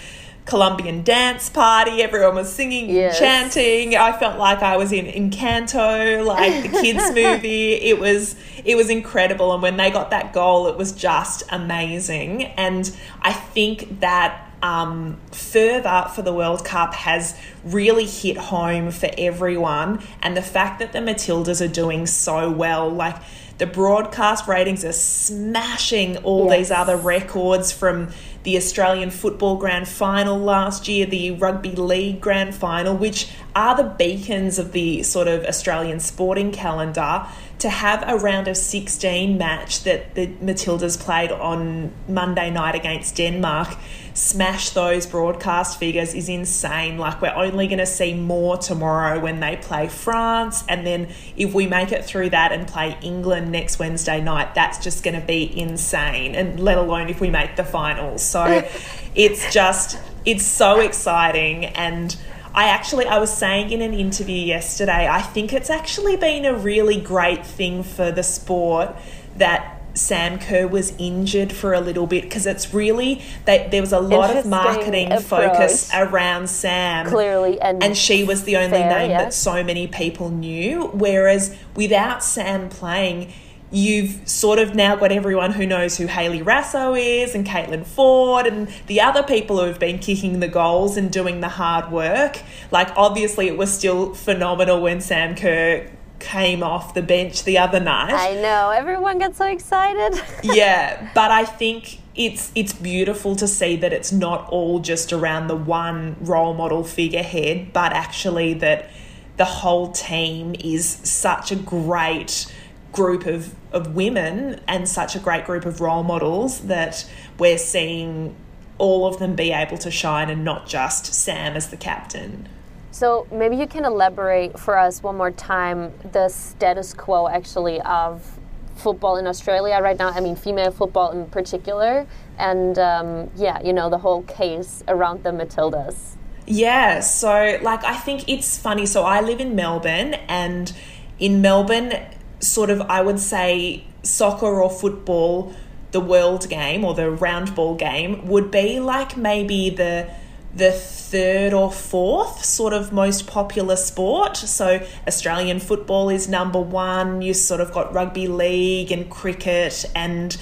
Colombian 0.50 1.04
dance 1.04 1.50
party. 1.50 2.02
Everyone 2.02 2.36
was 2.36 2.52
singing, 2.52 2.90
yes. 2.90 3.20
chanting. 3.20 3.96
I 3.96 4.18
felt 4.18 4.38
like 4.38 4.64
I 4.64 4.78
was 4.78 4.92
in 4.92 5.06
Encanto, 5.06 6.26
like 6.26 6.64
the 6.64 6.82
kids 6.82 7.04
movie. 7.14 7.74
It 7.74 8.00
was 8.00 8.36
it 8.66 8.76
was 8.76 8.90
incredible. 8.90 9.54
And 9.54 9.62
when 9.62 9.78
they 9.78 9.92
got 9.92 10.10
that 10.10 10.34
goal, 10.34 10.68
it 10.68 10.78
was 10.78 10.92
just 10.92 11.44
amazing. 11.50 12.44
And 12.44 12.92
I 13.22 13.32
think 13.32 14.00
that 14.00 14.46
um, 14.62 15.18
further 15.32 16.08
for 16.14 16.22
the 16.22 16.34
World 16.34 16.66
Cup 16.66 16.94
has 16.94 17.38
really 17.64 18.06
hit 18.06 18.38
home 18.38 18.92
for 18.92 19.10
everyone. 19.18 20.04
And 20.22 20.36
the 20.36 20.42
fact 20.42 20.80
that 20.80 20.92
the 20.92 21.00
Matildas 21.00 21.64
are 21.64 21.72
doing 21.72 22.06
so 22.06 22.52
well, 22.52 22.90
like 22.90 23.16
the 23.60 23.68
broadcast 23.68 24.48
ratings 24.48 24.84
are 24.84 24.94
smashing 24.94 26.18
all 26.18 26.48
yes. 26.48 26.58
these 26.58 26.72
other 26.72 26.98
records 26.98 27.72
from 27.72 28.10
the 28.44 28.58
Australian 28.58 29.12
Football 29.12 29.58
Grand 29.58 29.88
Final 29.88 30.38
last 30.38 30.88
year, 30.88 31.06
the 31.06 31.32
Rugby 31.32 31.72
League 31.72 32.22
Grand 32.22 32.56
Final, 32.56 32.96
which 32.96 33.30
are 33.56 33.76
the 33.76 33.84
beacons 33.84 34.58
of 34.58 34.72
the 34.72 35.04
sort 35.04 35.28
of 35.28 35.44
Australian 35.46 36.00
sporting 36.00 36.52
calendar 36.52 37.26
to 37.60 37.70
have 37.70 38.04
a 38.08 38.18
round 38.18 38.48
of 38.48 38.58
16 38.58 39.38
match 39.38 39.84
that 39.84 40.16
the 40.16 40.28
Matildas 40.28 41.00
played 41.00 41.32
on 41.32 41.92
Monday 42.08 42.50
night 42.50 42.76
against 42.76 43.16
Denmark 43.16 43.78
smash 44.20 44.72
those 44.72 45.06
broadcast 45.06 45.80
figures 45.80 46.14
is 46.14 46.30
insane. 46.30 46.98
Like, 46.98 47.22
we're 47.22 47.34
only 47.34 47.68
going 47.68 47.80
to 47.80 47.86
see 47.86 48.14
more 48.14 48.58
tomorrow 48.58 49.20
when 49.20 49.40
they 49.40 49.56
play 49.56 49.88
France. 49.88 50.64
And 50.68 50.86
then 50.86 51.10
if 51.38 51.54
we 51.54 51.68
make 51.68 51.92
it 51.92 52.04
through 52.04 52.32
that 52.32 52.52
and 52.52 52.68
play 52.68 52.98
England 53.02 53.52
next 53.52 53.80
Wednesday 53.80 54.22
night, 54.22 54.56
that's 54.56 54.78
just 54.78 55.04
going 55.04 55.20
to 55.20 55.26
be 55.26 55.58
insane. 55.58 56.36
And 56.36 56.60
let 56.60 56.78
alone 56.78 57.10
if 57.10 57.22
we 57.22 57.30
make 57.30 57.56
the 57.56 57.64
finals. 57.64 58.22
So 58.22 58.68
it's 59.16 59.54
just, 59.54 59.98
it's 60.26 60.46
so 60.46 60.82
exciting. 60.82 61.66
And 61.66 62.16
I 62.54 62.70
actually, 62.70 63.06
I 63.06 63.20
was 63.20 63.36
saying 63.36 63.72
in 63.72 63.82
an 63.82 63.94
interview 63.94 64.36
yesterday, 64.36 65.08
I 65.08 65.22
think 65.22 65.54
it's 65.54 65.70
actually 65.70 66.18
been 66.18 66.46
a 66.46 66.54
really 66.54 67.00
great 67.00 67.46
thing 67.46 67.84
for 67.84 68.12
the 68.12 68.24
sport 68.24 68.96
that 69.38 69.80
Sam 69.94 70.40
Kerr 70.40 70.68
was 70.68 70.94
injured 70.98 71.52
for 71.52 71.74
a 71.74 71.82
little 71.82 72.08
bit 72.08 72.24
because 72.24 72.46
it's 72.46 72.74
really 72.74 73.22
that 73.46 73.72
there 73.72 73.82
was 73.82 73.92
a 73.92 74.00
lot 74.00 74.36
of 74.36 74.46
marketing 74.46 75.12
approach. 75.12 75.52
focus 75.52 75.92
around 75.94 76.50
Sam 76.50 77.08
clearly 77.08 77.60
and, 77.60 77.84
and 77.84 77.98
she 77.98 78.24
was 78.24 78.44
the 78.44 78.58
only 78.58 78.78
fair, 78.78 79.00
name 79.00 79.12
yeah. 79.12 79.24
that 79.24 79.34
so 79.34 79.64
many 79.64 79.88
people 79.88 80.30
knew 80.30 80.88
whereas 80.94 81.56
without 81.76 82.24
Sam 82.24 82.70
playing 82.70 83.34
you've 83.72 84.28
sort 84.28 84.60
of 84.60 84.74
now 84.74 84.96
got 84.96 85.12
everyone 85.12 85.52
who 85.52 85.66
knows 85.66 85.98
who 85.98 86.08
Hayley 86.08 86.42
Raso 86.42 87.00
is 87.00 87.36
and 87.36 87.46
Caitlin 87.46 87.86
Foord 87.86 88.48
and 88.48 88.68
the 88.88 89.02
other 89.02 89.24
people 89.24 89.60
who 89.60 89.66
have 89.66 89.80
been 89.80 90.00
kicking 90.00 90.40
the 90.40 90.48
goals 90.48 90.98
and 90.98 91.12
doing 91.12 91.40
the 91.42 91.50
hard 91.50 91.92
work. 91.92 92.40
Like, 92.72 92.90
obviously, 92.98 93.48
it 93.48 93.58
was 93.58 93.72
still 93.72 94.14
phenomenal 94.16 94.82
when 94.82 95.02
Sam 95.02 95.36
Kerr 95.36 95.88
came 96.20 96.64
off 96.64 96.94
the 96.94 97.02
bench 97.02 97.44
the 97.44 97.58
other 97.58 97.80
night. 97.80 98.14
I 98.14 98.36
know, 98.36 98.72
everyone 98.72 99.20
gets 99.20 99.38
so 99.38 99.46
excited. 99.46 100.22
yeah, 100.44 101.12
but 101.14 101.32
I 101.32 101.46
think 101.46 102.00
it's 102.16 102.52
it's 102.56 102.74
beautiful 102.74 103.36
to 103.38 103.48
see 103.48 103.78
that 103.78 103.94
it's 103.94 104.12
not 104.12 104.50
all 104.50 104.80
just 104.80 105.14
around 105.14 105.48
the 105.48 105.56
one 105.56 106.18
role 106.20 106.54
model 106.54 106.84
figurehead, 106.84 107.72
but 107.72 107.94
actually 107.94 108.56
that 108.56 108.90
the 109.38 109.46
whole 109.46 109.92
team 109.94 110.54
is 110.60 110.86
such 110.86 111.52
a 111.52 111.56
great 111.56 112.54
group 112.92 113.26
of, 113.26 113.56
of 113.72 113.96
women 113.96 114.60
and 114.68 114.88
such 114.88 115.16
a 115.16 115.20
great 115.20 115.46
group 115.46 115.66
of 115.66 115.82
role 115.82 116.04
models 116.04 116.62
that 116.62 117.10
we're 117.38 117.58
seeing 117.58 118.36
all 118.78 119.06
of 119.06 119.20
them 119.20 119.36
be 119.36 119.52
able 119.52 119.78
to 119.78 119.92
shine 119.92 120.30
and 120.30 120.44
not 120.44 120.68
just 120.68 121.14
Sam 121.14 121.56
as 121.56 121.70
the 121.70 121.78
captain. 121.78 122.48
So 122.92 123.28
maybe 123.32 123.56
you 123.56 123.68
can 123.68 123.86
elaborate 123.86 124.58
for 124.58 124.78
us 124.78 125.04
one 125.04 125.18
more 125.18 125.32
time 125.32 125.94
the 126.12 126.30
status 126.30 126.94
quo 126.94 127.28
actually 127.28 127.80
of 127.82 128.40
football 128.76 129.18
in 129.18 129.28
Australia 129.28 129.80
right 129.82 129.98
now. 130.00 130.10
I 130.10 130.22
mean, 130.22 130.36
female 130.36 130.72
football 130.72 131.12
in 131.12 131.26
particular, 131.28 132.08
and 132.38 132.80
um, 132.80 133.30
yeah, 133.36 133.62
you 133.62 133.74
know 133.74 133.90
the 133.90 134.00
whole 134.00 134.24
case 134.24 134.84
around 134.88 135.24
the 135.24 135.32
Matildas. 135.32 136.16
Yeah, 136.48 137.02
so 137.02 137.60
like 137.62 137.84
I 137.84 137.96
think 137.98 138.28
it's 138.28 138.58
funny. 138.58 138.86
So 138.86 139.04
I 139.04 139.22
live 139.22 139.40
in 139.40 139.56
Melbourne, 139.56 140.16
and 140.28 140.74
in 141.20 141.42
Melbourne, 141.42 141.94
sort 142.40 142.70
of, 142.70 142.82
I 142.82 143.02
would 143.02 143.20
say 143.20 143.84
soccer 144.04 144.62
or 144.62 144.70
football, 144.70 145.54
the 145.92 146.00
world 146.00 146.48
game 146.50 146.86
or 146.86 146.94
the 146.94 147.10
round 147.10 147.56
ball 147.56 147.76
game 147.76 148.28
would 148.28 148.52
be 148.52 148.80
like 148.80 149.18
maybe 149.18 149.70
the 149.70 150.10
the 150.54 150.72
third 150.72 151.54
or 151.54 151.72
fourth 151.72 152.44
sort 152.44 152.74
of 152.74 152.92
most 152.92 153.28
popular 153.28 153.76
sport. 153.76 154.36
So 154.36 154.86
Australian 155.08 155.60
football 155.60 156.10
is 156.10 156.28
number 156.28 156.60
one. 156.60 157.22
You 157.22 157.34
sort 157.36 157.62
of 157.62 157.72
got 157.72 157.94
rugby 157.94 158.28
league 158.28 158.92
and 158.92 159.10
cricket 159.10 159.86
and 159.96 160.36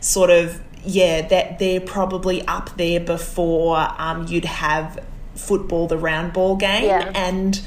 sort 0.00 0.30
of 0.30 0.60
yeah 0.84 1.26
that 1.28 1.60
they're 1.60 1.80
probably 1.80 2.46
up 2.46 2.76
there 2.76 2.98
before 2.98 3.76
um, 3.98 4.26
you'd 4.26 4.44
have 4.44 4.98
football, 5.34 5.86
the 5.86 5.98
round 5.98 6.32
ball 6.32 6.56
game, 6.56 6.84
yeah. 6.84 7.10
and 7.14 7.60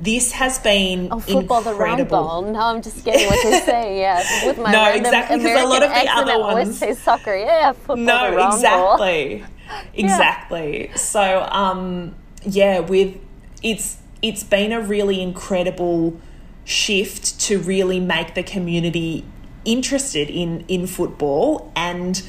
this 0.00 0.32
has 0.32 0.58
been 0.60 1.08
oh 1.10 1.18
football 1.18 1.58
incredible. 1.58 1.72
the 1.72 1.78
round 1.78 2.08
ball. 2.08 2.42
No, 2.42 2.60
I'm 2.60 2.82
just 2.82 3.04
getting 3.04 3.26
what 3.26 3.42
you're 3.44 3.60
saying. 3.62 3.98
Yeah, 3.98 4.46
with 4.46 4.58
my 4.58 4.70
no, 4.70 4.92
exactly 4.92 5.38
because 5.38 5.60
a 5.60 5.66
lot 5.66 5.82
of 5.82 5.90
the 5.90 6.08
other 6.08 6.38
ones 6.38 6.78
say 6.78 6.94
soccer. 6.94 7.36
Yeah, 7.36 7.72
football. 7.72 7.96
No, 7.96 8.30
the 8.30 8.36
round 8.36 8.54
exactly. 8.54 9.44
Ball. 9.68 9.80
exactly. 9.94 10.88
Yeah. 10.88 10.96
So 10.96 11.48
um, 11.50 12.14
yeah, 12.42 12.80
with 12.80 13.16
it's 13.62 13.98
it's 14.22 14.44
been 14.44 14.72
a 14.72 14.80
really 14.80 15.20
incredible 15.20 16.20
shift 16.64 17.40
to 17.40 17.58
really 17.58 17.98
make 17.98 18.34
the 18.34 18.42
community 18.42 19.24
interested 19.64 20.30
in 20.30 20.64
in 20.68 20.86
football 20.86 21.72
and 21.74 22.22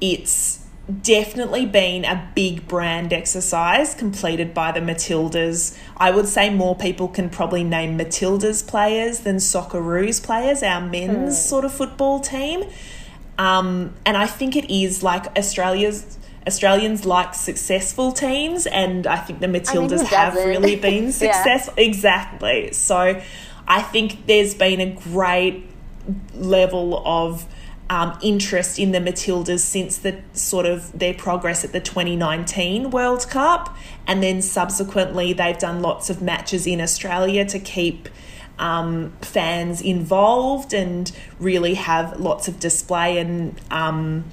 it's 0.00 0.59
definitely 0.90 1.66
been 1.66 2.04
a 2.04 2.30
big 2.34 2.66
brand 2.68 3.12
exercise 3.12 3.94
completed 3.94 4.54
by 4.54 4.72
the 4.72 4.80
Matildas. 4.80 5.78
I 5.96 6.10
would 6.10 6.26
say 6.26 6.50
more 6.50 6.76
people 6.76 7.08
can 7.08 7.30
probably 7.30 7.64
name 7.64 7.98
Matildas 7.98 8.66
players 8.66 9.20
than 9.20 9.36
Socceroos 9.36 10.22
players, 10.22 10.62
our 10.62 10.80
men's 10.80 11.34
mm. 11.34 11.48
sort 11.48 11.64
of 11.64 11.72
football 11.72 12.20
team. 12.20 12.64
Um, 13.38 13.94
and 14.04 14.16
I 14.16 14.26
think 14.26 14.56
it 14.56 14.70
is 14.70 15.02
like 15.02 15.26
Australia's 15.38 16.18
Australians 16.46 17.04
like 17.04 17.34
successful 17.34 18.12
teams, 18.12 18.66
and 18.66 19.06
I 19.06 19.16
think 19.16 19.40
the 19.40 19.46
Matildas 19.46 20.04
have 20.04 20.34
really 20.34 20.76
been 20.88 21.12
successful. 21.12 21.74
yeah. 21.76 21.84
Exactly. 21.84 22.72
So 22.72 23.20
I 23.68 23.82
think 23.82 24.26
there's 24.26 24.54
been 24.54 24.80
a 24.80 24.90
great 24.90 25.68
level 26.34 27.02
of 27.06 27.46
um, 27.90 28.16
interest 28.22 28.78
in 28.78 28.92
the 28.92 29.00
Matildas 29.00 29.58
since 29.58 29.98
the 29.98 30.20
sort 30.32 30.64
of 30.64 30.96
their 30.96 31.12
progress 31.12 31.64
at 31.64 31.72
the 31.72 31.80
2019 31.80 32.90
World 32.90 33.28
Cup, 33.28 33.76
and 34.06 34.22
then 34.22 34.40
subsequently 34.40 35.32
they've 35.32 35.58
done 35.58 35.82
lots 35.82 36.08
of 36.08 36.22
matches 36.22 36.66
in 36.66 36.80
Australia 36.80 37.44
to 37.44 37.58
keep. 37.58 38.08
Um, 38.58 39.14
fans 39.22 39.80
involved 39.80 40.74
and 40.74 41.10
really 41.38 41.72
have 41.74 42.20
lots 42.20 42.46
of 42.46 42.60
display 42.60 43.16
and 43.16 43.58
um, 43.70 44.26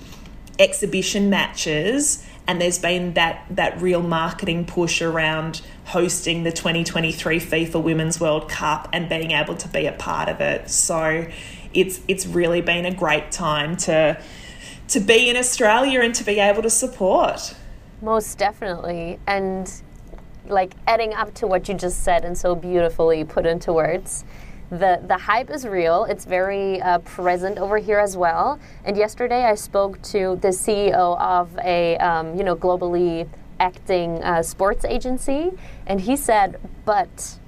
exhibition 0.60 1.30
matches 1.30 2.28
and 2.48 2.62
there's 2.62 2.80
been 2.80 3.14
that 3.14 3.46
that 3.50 3.80
real 3.82 4.02
marketing 4.02 4.66
push 4.66 5.02
around 5.02 5.62
hosting 5.86 6.44
the 6.44 6.52
2023 6.52 7.40
FIFA 7.40 7.84
Women's 7.84 8.20
World 8.20 8.50
Cup 8.50 8.90
and 8.94 9.08
being 9.10 9.32
able 9.32 9.56
to 9.56 9.68
be 9.68 9.86
a 9.86 9.92
part 9.92 10.30
of 10.30 10.42
it. 10.42 10.70
So 10.70 11.28
it's 11.74 12.02
it's 12.08 12.26
really 12.26 12.62
been 12.62 12.86
a 12.86 12.94
great 12.94 13.32
time 13.32 13.76
to 13.78 14.22
to 14.90 15.00
be 15.00 15.30
in 15.30 15.36
Australia 15.36 16.02
and 16.02 16.16
to 16.16 16.24
be 16.24 16.40
able 16.40 16.62
to 16.62 16.70
support. 16.70 17.56
Most 18.02 18.38
definitely. 18.38 19.20
And 19.28 19.72
like 20.48 20.74
adding 20.88 21.14
up 21.14 21.34
to 21.36 21.48
what 21.48 21.68
you 21.68 21.76
just 21.76 22.04
said 22.04 22.24
and 22.24 22.38
so 22.38 22.56
beautifully 22.56 23.26
put 23.26 23.46
into 23.46 23.74
words 23.74 24.24
the 24.70 25.02
the 25.08 25.18
hype 25.18 25.50
is 25.50 25.66
real. 25.66 26.04
It's 26.06 26.26
very 26.26 26.82
uh, 26.82 27.00
present 27.00 27.58
over 27.58 27.78
here 27.78 28.00
as 28.00 28.18
well. 28.18 28.60
And 28.84 28.98
yesterday 28.98 29.46
I 29.46 29.56
spoke 29.56 30.02
to 30.04 30.38
the 30.42 30.50
CEO 30.50 31.18
of 31.20 31.58
a 31.60 31.98
um, 31.98 32.38
you 32.38 32.44
know 32.44 32.56
globally 32.56 33.28
acting 33.60 34.22
uh, 34.24 34.44
sports 34.44 34.86
agency, 34.86 35.52
and 35.88 36.02
he 36.02 36.16
said, 36.16 36.60
but 36.86 37.40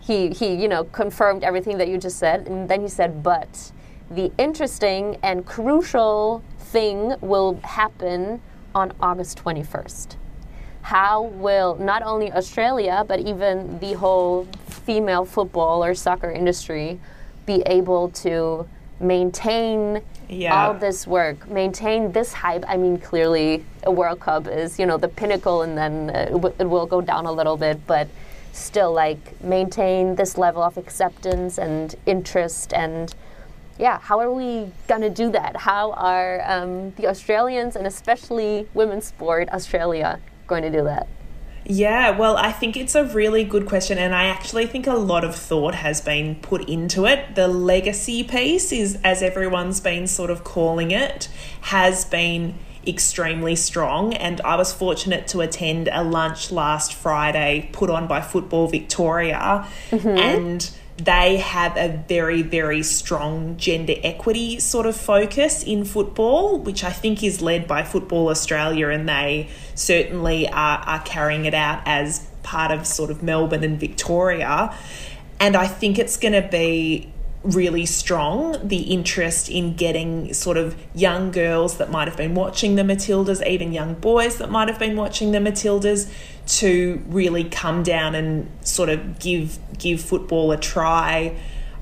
he 0.00 0.30
he 0.30 0.54
you 0.54 0.68
know 0.68 0.84
confirmed 0.84 1.44
everything 1.44 1.78
that 1.78 1.88
you 1.88 1.98
just 1.98 2.18
said, 2.18 2.46
and 2.46 2.68
then 2.68 2.80
he 2.80 2.88
said, 2.88 3.22
but 3.22 3.72
the 4.10 4.32
interesting 4.38 5.16
and 5.22 5.46
crucial 5.46 6.42
thing 6.58 7.14
will 7.20 7.60
happen 7.62 8.40
on 8.74 8.92
August 9.00 9.38
twenty 9.38 9.62
first 9.62 10.16
how 10.82 11.22
will 11.22 11.76
not 11.76 12.02
only 12.02 12.32
Australia 12.32 13.04
but 13.06 13.20
even 13.20 13.78
the 13.80 13.92
whole 13.94 14.46
female 14.66 15.24
football 15.24 15.84
or 15.84 15.94
soccer 15.94 16.30
industry 16.30 16.98
be 17.46 17.62
able 17.66 18.08
to 18.10 18.66
maintain 18.98 20.02
yeah. 20.28 20.66
all 20.66 20.74
this 20.74 21.06
work, 21.06 21.48
maintain 21.48 22.12
this 22.12 22.32
hype? 22.32 22.64
I 22.68 22.76
mean, 22.76 22.98
clearly, 22.98 23.64
a 23.82 23.90
World 23.90 24.20
Cup 24.20 24.46
is 24.46 24.78
you 24.78 24.86
know 24.86 24.96
the 24.96 25.08
pinnacle, 25.08 25.62
and 25.62 25.76
then 25.76 26.10
uh, 26.10 26.52
it 26.58 26.68
will 26.68 26.86
go 26.86 27.00
down 27.00 27.26
a 27.26 27.32
little 27.32 27.56
bit, 27.56 27.84
but 27.86 28.08
still, 28.52 28.92
like 28.92 29.42
maintain 29.42 30.16
this 30.16 30.36
level 30.38 30.62
of 30.62 30.76
acceptance 30.76 31.58
and 31.58 31.94
interest 32.06 32.72
and 32.72 33.14
yeah, 33.78 33.98
how 33.98 34.20
are 34.20 34.30
we 34.30 34.70
going 34.88 35.00
to 35.00 35.08
do 35.08 35.30
that? 35.30 35.56
How 35.56 35.92
are 35.92 36.42
um, 36.44 36.90
the 36.92 37.06
Australians 37.06 37.76
and 37.76 37.86
especially 37.86 38.68
women's 38.74 39.06
sport 39.06 39.48
Australia 39.50 40.20
going 40.46 40.62
to 40.62 40.70
do 40.70 40.84
that? 40.84 41.08
Yeah, 41.64 42.10
well, 42.10 42.36
I 42.36 42.52
think 42.52 42.76
it's 42.76 42.94
a 42.94 43.04
really 43.04 43.44
good 43.44 43.66
question, 43.66 43.96
and 43.96 44.14
I 44.14 44.24
actually 44.24 44.66
think 44.66 44.86
a 44.86 44.94
lot 44.94 45.24
of 45.24 45.36
thought 45.36 45.74
has 45.74 46.00
been 46.00 46.36
put 46.36 46.68
into 46.68 47.06
it. 47.06 47.34
The 47.34 47.48
legacy 47.48 48.24
piece 48.24 48.72
is, 48.72 48.98
as 49.04 49.22
everyone's 49.22 49.80
been 49.80 50.06
sort 50.06 50.30
of 50.30 50.42
calling 50.42 50.90
it, 50.90 51.28
has 51.62 52.04
been 52.04 52.54
extremely 52.86 53.56
strong. 53.56 54.14
And 54.14 54.40
I 54.42 54.56
was 54.56 54.72
fortunate 54.72 55.28
to 55.28 55.40
attend 55.40 55.88
a 55.92 56.02
lunch 56.02 56.50
last 56.50 56.94
Friday 56.94 57.68
put 57.72 57.90
on 57.90 58.06
by 58.06 58.20
Football 58.20 58.68
Victoria, 58.68 59.66
mm-hmm. 59.90 60.08
and 60.08 60.70
they 60.96 61.38
have 61.38 61.76
a 61.76 62.02
very, 62.08 62.42
very 62.42 62.82
strong 62.82 63.56
gender 63.56 63.94
equity 64.02 64.60
sort 64.60 64.86
of 64.86 64.96
focus 64.96 65.62
in 65.62 65.84
football, 65.84 66.58
which 66.58 66.84
I 66.84 66.90
think 66.90 67.22
is 67.22 67.40
led 67.40 67.66
by 67.66 67.82
Football 67.82 68.28
Australia, 68.28 68.88
and 68.88 69.08
they 69.08 69.48
certainly 69.74 70.46
are, 70.48 70.78
are 70.78 71.00
carrying 71.00 71.46
it 71.46 71.54
out 71.54 71.82
as 71.86 72.26
part 72.42 72.70
of 72.70 72.86
sort 72.86 73.10
of 73.10 73.22
Melbourne 73.22 73.64
and 73.64 73.80
Victoria. 73.80 74.74
And 75.38 75.56
I 75.56 75.66
think 75.66 75.98
it's 75.98 76.18
going 76.18 76.34
to 76.34 76.46
be 76.46 77.10
really 77.42 77.86
strong 77.86 78.56
the 78.66 78.82
interest 78.82 79.48
in 79.48 79.74
getting 79.74 80.32
sort 80.34 80.56
of 80.56 80.76
young 80.94 81.30
girls 81.30 81.78
that 81.78 81.90
might 81.90 82.06
have 82.06 82.16
been 82.16 82.34
watching 82.34 82.74
the 82.74 82.82
Matildas, 82.82 83.46
even 83.46 83.72
young 83.72 83.94
boys 83.94 84.36
that 84.38 84.50
might 84.50 84.68
have 84.68 84.78
been 84.78 84.96
watching 84.96 85.32
the 85.32 85.38
Matildas, 85.38 86.12
to 86.46 87.02
really 87.06 87.44
come 87.44 87.82
down 87.82 88.14
and 88.14 88.50
sort 88.62 88.88
of 88.88 89.18
give 89.18 89.58
give 89.78 90.00
football 90.00 90.52
a 90.52 90.56
try. 90.56 91.34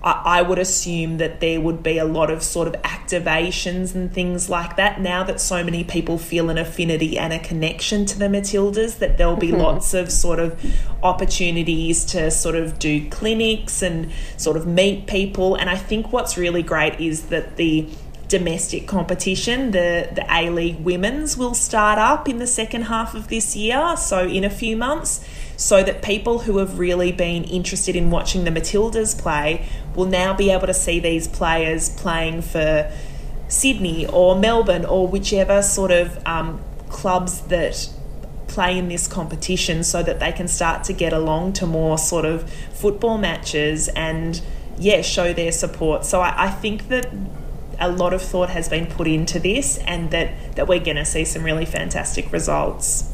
I, 0.03 0.43
would 0.43 0.59
assume 0.59 1.19
that 1.19 1.41
there 1.41 1.61
would 1.61 1.83
be 1.83 1.99
a 1.99 2.05
lot 2.05 2.31
of 2.31 2.43
sort 2.43 2.69
of 2.69 2.75
activations 2.83 3.95
and 3.95 4.13
things 4.13 4.49
like 4.49 4.77
that. 4.77 5.01
Now 5.01 5.25
that 5.25 5.41
so 5.41 5.65
many 5.65 5.83
people 5.83 6.19
feel 6.19 6.51
an 6.51 6.59
affinity 6.59 7.19
and 7.19 7.33
a 7.33 7.39
connection 7.41 8.07
to 8.07 8.19
the 8.19 8.27
Matildas, 8.27 8.99
that 8.99 9.19
there'll 9.19 9.37
be 9.37 9.49
mm-hmm. 9.49 9.61
lots 9.61 9.95
of 9.95 10.13
sort 10.13 10.39
of 10.39 10.61
opportunities 11.03 12.05
to 12.07 12.31
sort 12.31 12.55
of 12.55 12.79
do 12.79 13.09
clinics 13.11 13.83
and 13.83 14.13
sort 14.37 14.57
of 14.57 14.67
meet 14.67 15.07
people. 15.09 15.57
And 15.57 15.69
I 15.69 15.77
think 15.77 16.13
what's 16.13 16.39
really 16.39 16.63
great 16.63 17.01
is 17.01 17.27
that 17.27 17.57
the 17.57 17.89
domestic 18.29 18.87
competition. 18.87 19.73
The 19.73 20.09
the 20.15 20.27
A 20.31 20.51
League 20.51 20.81
Women's 20.81 21.37
will 21.37 21.55
start 21.55 21.99
up 21.99 22.29
in 22.29 22.39
the 22.39 22.47
second 22.47 22.83
half 22.83 23.15
of 23.15 23.29
this 23.29 23.57
year, 23.57 23.97
so 23.97 24.27
in 24.27 24.45
a 24.45 24.51
few 24.51 24.77
months, 24.77 25.25
so 25.59 25.83
that 25.83 26.03
people 26.03 26.39
who 26.39 26.59
have 26.59 26.79
really 26.79 27.11
been 27.11 27.43
interested 27.43 27.97
in 27.97 28.11
watching 28.11 28.45
the 28.45 28.51
Matildas 28.51 29.21
play 29.21 29.67
will 29.97 30.07
now 30.07 30.33
be 30.33 30.51
able 30.51 30.69
to 30.69 30.73
see 30.73 31.01
these 31.01 31.27
players 31.27 31.89
playing 31.89 32.41
for 32.41 32.91
Sydney 33.49 34.07
or 34.07 34.39
Melbourne 34.39 34.85
or 34.85 35.09
whichever 35.09 35.61
sort 35.61 35.91
of 35.91 36.25
um, 36.25 36.63
clubs 36.89 37.41
that 37.49 37.91
play 38.47 38.79
in 38.79 38.89
this 38.89 39.09
competition 39.09 39.83
so 39.83 40.01
that 40.01 40.21
they 40.21 40.31
can 40.31 40.47
start 40.47 40.85
to 40.85 40.93
get 40.93 41.13
along 41.13 41.55
to 41.55 41.67
more 41.67 41.99
sort 41.99 42.25
of 42.25 42.49
football 42.73 43.19
matches 43.19 43.89
and 43.89 44.41
yeah 44.79 45.03
show 45.03 45.35
their 45.35 45.53
support 45.53 46.05
so 46.05 46.21
I, 46.21 46.47
I 46.47 46.51
think 46.51 46.89
that 46.89 47.13
a 47.81 47.91
lot 47.91 48.13
of 48.13 48.23
thought 48.23 48.51
has 48.51 48.69
been 48.69 48.87
put 48.87 49.07
into 49.07 49.39
this 49.39 49.79
and 49.79 50.11
that, 50.11 50.57
that 50.57 50.67
we're 50.67 50.81
going 50.81 50.97
to 50.97 51.05
see 51.05 51.25
some 51.25 51.45
really 51.45 51.65
fantastic 51.65 52.33
results. 52.33 53.13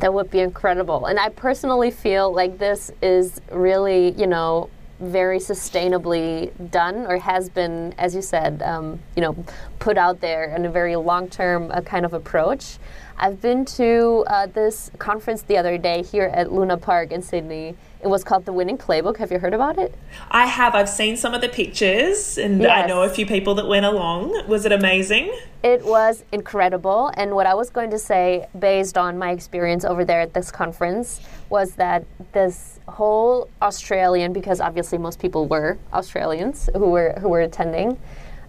That 0.00 0.12
would 0.14 0.30
be 0.30 0.40
incredible. 0.40 1.06
And 1.06 1.18
I 1.18 1.28
personally 1.28 1.90
feel 1.90 2.32
like 2.32 2.58
this 2.58 2.90
is 3.02 3.40
really, 3.50 4.12
you 4.12 4.26
know, 4.26 4.70
very 4.98 5.38
sustainably 5.38 6.52
done 6.70 7.06
or 7.06 7.18
has 7.18 7.48
been, 7.48 7.94
as 7.98 8.14
you 8.14 8.22
said, 8.22 8.62
um, 8.62 8.98
you 9.16 9.22
know, 9.22 9.34
put 9.78 9.96
out 9.96 10.20
there 10.20 10.54
in 10.54 10.66
a 10.66 10.70
very 10.70 10.96
long 10.96 11.28
term 11.28 11.70
uh, 11.70 11.80
kind 11.80 12.04
of 12.04 12.12
approach. 12.12 12.78
I've 13.20 13.40
been 13.40 13.64
to 13.66 14.24
uh, 14.26 14.46
this 14.46 14.90
conference 14.98 15.42
the 15.42 15.58
other 15.58 15.76
day 15.76 16.02
here 16.02 16.30
at 16.34 16.50
Luna 16.52 16.78
Park 16.78 17.12
in 17.12 17.22
Sydney 17.22 17.76
it 18.02 18.08
was 18.08 18.24
called 18.24 18.46
The 18.46 18.52
Winning 18.52 18.78
Playbook. 18.78 19.18
Have 19.18 19.30
you 19.30 19.38
heard 19.38 19.52
about 19.52 19.76
it? 19.76 19.94
I 20.30 20.46
have. 20.46 20.74
I've 20.74 20.88
seen 20.88 21.16
some 21.18 21.34
of 21.34 21.42
the 21.42 21.50
pictures 21.50 22.38
and 22.38 22.62
yes. 22.62 22.84
I 22.84 22.86
know 22.86 23.02
a 23.02 23.10
few 23.10 23.26
people 23.26 23.54
that 23.56 23.68
went 23.68 23.84
along. 23.84 24.46
Was 24.48 24.64
it 24.64 24.72
amazing? 24.72 25.30
It 25.62 25.84
was 25.84 26.24
incredible. 26.32 27.12
And 27.14 27.34
what 27.34 27.46
I 27.46 27.52
was 27.52 27.68
going 27.68 27.90
to 27.90 27.98
say, 27.98 28.46
based 28.58 28.96
on 28.96 29.18
my 29.18 29.32
experience 29.32 29.84
over 29.84 30.04
there 30.04 30.20
at 30.20 30.32
this 30.32 30.50
conference, 30.50 31.20
was 31.50 31.72
that 31.72 32.06
this 32.32 32.80
whole 32.88 33.50
Australian, 33.60 34.32
because 34.32 34.60
obviously 34.60 34.96
most 34.96 35.18
people 35.18 35.46
were 35.46 35.76
Australians 35.92 36.70
who 36.72 36.88
were 36.90 37.12
who 37.20 37.28
were 37.28 37.42
attending, 37.42 37.98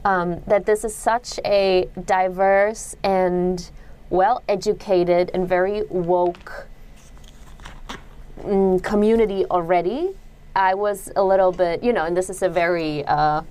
um, 0.05 0.41
that 0.47 0.65
this 0.65 0.85
is 0.85 0.95
such 0.95 1.39
a 1.43 1.89
diverse 2.05 2.95
and 3.03 3.69
well 4.11 4.43
educated 4.47 5.31
and 5.33 5.47
very 5.47 5.83
woke 5.89 6.67
mm, 8.41 8.83
community 8.83 9.45
already, 9.45 10.11
I 10.55 10.73
was 10.75 11.09
a 11.15 11.23
little 11.23 11.51
bit, 11.51 11.81
you 11.81 11.93
know, 11.93 12.05
and 12.05 12.15
this 12.15 12.29
is 12.29 12.41
a 12.43 12.49
very, 12.49 13.05
uh, 13.05 13.41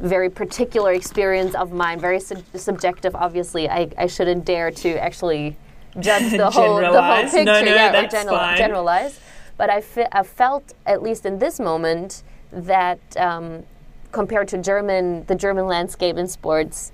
very 0.00 0.30
particular 0.30 0.92
experience 0.92 1.54
of 1.54 1.72
mine, 1.72 2.00
very 2.00 2.18
sub- 2.18 2.42
subjective. 2.54 3.14
Obviously, 3.14 3.68
I, 3.68 3.90
I 3.98 4.06
shouldn't 4.06 4.46
dare 4.46 4.70
to 4.70 5.00
actually 5.00 5.56
judge 6.00 6.32
the 6.32 6.50
whole 6.50 6.76
the 6.76 7.02
whole 7.02 7.22
picture, 7.22 7.44
no, 7.44 7.60
no, 7.60 7.74
yeah, 7.74 8.04
or 8.04 8.08
general, 8.08 8.56
generalize. 8.56 9.20
But 9.58 9.68
I, 9.68 9.82
fe- 9.82 10.08
I 10.10 10.22
felt, 10.22 10.72
at 10.86 11.02
least 11.02 11.26
in 11.26 11.38
this 11.38 11.60
moment, 11.60 12.22
that 12.50 12.98
um, 13.18 13.62
compared 14.10 14.48
to 14.48 14.58
German, 14.58 15.26
the 15.26 15.34
German 15.34 15.66
landscape 15.66 16.16
in 16.16 16.26
sports, 16.26 16.92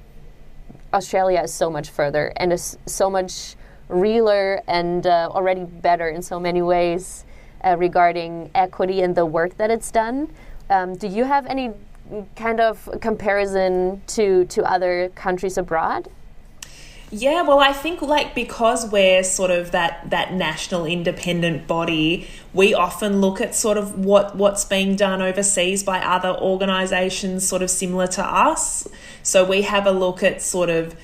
Australia 0.93 1.41
is 1.41 1.53
so 1.53 1.71
much 1.71 1.91
further 1.91 2.33
and 2.37 2.53
is 2.53 2.79
so 2.87 3.11
much 3.11 3.57
realer 3.89 4.63
and 4.67 5.07
uh, 5.07 5.29
already 5.31 5.65
better 5.65 6.09
in 6.09 6.23
so 6.23 6.39
many 6.39 6.63
ways 6.63 7.25
uh, 7.65 7.77
regarding 7.79 8.51
equity 8.55 9.03
and 9.03 9.15
the 9.15 9.25
work 9.25 9.57
that 9.57 9.71
it's 9.71 9.91
done. 9.91 10.29
Um, 10.71 10.95
do 10.97 11.09
you 11.09 11.25
have 11.25 11.47
any 11.47 11.73
kind 12.37 12.61
of 12.61 12.89
comparison 13.01 14.03
to 14.09 14.45
to 14.47 14.63
other 14.65 15.11
countries 15.15 15.59
abroad? 15.59 16.09
Yeah, 17.11 17.41
well, 17.41 17.59
I 17.59 17.73
think 17.73 18.03
like 18.03 18.35
because 18.35 18.91
we're 18.91 19.23
sort 19.23 19.51
of 19.51 19.71
that 19.71 20.11
that 20.11 20.35
national 20.35 20.85
independent 20.85 21.67
body, 21.67 22.29
we 22.53 22.75
often 22.75 23.23
look 23.23 23.41
at 23.41 23.55
sort 23.55 23.79
of 23.79 24.05
what 24.05 24.37
what's 24.37 24.67
being 24.67 24.95
done 24.95 25.23
overseas 25.23 25.83
by 25.83 26.01
other 26.01 26.31
organisations, 26.31 27.49
sort 27.49 27.63
of 27.63 27.71
similar 27.71 28.09
to 28.09 28.23
us. 28.23 28.87
So 29.23 29.43
we 29.43 29.63
have 29.63 29.87
a 29.87 29.91
look 29.91 30.23
at 30.23 30.43
sort 30.43 30.69
of 30.69 30.95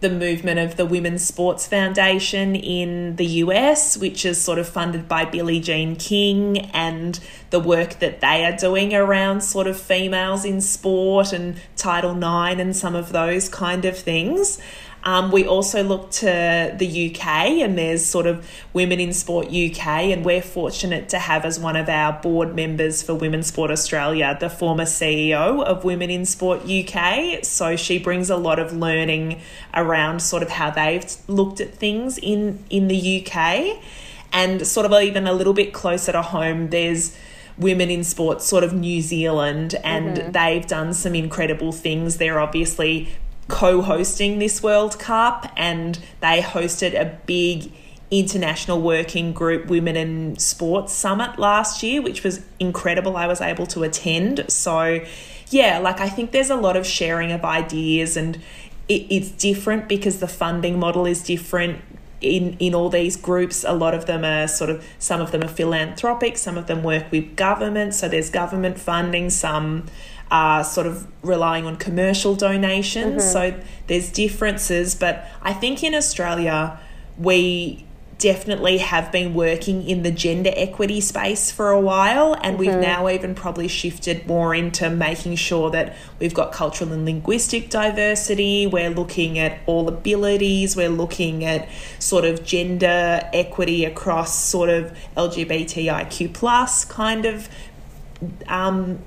the 0.00 0.10
movement 0.10 0.58
of 0.58 0.76
the 0.76 0.84
Women's 0.84 1.26
Sports 1.26 1.66
Foundation 1.66 2.54
in 2.54 3.16
the 3.16 3.24
US, 3.44 3.96
which 3.96 4.26
is 4.26 4.38
sort 4.38 4.58
of 4.58 4.68
funded 4.68 5.08
by 5.08 5.24
Billie 5.24 5.60
Jean 5.60 5.96
King, 5.96 6.58
and 6.74 7.18
the 7.48 7.60
work 7.60 7.98
that 8.00 8.20
they 8.20 8.44
are 8.44 8.54
doing 8.54 8.94
around 8.94 9.40
sort 9.40 9.66
of 9.66 9.80
females 9.80 10.44
in 10.44 10.60
sport 10.60 11.32
and 11.32 11.56
Title 11.76 12.14
IX 12.14 12.60
and 12.60 12.76
some 12.76 12.94
of 12.94 13.12
those 13.12 13.48
kind 13.48 13.86
of 13.86 13.96
things. 13.96 14.60
Um, 15.06 15.30
we 15.30 15.46
also 15.46 15.84
look 15.84 16.10
to 16.10 16.74
the 16.76 17.10
UK, 17.10 17.26
and 17.62 17.78
there's 17.78 18.04
sort 18.04 18.26
of 18.26 18.44
Women 18.72 18.98
in 18.98 19.12
Sport 19.12 19.46
UK, 19.46 19.86
and 19.86 20.24
we're 20.24 20.42
fortunate 20.42 21.08
to 21.10 21.20
have 21.20 21.44
as 21.44 21.60
one 21.60 21.76
of 21.76 21.88
our 21.88 22.20
board 22.20 22.56
members 22.56 23.04
for 23.04 23.14
Women's 23.14 23.46
Sport 23.46 23.70
Australia 23.70 24.36
the 24.40 24.50
former 24.50 24.84
CEO 24.84 25.62
of 25.62 25.84
Women 25.84 26.10
in 26.10 26.26
Sport 26.26 26.68
UK. 26.68 27.44
So 27.44 27.76
she 27.76 28.00
brings 28.00 28.30
a 28.30 28.36
lot 28.36 28.58
of 28.58 28.72
learning 28.72 29.40
around 29.72 30.22
sort 30.22 30.42
of 30.42 30.48
how 30.48 30.70
they've 30.70 31.06
looked 31.28 31.60
at 31.60 31.72
things 31.72 32.18
in 32.18 32.64
in 32.68 32.88
the 32.88 33.24
UK, 33.24 33.80
and 34.32 34.66
sort 34.66 34.90
of 34.90 35.00
even 35.00 35.28
a 35.28 35.32
little 35.32 35.54
bit 35.54 35.72
closer 35.72 36.10
to 36.10 36.22
home. 36.22 36.70
There's 36.70 37.16
women 37.56 37.90
in 37.90 38.02
sports 38.02 38.44
sort 38.44 38.64
of 38.64 38.74
New 38.74 39.00
Zealand 39.00 39.74
and 39.82 40.18
mm-hmm. 40.18 40.32
they've 40.32 40.66
done 40.66 40.92
some 40.92 41.14
incredible 41.14 41.72
things. 41.72 42.18
They're 42.18 42.38
obviously 42.38 43.08
co 43.48 43.82
hosting 43.82 44.38
this 44.38 44.62
World 44.62 44.98
Cup, 44.98 45.50
and 45.56 45.98
they 46.20 46.40
hosted 46.40 46.98
a 46.98 47.18
big 47.26 47.72
international 48.08 48.80
working 48.80 49.32
group 49.32 49.66
women 49.66 49.96
in 49.96 50.38
sports 50.38 50.92
summit 50.92 51.40
last 51.40 51.82
year 51.82 52.00
which 52.00 52.22
was 52.22 52.40
incredible. 52.60 53.16
I 53.16 53.26
was 53.26 53.40
able 53.40 53.66
to 53.66 53.82
attend. 53.82 54.44
So 54.48 55.04
yeah 55.50 55.78
like 55.78 56.00
i 56.00 56.08
think 56.08 56.32
there's 56.32 56.50
a 56.50 56.56
lot 56.56 56.76
of 56.76 56.84
sharing 56.84 57.30
of 57.30 57.44
ideas 57.44 58.16
and 58.16 58.36
it, 58.88 59.06
it's 59.10 59.30
different 59.30 59.88
because 59.88 60.18
the 60.18 60.28
funding 60.28 60.78
model 60.78 61.06
is 61.06 61.22
different 61.22 61.80
in 62.20 62.56
in 62.58 62.74
all 62.74 62.88
these 62.88 63.16
groups. 63.16 63.64
A 63.64 63.72
lot 63.72 63.94
of 63.94 64.06
them 64.06 64.24
are 64.24 64.48
sort 64.48 64.70
of 64.70 64.84
some 64.98 65.20
of 65.20 65.32
them 65.32 65.42
are 65.42 65.48
philanthropic 65.48 66.36
some 66.36 66.56
of 66.56 66.66
them 66.66 66.82
work 66.82 67.10
with 67.10 67.36
government. 67.36 67.94
So 67.94 68.08
there's 68.08 68.30
government 68.30 68.78
funding 68.78 69.30
some 69.30 69.86
are 70.30 70.64
sort 70.64 70.86
of 70.86 71.06
relying 71.22 71.66
on 71.66 71.76
commercial 71.76 72.34
donations. 72.34 73.22
Mm-hmm. 73.22 73.32
So 73.32 73.62
there's 73.86 74.10
differences, 74.10 74.94
but 74.94 75.26
I 75.42 75.52
think 75.52 75.82
in 75.84 75.94
Australia, 75.94 76.78
we 77.18 77.86
definitely 78.18 78.78
have 78.78 79.12
been 79.12 79.34
working 79.34 79.86
in 79.86 80.02
the 80.02 80.10
gender 80.10 80.50
equity 80.56 81.00
space 81.02 81.50
for 81.50 81.70
a 81.70 81.80
while 81.80 82.32
and 82.34 82.56
mm-hmm. 82.56 82.58
we've 82.58 82.80
now 82.80 83.08
even 83.10 83.34
probably 83.34 83.68
shifted 83.68 84.26
more 84.26 84.54
into 84.54 84.88
making 84.88 85.36
sure 85.36 85.70
that 85.70 85.94
we've 86.18 86.32
got 86.32 86.50
cultural 86.50 86.90
and 86.92 87.04
linguistic 87.04 87.68
diversity 87.68 88.66
we're 88.66 88.88
looking 88.88 89.38
at 89.38 89.58
all 89.66 89.86
abilities 89.86 90.74
we're 90.74 90.88
looking 90.88 91.44
at 91.44 91.68
sort 91.98 92.24
of 92.24 92.42
gender 92.42 93.20
equity 93.34 93.84
across 93.84 94.42
sort 94.42 94.70
of 94.70 94.96
lgbtiq 95.18 96.32
plus 96.32 96.86
kind 96.86 97.26
of 97.26 97.50
um, 98.48 98.98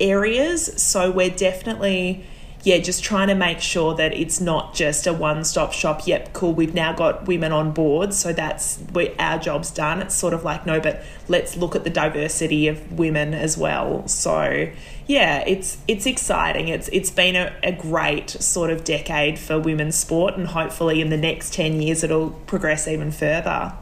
areas. 0.00 0.82
So 0.82 1.10
we're 1.10 1.30
definitely 1.30 2.24
yeah, 2.62 2.78
just 2.78 3.02
trying 3.02 3.28
to 3.28 3.34
make 3.34 3.60
sure 3.60 3.94
that 3.94 4.12
it's 4.12 4.40
not 4.40 4.74
just 4.74 5.06
a 5.06 5.14
one 5.14 5.44
stop 5.44 5.72
shop. 5.72 6.06
Yep, 6.06 6.34
cool. 6.34 6.52
We've 6.52 6.74
now 6.74 6.92
got 6.92 7.26
women 7.26 7.52
on 7.52 7.72
board, 7.72 8.12
so 8.12 8.32
that's 8.32 8.76
where 8.92 9.12
our 9.18 9.38
job's 9.38 9.70
done. 9.70 10.02
It's 10.02 10.14
sort 10.14 10.34
of 10.34 10.44
like 10.44 10.66
no, 10.66 10.78
but 10.78 11.02
let's 11.28 11.56
look 11.56 11.74
at 11.74 11.84
the 11.84 11.90
diversity 11.90 12.68
of 12.68 12.98
women 12.98 13.32
as 13.32 13.56
well. 13.56 14.06
So 14.08 14.70
yeah, 15.06 15.42
it's 15.46 15.78
it's 15.88 16.04
exciting. 16.04 16.68
It's 16.68 16.88
it's 16.88 17.10
been 17.10 17.34
a, 17.34 17.54
a 17.62 17.72
great 17.72 18.28
sort 18.28 18.70
of 18.70 18.84
decade 18.84 19.38
for 19.38 19.58
women's 19.58 19.96
sport, 19.96 20.36
and 20.36 20.48
hopefully 20.48 21.00
in 21.00 21.08
the 21.08 21.16
next 21.16 21.54
ten 21.54 21.80
years 21.80 22.04
it'll 22.04 22.30
progress 22.46 22.86
even 22.86 23.10
further. 23.10 23.72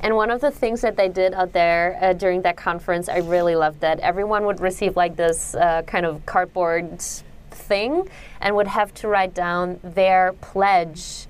And 0.00 0.14
one 0.14 0.30
of 0.30 0.40
the 0.40 0.50
things 0.50 0.80
that 0.82 0.96
they 0.96 1.08
did 1.08 1.34
out 1.34 1.52
there 1.52 1.98
uh, 2.00 2.12
during 2.12 2.42
that 2.42 2.56
conference, 2.56 3.08
I 3.08 3.18
really 3.18 3.56
loved 3.56 3.80
that 3.80 3.98
everyone 4.00 4.44
would 4.46 4.60
receive 4.60 4.96
like 4.96 5.16
this 5.16 5.54
uh, 5.54 5.82
kind 5.82 6.06
of 6.06 6.24
cardboard 6.26 7.00
thing 7.50 8.08
and 8.40 8.54
would 8.56 8.66
have 8.66 8.92
to 8.94 9.08
write 9.08 9.34
down 9.34 9.80
their 9.82 10.34
pledge 10.34 11.26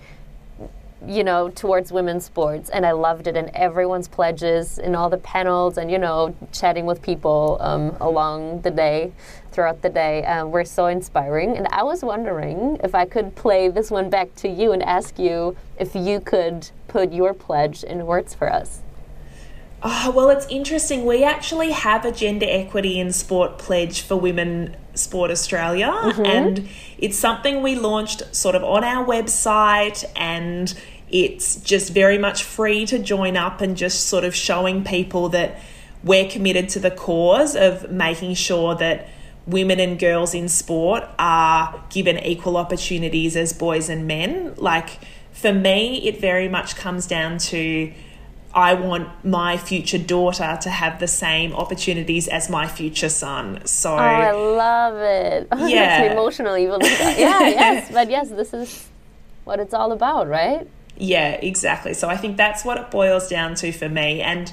you 1.07 1.23
know, 1.23 1.49
towards 1.51 1.93
women's 1.93 2.25
sports. 2.25 2.71
And 2.71 2.85
I 2.85 2.93
loved 2.93 3.27
it. 3.27 3.37
And 3.37 3.51
everyone's 3.55 4.09
pledges 4.09 4.79
in 4.79 4.95
all 4.95 5.11
the 5.11 5.19
panels 5.19 5.79
and, 5.79 5.91
you 5.91 5.99
know, 5.99 6.35
chatting 6.53 6.87
with 6.87 7.03
people 7.03 7.59
um, 7.61 7.97
along 8.01 8.63
the 8.63 8.71
day, 8.71 9.13
throughout 9.57 9.83
the 9.83 9.89
day, 9.89 10.23
uh, 10.25 10.45
were 10.47 10.65
so 10.65 10.87
inspiring. 10.87 11.57
And 11.57 11.67
I 11.73 11.83
was 11.83 12.05
wondering 12.05 12.79
if 12.85 12.95
I 12.95 13.07
could 13.07 13.35
play 13.35 13.69
this 13.69 13.91
one 13.91 14.11
back 14.11 14.33
to 14.37 14.49
you 14.49 14.71
and 14.73 14.83
ask 14.83 15.19
you 15.19 15.57
if 15.81 15.97
you 15.97 16.21
could 16.21 16.71
put 16.87 17.13
your 17.13 17.35
pledge 17.35 17.83
in 17.83 18.07
words 18.07 18.35
for 18.35 18.53
us. 18.53 18.83
Oh, 19.83 20.13
well, 20.15 20.31
it's 20.31 20.47
interesting. 20.49 21.07
We 21.07 21.25
actually 21.25 21.71
have 21.71 22.05
a 22.05 22.13
gender 22.13 22.47
equity 22.49 23.01
in 23.01 23.13
sport 23.13 23.59
pledge 23.59 24.03
for 24.03 24.17
Women 24.17 24.77
Sport 24.95 25.31
Australia, 25.31 25.89
mm-hmm. 25.89 26.25
and 26.25 26.69
it's 26.99 27.19
something 27.19 27.63
we 27.63 27.77
launched 27.77 28.35
sort 28.35 28.55
of 28.55 28.65
on 28.65 28.85
our 28.85 29.05
website, 29.07 30.05
and 30.17 30.75
it's 31.09 31.57
just 31.57 31.93
very 31.93 32.19
much 32.19 32.43
free 32.43 32.85
to 32.87 32.99
join 32.99 33.37
up 33.37 33.61
and 33.61 33.77
just 33.77 34.07
sort 34.07 34.25
of 34.25 34.35
showing 34.35 34.85
people 34.85 35.29
that 35.31 35.61
we're 36.03 36.29
committed 36.29 36.69
to 36.71 36.81
the 36.81 36.91
cause 36.91 37.55
of 37.55 37.91
making 37.91 38.35
sure 38.35 38.75
that 38.75 39.09
women 39.47 39.79
and 39.79 39.99
girls 39.99 40.35
in 40.35 40.49
sport 40.49 41.05
are 41.19 41.83
given 41.91 42.19
equal 42.19 42.57
opportunities 42.57 43.37
as 43.37 43.53
boys 43.53 43.89
and 43.89 44.07
men. 44.07 44.55
Like, 44.57 44.99
for 45.33 45.53
me, 45.53 46.07
it 46.09 46.21
very 46.21 46.49
much 46.49 46.77
comes 46.77 47.07
down 47.07 47.39
to 47.39 47.93
I 48.57 48.73
want 48.73 49.23
my 49.23 49.59
future 49.59 49.99
daughter 49.99 50.59
to 50.63 50.71
have 50.71 50.99
the 50.99 51.07
same 51.07 51.53
opportunities 51.53 52.27
as 52.27 52.49
my 52.49 52.67
future 52.67 53.11
son. 53.11 53.61
So 53.67 53.93
oh, 53.93 53.97
I 53.97 54.33
love 54.33 54.97
it. 54.97 55.49
Oh, 55.53 55.67
yeah, 55.67 56.01
me 56.01 56.13
emotional 56.13 56.57
even. 56.57 56.81
yeah, 56.81 57.41
yes, 57.41 57.93
but 57.93 58.09
yes, 58.09 58.31
this 58.31 58.55
is 58.55 58.89
what 59.45 59.61
it's 59.61 59.75
all 59.75 59.93
about, 59.93 60.27
right? 60.27 60.67
Yeah, 60.97 61.33
exactly. 61.33 61.93
So 61.93 62.09
I 62.09 62.17
think 62.17 62.39
that's 62.39 62.65
what 62.65 62.79
it 62.79 62.91
boils 62.91 63.29
down 63.29 63.57
to 63.57 63.73
for 63.73 63.91
me, 63.91 64.23
and 64.23 64.51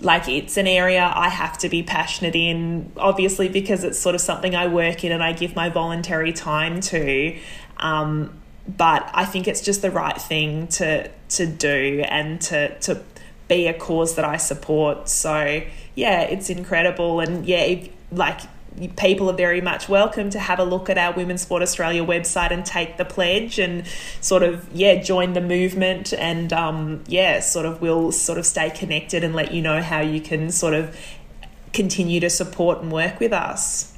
like 0.00 0.28
it's 0.28 0.56
an 0.56 0.66
area 0.66 1.10
I 1.14 1.28
have 1.28 1.56
to 1.58 1.68
be 1.68 1.82
passionate 1.82 2.36
in, 2.36 2.92
obviously 2.96 3.48
because 3.48 3.82
it's 3.84 3.98
sort 3.98 4.14
of 4.14 4.20
something 4.20 4.54
I 4.54 4.66
work 4.66 5.04
in 5.04 5.12
and 5.12 5.22
I 5.22 5.32
give 5.32 5.56
my 5.56 5.68
voluntary 5.68 6.32
time 6.32 6.80
to. 6.82 7.36
Um, 7.78 8.38
but 8.68 9.08
I 9.14 9.24
think 9.24 9.46
it's 9.48 9.60
just 9.60 9.82
the 9.82 9.90
right 9.90 10.20
thing 10.20 10.66
to 10.68 11.08
to 11.30 11.46
do 11.46 12.04
and 12.08 12.40
to 12.42 12.78
to 12.80 13.02
be 13.48 13.68
a 13.68 13.74
cause 13.74 14.16
that 14.16 14.24
I 14.24 14.36
support. 14.36 15.08
So 15.08 15.62
yeah, 15.94 16.22
it's 16.22 16.50
incredible, 16.50 17.20
and 17.20 17.46
yeah, 17.46 17.62
if, 17.62 17.88
like 18.10 18.40
people 18.96 19.30
are 19.30 19.36
very 19.36 19.60
much 19.60 19.88
welcome 19.88 20.30
to 20.30 20.38
have 20.38 20.58
a 20.58 20.64
look 20.64 20.90
at 20.90 20.98
our 20.98 21.12
Women's 21.12 21.42
Sport 21.42 21.62
Australia 21.62 22.04
website 22.04 22.50
and 22.50 22.64
take 22.64 22.96
the 22.96 23.04
pledge 23.04 23.58
and 23.58 23.86
sort 24.20 24.42
of 24.42 24.68
yeah 24.72 25.02
join 25.02 25.32
the 25.32 25.40
movement 25.40 26.12
and 26.12 26.52
um, 26.52 27.02
yeah 27.06 27.40
sort 27.40 27.66
of 27.66 27.80
we'll 27.80 28.12
sort 28.12 28.38
of 28.38 28.46
stay 28.46 28.70
connected 28.70 29.24
and 29.24 29.34
let 29.34 29.52
you 29.52 29.62
know 29.62 29.80
how 29.82 30.00
you 30.00 30.20
can 30.20 30.50
sort 30.50 30.74
of 30.74 30.96
continue 31.72 32.20
to 32.20 32.30
support 32.30 32.80
and 32.80 32.90
work 32.90 33.20
with 33.20 33.32
us. 33.32 33.92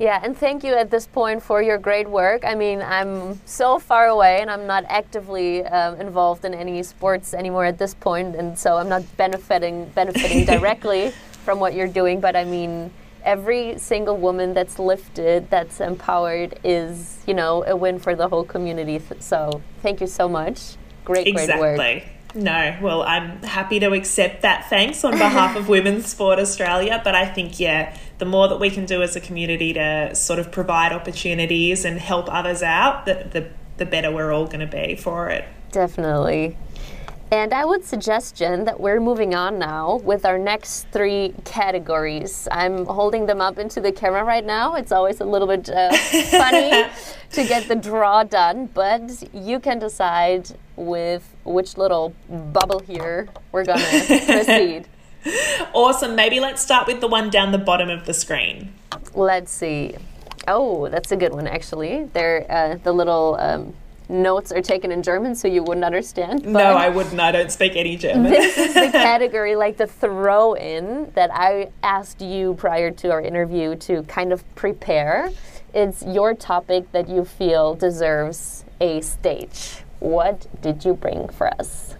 Yeah, 0.00 0.18
and 0.22 0.34
thank 0.34 0.64
you 0.64 0.74
at 0.76 0.90
this 0.90 1.06
point 1.06 1.42
for 1.42 1.60
your 1.60 1.76
great 1.76 2.08
work. 2.08 2.42
I 2.42 2.54
mean, 2.54 2.80
I'm 2.80 3.38
so 3.44 3.78
far 3.78 4.06
away 4.06 4.40
and 4.40 4.50
I'm 4.50 4.66
not 4.66 4.84
actively 4.88 5.62
um, 5.66 6.00
involved 6.00 6.46
in 6.46 6.54
any 6.54 6.82
sports 6.82 7.34
anymore 7.34 7.66
at 7.66 7.76
this 7.76 7.92
point, 7.92 8.34
and 8.34 8.58
so 8.58 8.78
I'm 8.78 8.88
not 8.88 9.02
benefiting 9.18 9.84
benefiting 9.94 10.46
directly 10.54 11.10
from 11.44 11.60
what 11.60 11.74
you're 11.74 11.86
doing. 11.86 12.18
But 12.18 12.34
I 12.34 12.44
mean, 12.44 12.90
every 13.24 13.78
single 13.78 14.16
woman 14.16 14.54
that's 14.54 14.78
lifted, 14.78 15.50
that's 15.50 15.80
empowered, 15.80 16.58
is 16.64 17.22
you 17.26 17.34
know 17.34 17.64
a 17.64 17.76
win 17.76 17.98
for 17.98 18.14
the 18.14 18.28
whole 18.28 18.44
community. 18.44 19.00
So 19.20 19.62
thank 19.82 20.00
you 20.00 20.06
so 20.06 20.28
much. 20.28 20.76
Great, 21.04 21.26
exactly. 21.26 21.76
great 21.76 22.04
work. 22.04 22.04
No, 22.34 22.78
well, 22.80 23.02
I'm 23.02 23.42
happy 23.42 23.80
to 23.80 23.92
accept 23.92 24.42
that 24.42 24.68
thanks 24.70 25.04
on 25.04 25.12
behalf 25.12 25.56
of 25.56 25.68
Women's 25.68 26.06
Sport 26.06 26.38
Australia. 26.38 27.00
But 27.02 27.14
I 27.14 27.26
think, 27.26 27.58
yeah, 27.58 27.96
the 28.18 28.24
more 28.24 28.48
that 28.48 28.60
we 28.60 28.70
can 28.70 28.86
do 28.86 29.02
as 29.02 29.16
a 29.16 29.20
community 29.20 29.72
to 29.72 30.14
sort 30.14 30.38
of 30.38 30.52
provide 30.52 30.92
opportunities 30.92 31.84
and 31.84 31.98
help 31.98 32.32
others 32.32 32.62
out, 32.62 33.04
the, 33.04 33.28
the, 33.32 33.48
the 33.78 33.86
better 33.86 34.12
we're 34.12 34.32
all 34.32 34.46
going 34.46 34.60
to 34.60 34.66
be 34.66 34.94
for 34.94 35.28
it. 35.28 35.44
Definitely. 35.72 36.56
And 37.32 37.54
I 37.54 37.64
would 37.64 37.84
suggest, 37.84 38.34
Gen, 38.34 38.64
that 38.64 38.80
we're 38.80 38.98
moving 38.98 39.36
on 39.36 39.56
now 39.56 40.00
with 40.02 40.26
our 40.26 40.36
next 40.36 40.88
three 40.90 41.32
categories. 41.44 42.48
I'm 42.50 42.84
holding 42.86 43.26
them 43.26 43.40
up 43.40 43.56
into 43.56 43.80
the 43.80 43.92
camera 43.92 44.24
right 44.24 44.44
now. 44.44 44.74
It's 44.74 44.90
always 44.90 45.20
a 45.20 45.24
little 45.24 45.46
bit 45.46 45.70
uh, 45.70 45.92
funny 46.30 46.90
to 47.30 47.44
get 47.44 47.68
the 47.68 47.76
draw 47.76 48.24
done, 48.24 48.66
but 48.74 49.22
you 49.32 49.60
can 49.60 49.78
decide 49.78 50.50
with 50.74 51.36
which 51.44 51.78
little 51.78 52.14
bubble 52.28 52.80
here 52.80 53.28
we're 53.52 53.64
going 53.64 53.78
to 54.06 54.20
proceed. 54.26 54.88
Awesome. 55.72 56.16
Maybe 56.16 56.40
let's 56.40 56.60
start 56.60 56.88
with 56.88 57.00
the 57.00 57.08
one 57.08 57.30
down 57.30 57.52
the 57.52 57.58
bottom 57.58 57.90
of 57.90 58.06
the 58.06 58.14
screen. 58.14 58.74
Let's 59.14 59.52
see. 59.52 59.94
Oh, 60.48 60.88
that's 60.88 61.12
a 61.12 61.16
good 61.16 61.32
one, 61.32 61.46
actually. 61.46 62.06
They're 62.12 62.44
uh, 62.50 62.74
the 62.82 62.92
little. 62.92 63.36
Um, 63.38 63.74
notes 64.10 64.52
are 64.52 64.60
taken 64.60 64.90
in 64.92 65.02
German, 65.02 65.34
so 65.34 65.48
you 65.48 65.62
wouldn't 65.62 65.84
understand. 65.84 66.44
no, 66.44 66.58
I 66.58 66.88
wouldn't. 66.88 67.18
I 67.20 67.32
don't 67.32 67.50
speak 67.52 67.76
any 67.76 67.96
German. 67.96 68.24
this 68.24 68.58
is 68.58 68.74
the 68.74 68.90
category, 68.92 69.56
like 69.56 69.76
the 69.76 69.86
throw 69.86 70.54
in, 70.54 71.10
that 71.14 71.30
I 71.32 71.70
asked 71.82 72.20
you 72.20 72.54
prior 72.54 72.90
to 72.90 73.10
our 73.10 73.20
interview 73.22 73.76
to 73.76 74.02
kind 74.04 74.32
of 74.32 74.42
prepare. 74.54 75.30
it's 75.72 76.02
your 76.02 76.34
topic 76.34 76.90
that 76.92 77.08
you 77.08 77.24
feel 77.24 77.74
deserves 77.74 78.64
a 78.80 79.00
stage. 79.00 79.82
What 80.00 80.46
did 80.60 80.84
you 80.84 80.94
bring 80.94 81.28
for 81.28 81.48
us? 81.60 81.94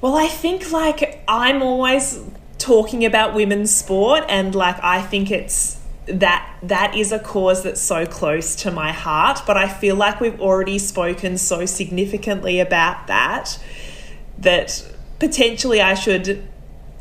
Well, 0.00 0.16
I 0.16 0.26
think 0.28 0.70
like 0.70 1.24
I'm 1.26 1.62
always 1.62 2.20
talking 2.58 3.04
about 3.04 3.34
women's 3.34 3.74
sport 3.74 4.24
and 4.28 4.54
like 4.54 4.76
I 4.82 5.00
think 5.00 5.30
it's 5.30 5.80
that 6.06 6.58
that 6.62 6.94
is 6.94 7.12
a 7.12 7.18
cause 7.18 7.62
that's 7.62 7.80
so 7.80 8.06
close 8.06 8.54
to 8.56 8.70
my 8.70 8.92
heart, 8.92 9.42
but 9.46 9.56
I 9.56 9.68
feel 9.68 9.96
like 9.96 10.20
we've 10.20 10.40
already 10.40 10.78
spoken 10.78 11.38
so 11.38 11.64
significantly 11.66 12.60
about 12.60 13.06
that 13.06 13.58
that 14.38 14.86
potentially 15.18 15.80
I 15.80 15.94
should 15.94 16.46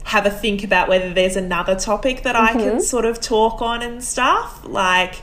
have 0.06 0.26
a 0.26 0.30
think 0.30 0.64
about 0.64 0.90
whether 0.90 1.14
there's 1.14 1.36
another 1.36 1.76
topic 1.76 2.24
that 2.24 2.36
mm-hmm. 2.36 2.46
I 2.46 2.52
can 2.52 2.62
mm-hmm. 2.62 2.80
sort 2.80 3.06
of 3.06 3.20
talk 3.20 3.62
on 3.62 3.82
and 3.82 4.04
stuff. 4.04 4.62
Like, 4.66 5.16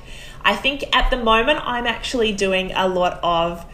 I 0.43 0.57
think 0.57 0.85
at 0.95 1.11
the 1.11 1.19
moment 1.19 1.61
I'm 1.63 1.87
actually 1.87 2.33
doing 2.33 2.73
a 2.73 2.89
lot 2.89 3.21
of 3.23 3.65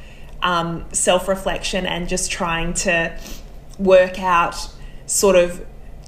um, 0.42 0.84
self 0.92 1.28
reflection 1.28 1.86
and 1.86 2.08
just 2.08 2.30
trying 2.30 2.74
to 2.74 3.18
work 3.78 4.20
out 4.20 4.68
sort 5.06 5.36
of 5.36 5.64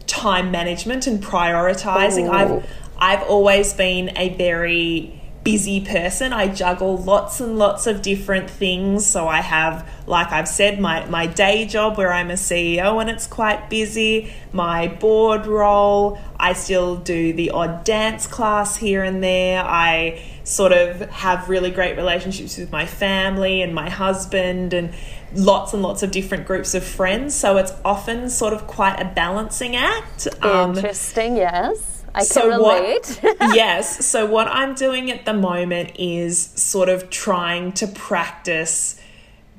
time 0.07 0.51
management 0.51 1.07
and 1.07 1.23
prioritizing. 1.23 2.27
Ooh. 2.27 2.33
I've 2.33 2.88
I've 2.99 3.23
always 3.23 3.73
been 3.73 4.17
a 4.17 4.31
very 4.31 5.19
busy 5.45 5.81
person. 5.81 6.31
I 6.31 6.49
juggle 6.49 6.99
lots 6.99 7.41
and 7.41 7.59
lots 7.59 7.87
of 7.87 8.03
different 8.03 8.51
things. 8.51 9.07
So 9.07 9.29
I 9.29 9.41
have, 9.41 9.89
like 10.07 10.31
I've 10.31 10.47
said, 10.47 10.79
my, 10.79 11.07
my 11.07 11.27
day 11.27 11.65
job 11.65 11.97
where 11.97 12.13
I'm 12.13 12.31
a 12.31 12.35
CEO 12.35 13.01
and 13.01 13.09
it's 13.09 13.27
quite 13.27 13.71
busy, 13.71 14.31
my 14.53 14.89
board 14.89 15.47
role. 15.47 16.19
I 16.39 16.53
still 16.53 16.97
do 16.97 17.33
the 17.33 17.51
odd 17.51 17.85
dance 17.85 18.27
class 18.27 18.77
here 18.77 19.03
and 19.03 19.23
there. 19.23 19.65
I 19.65 20.23
sort 20.45 20.73
of 20.73 21.01
have 21.09 21.49
really 21.49 21.71
great 21.71 21.97
relationships 21.97 22.59
with 22.59 22.71
my 22.71 22.85
family 22.85 23.63
and 23.63 23.75
my 23.75 23.89
husband 23.89 24.75
and 24.75 24.93
lots 25.35 25.73
and 25.73 25.83
lots 25.83 26.03
of 26.03 26.11
different 26.11 26.47
groups 26.47 26.75
of 26.75 26.85
friends. 26.85 27.35
So 27.35 27.57
it's 27.57 27.73
often 27.87 28.29
sort 28.29 28.53
of 28.53 28.67
quite 28.67 29.01
a 29.01 29.07
balancing 29.07 29.77
act. 29.77 30.29
Um, 30.43 30.75
Interesting, 30.75 31.33
um, 31.33 31.39
yes 31.39 31.98
I 32.19 32.21
can 32.23 32.27
so 32.27 32.49
relate. 32.49 33.19
What, 33.21 33.37
yes. 33.55 34.05
So 34.07 34.27
what 34.27 34.49
I'm 34.49 34.75
doing 34.75 35.11
at 35.11 35.25
the 35.25 35.35
moment 35.35 35.93
is 35.99 36.39
sort 36.39 36.89
of 36.89 37.11
trying 37.11 37.73
to 37.73 37.87
practice 37.87 39.01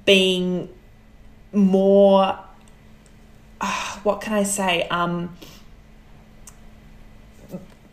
being 0.05 0.69
more. 1.53 2.39
Uh, 3.61 3.99
what 4.03 4.21
can 4.21 4.33
I 4.33 4.43
say? 4.43 4.87
Um, 4.89 5.37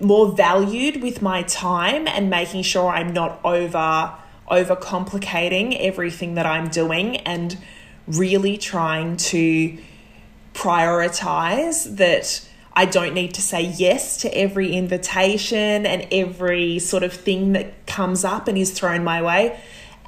more 0.01 0.33
valued 0.33 1.03
with 1.03 1.23
my 1.23 1.43
time 1.43 2.07
and 2.07 2.29
making 2.29 2.63
sure 2.63 2.89
I'm 2.89 3.13
not 3.13 3.41
over 3.45 4.15
over 4.49 4.77
complicating 4.77 5.77
everything 5.79 6.35
that 6.35 6.47
I'm 6.47 6.69
doing 6.69 7.17
and 7.19 7.59
really 8.07 8.57
trying 8.57 9.17
to 9.17 9.77
prioritize 10.55 11.97
that 11.97 12.49
I 12.77 12.85
don't 12.85 13.15
need 13.15 13.33
to 13.35 13.41
say 13.41 13.63
yes 13.63 14.19
to 14.19 14.37
every 14.37 14.75
invitation 14.75 15.87
and 15.87 16.07
every 16.13 16.79
sort 16.79 17.03
of 17.03 17.15
thing 17.15 17.55
that 17.55 17.87
comes 17.87 18.23
up 18.23 18.49
and 18.49 18.59
is 18.59 18.71
thrown 18.71 19.03
my 19.03 19.23
way. 19.23 19.59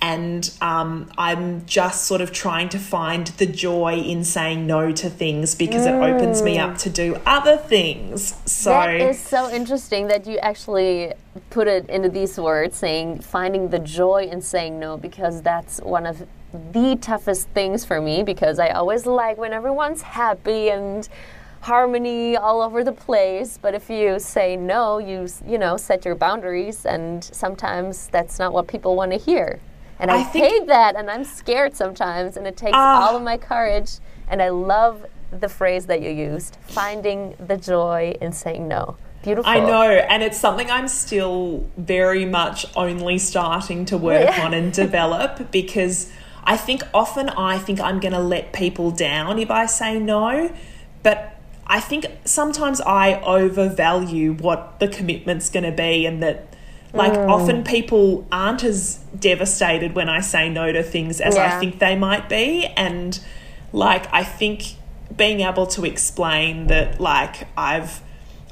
And 0.02 0.48
um, 0.60 1.10
I'm 1.16 1.64
just 1.64 2.04
sort 2.04 2.20
of 2.20 2.30
trying 2.30 2.68
to 2.68 2.78
find 2.78 3.26
the 3.26 3.46
joy 3.46 3.94
in 3.94 4.22
saying 4.22 4.66
no 4.66 4.92
to 4.92 5.10
things 5.10 5.54
because 5.54 5.86
mm. 5.86 5.88
it 5.88 6.14
opens 6.14 6.42
me 6.42 6.58
up 6.58 6.76
to 6.78 6.90
do 6.90 7.16
other 7.24 7.56
things. 7.56 8.34
So 8.44 8.70
that 8.70 9.00
is 9.00 9.18
so 9.18 9.50
interesting 9.50 10.06
that 10.08 10.26
you 10.26 10.36
actually 10.38 11.14
put 11.50 11.66
it 11.66 11.88
into 11.88 12.10
these 12.10 12.38
words, 12.38 12.76
saying 12.76 13.20
finding 13.22 13.70
the 13.70 13.80
joy 13.80 14.28
in 14.30 14.42
saying 14.42 14.78
no, 14.78 14.98
because 14.98 15.42
that's 15.42 15.80
one 15.80 16.06
of 16.06 16.24
the 16.52 16.96
toughest 17.00 17.48
things 17.48 17.84
for 17.84 18.00
me 18.00 18.22
because 18.22 18.58
I 18.58 18.68
always 18.70 19.04
like 19.04 19.36
when 19.36 19.52
everyone's 19.52 20.02
happy 20.02 20.70
and 20.70 21.08
harmony 21.60 22.36
all 22.36 22.62
over 22.62 22.84
the 22.84 22.92
place 22.92 23.58
but 23.60 23.74
if 23.74 23.90
you 23.90 24.18
say 24.18 24.56
no 24.56 24.98
you 24.98 25.28
you 25.46 25.58
know 25.58 25.76
set 25.76 26.04
your 26.04 26.14
boundaries 26.14 26.84
and 26.86 27.24
sometimes 27.24 28.08
that's 28.08 28.38
not 28.38 28.52
what 28.52 28.68
people 28.68 28.94
want 28.94 29.10
to 29.10 29.18
hear 29.18 29.60
and 29.98 30.10
i, 30.10 30.16
I 30.16 30.22
hate 30.22 30.66
that 30.66 30.96
and 30.96 31.10
i'm 31.10 31.24
scared 31.24 31.74
sometimes 31.76 32.36
and 32.36 32.46
it 32.46 32.56
takes 32.56 32.76
uh, 32.76 33.00
all 33.02 33.16
of 33.16 33.22
my 33.22 33.36
courage 33.36 33.98
and 34.28 34.40
i 34.40 34.48
love 34.48 35.04
the 35.30 35.48
phrase 35.48 35.86
that 35.86 36.00
you 36.00 36.10
used 36.10 36.56
finding 36.62 37.34
the 37.46 37.56
joy 37.56 38.16
in 38.20 38.32
saying 38.32 38.68
no 38.68 38.96
Beautiful. 39.22 39.50
I 39.50 39.58
know, 39.58 39.82
and 39.82 40.22
it's 40.22 40.38
something 40.38 40.70
I'm 40.70 40.86
still 40.86 41.68
very 41.76 42.24
much 42.24 42.66
only 42.76 43.18
starting 43.18 43.84
to 43.86 43.98
work 43.98 44.22
yeah. 44.22 44.44
on 44.44 44.54
and 44.54 44.72
develop 44.72 45.50
because 45.50 46.10
I 46.44 46.56
think 46.56 46.82
often 46.94 47.28
I 47.28 47.58
think 47.58 47.80
I'm 47.80 47.98
going 47.98 48.12
to 48.12 48.20
let 48.20 48.52
people 48.52 48.90
down 48.90 49.38
if 49.38 49.50
I 49.50 49.66
say 49.66 49.98
no, 49.98 50.54
but 51.02 51.37
I 51.68 51.80
think 51.80 52.06
sometimes 52.24 52.80
I 52.80 53.20
overvalue 53.20 54.32
what 54.32 54.80
the 54.80 54.88
commitment's 54.88 55.50
going 55.50 55.64
to 55.64 55.72
be, 55.72 56.06
and 56.06 56.22
that 56.22 56.54
like 56.94 57.12
mm. 57.12 57.28
often 57.28 57.64
people 57.64 58.26
aren't 58.32 58.64
as 58.64 58.94
devastated 59.18 59.94
when 59.94 60.08
I 60.08 60.20
say 60.20 60.48
no 60.48 60.72
to 60.72 60.82
things 60.82 61.20
as 61.20 61.34
yeah. 61.34 61.56
I 61.56 61.60
think 61.60 61.78
they 61.78 61.96
might 61.96 62.28
be, 62.28 62.64
and 62.64 63.18
like 63.72 64.12
I 64.12 64.24
think 64.24 64.76
being 65.14 65.40
able 65.40 65.66
to 65.66 65.84
explain 65.84 66.68
that 66.68 67.00
like 67.00 67.48
I've 67.56 68.00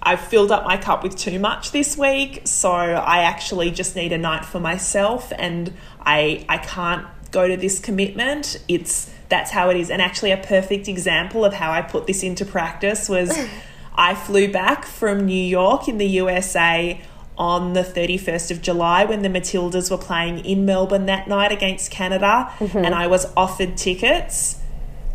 I've 0.03 0.21
filled 0.21 0.53
up 0.53 0.65
my 0.65 0.77
cup 0.77 1.03
with 1.03 1.17
too 1.17 1.39
much 1.39 1.73
this 1.73 1.97
week, 1.97 2.43
so 2.45 2.71
I 2.71 3.21
actually 3.21 3.71
just 3.71 3.97
need 3.97 4.13
a 4.13 4.19
night 4.19 4.45
for 4.45 4.61
myself, 4.61 5.33
and 5.39 5.73
I 6.01 6.45
I 6.49 6.59
can't 6.59 7.07
go 7.31 7.49
to 7.49 7.57
this 7.57 7.79
commitment. 7.79 8.59
It's 8.69 9.11
that's 9.29 9.51
how 9.51 9.71
it 9.71 9.77
is. 9.77 9.91
And 9.91 10.01
actually, 10.01 10.33
a 10.33 10.37
perfect 10.37 10.89
example 10.89 11.45
of 11.45 11.55
how 11.55 11.73
I 11.73 11.83
put 11.83 12.07
this 12.07 12.23
into 12.23 12.45
practice 12.45 13.09
was 13.09 13.37
I 13.95 14.15
flew 14.15 14.51
back 14.51 14.85
from 14.85 15.27
New 15.27 15.43
York 15.43 15.89
in 15.89 15.99
the 15.99 16.07
USA 16.07 17.01
on 17.39 17.75
the 17.75 17.83
31st 17.83 18.51
of 18.51 18.63
July 18.63 19.05
when 19.05 19.23
the 19.23 19.29
Matildas 19.29 19.91
were 19.91 19.99
playing 19.99 20.39
in 20.39 20.65
Melbourne 20.65 21.07
that 21.07 21.29
night 21.29 21.53
against 21.53 21.91
Canada, 21.91 22.51
mm-hmm. 22.59 22.79
and 22.79 22.95
I 22.95 23.07
was 23.07 23.27
offered 23.37 23.77
tickets. 23.77 24.61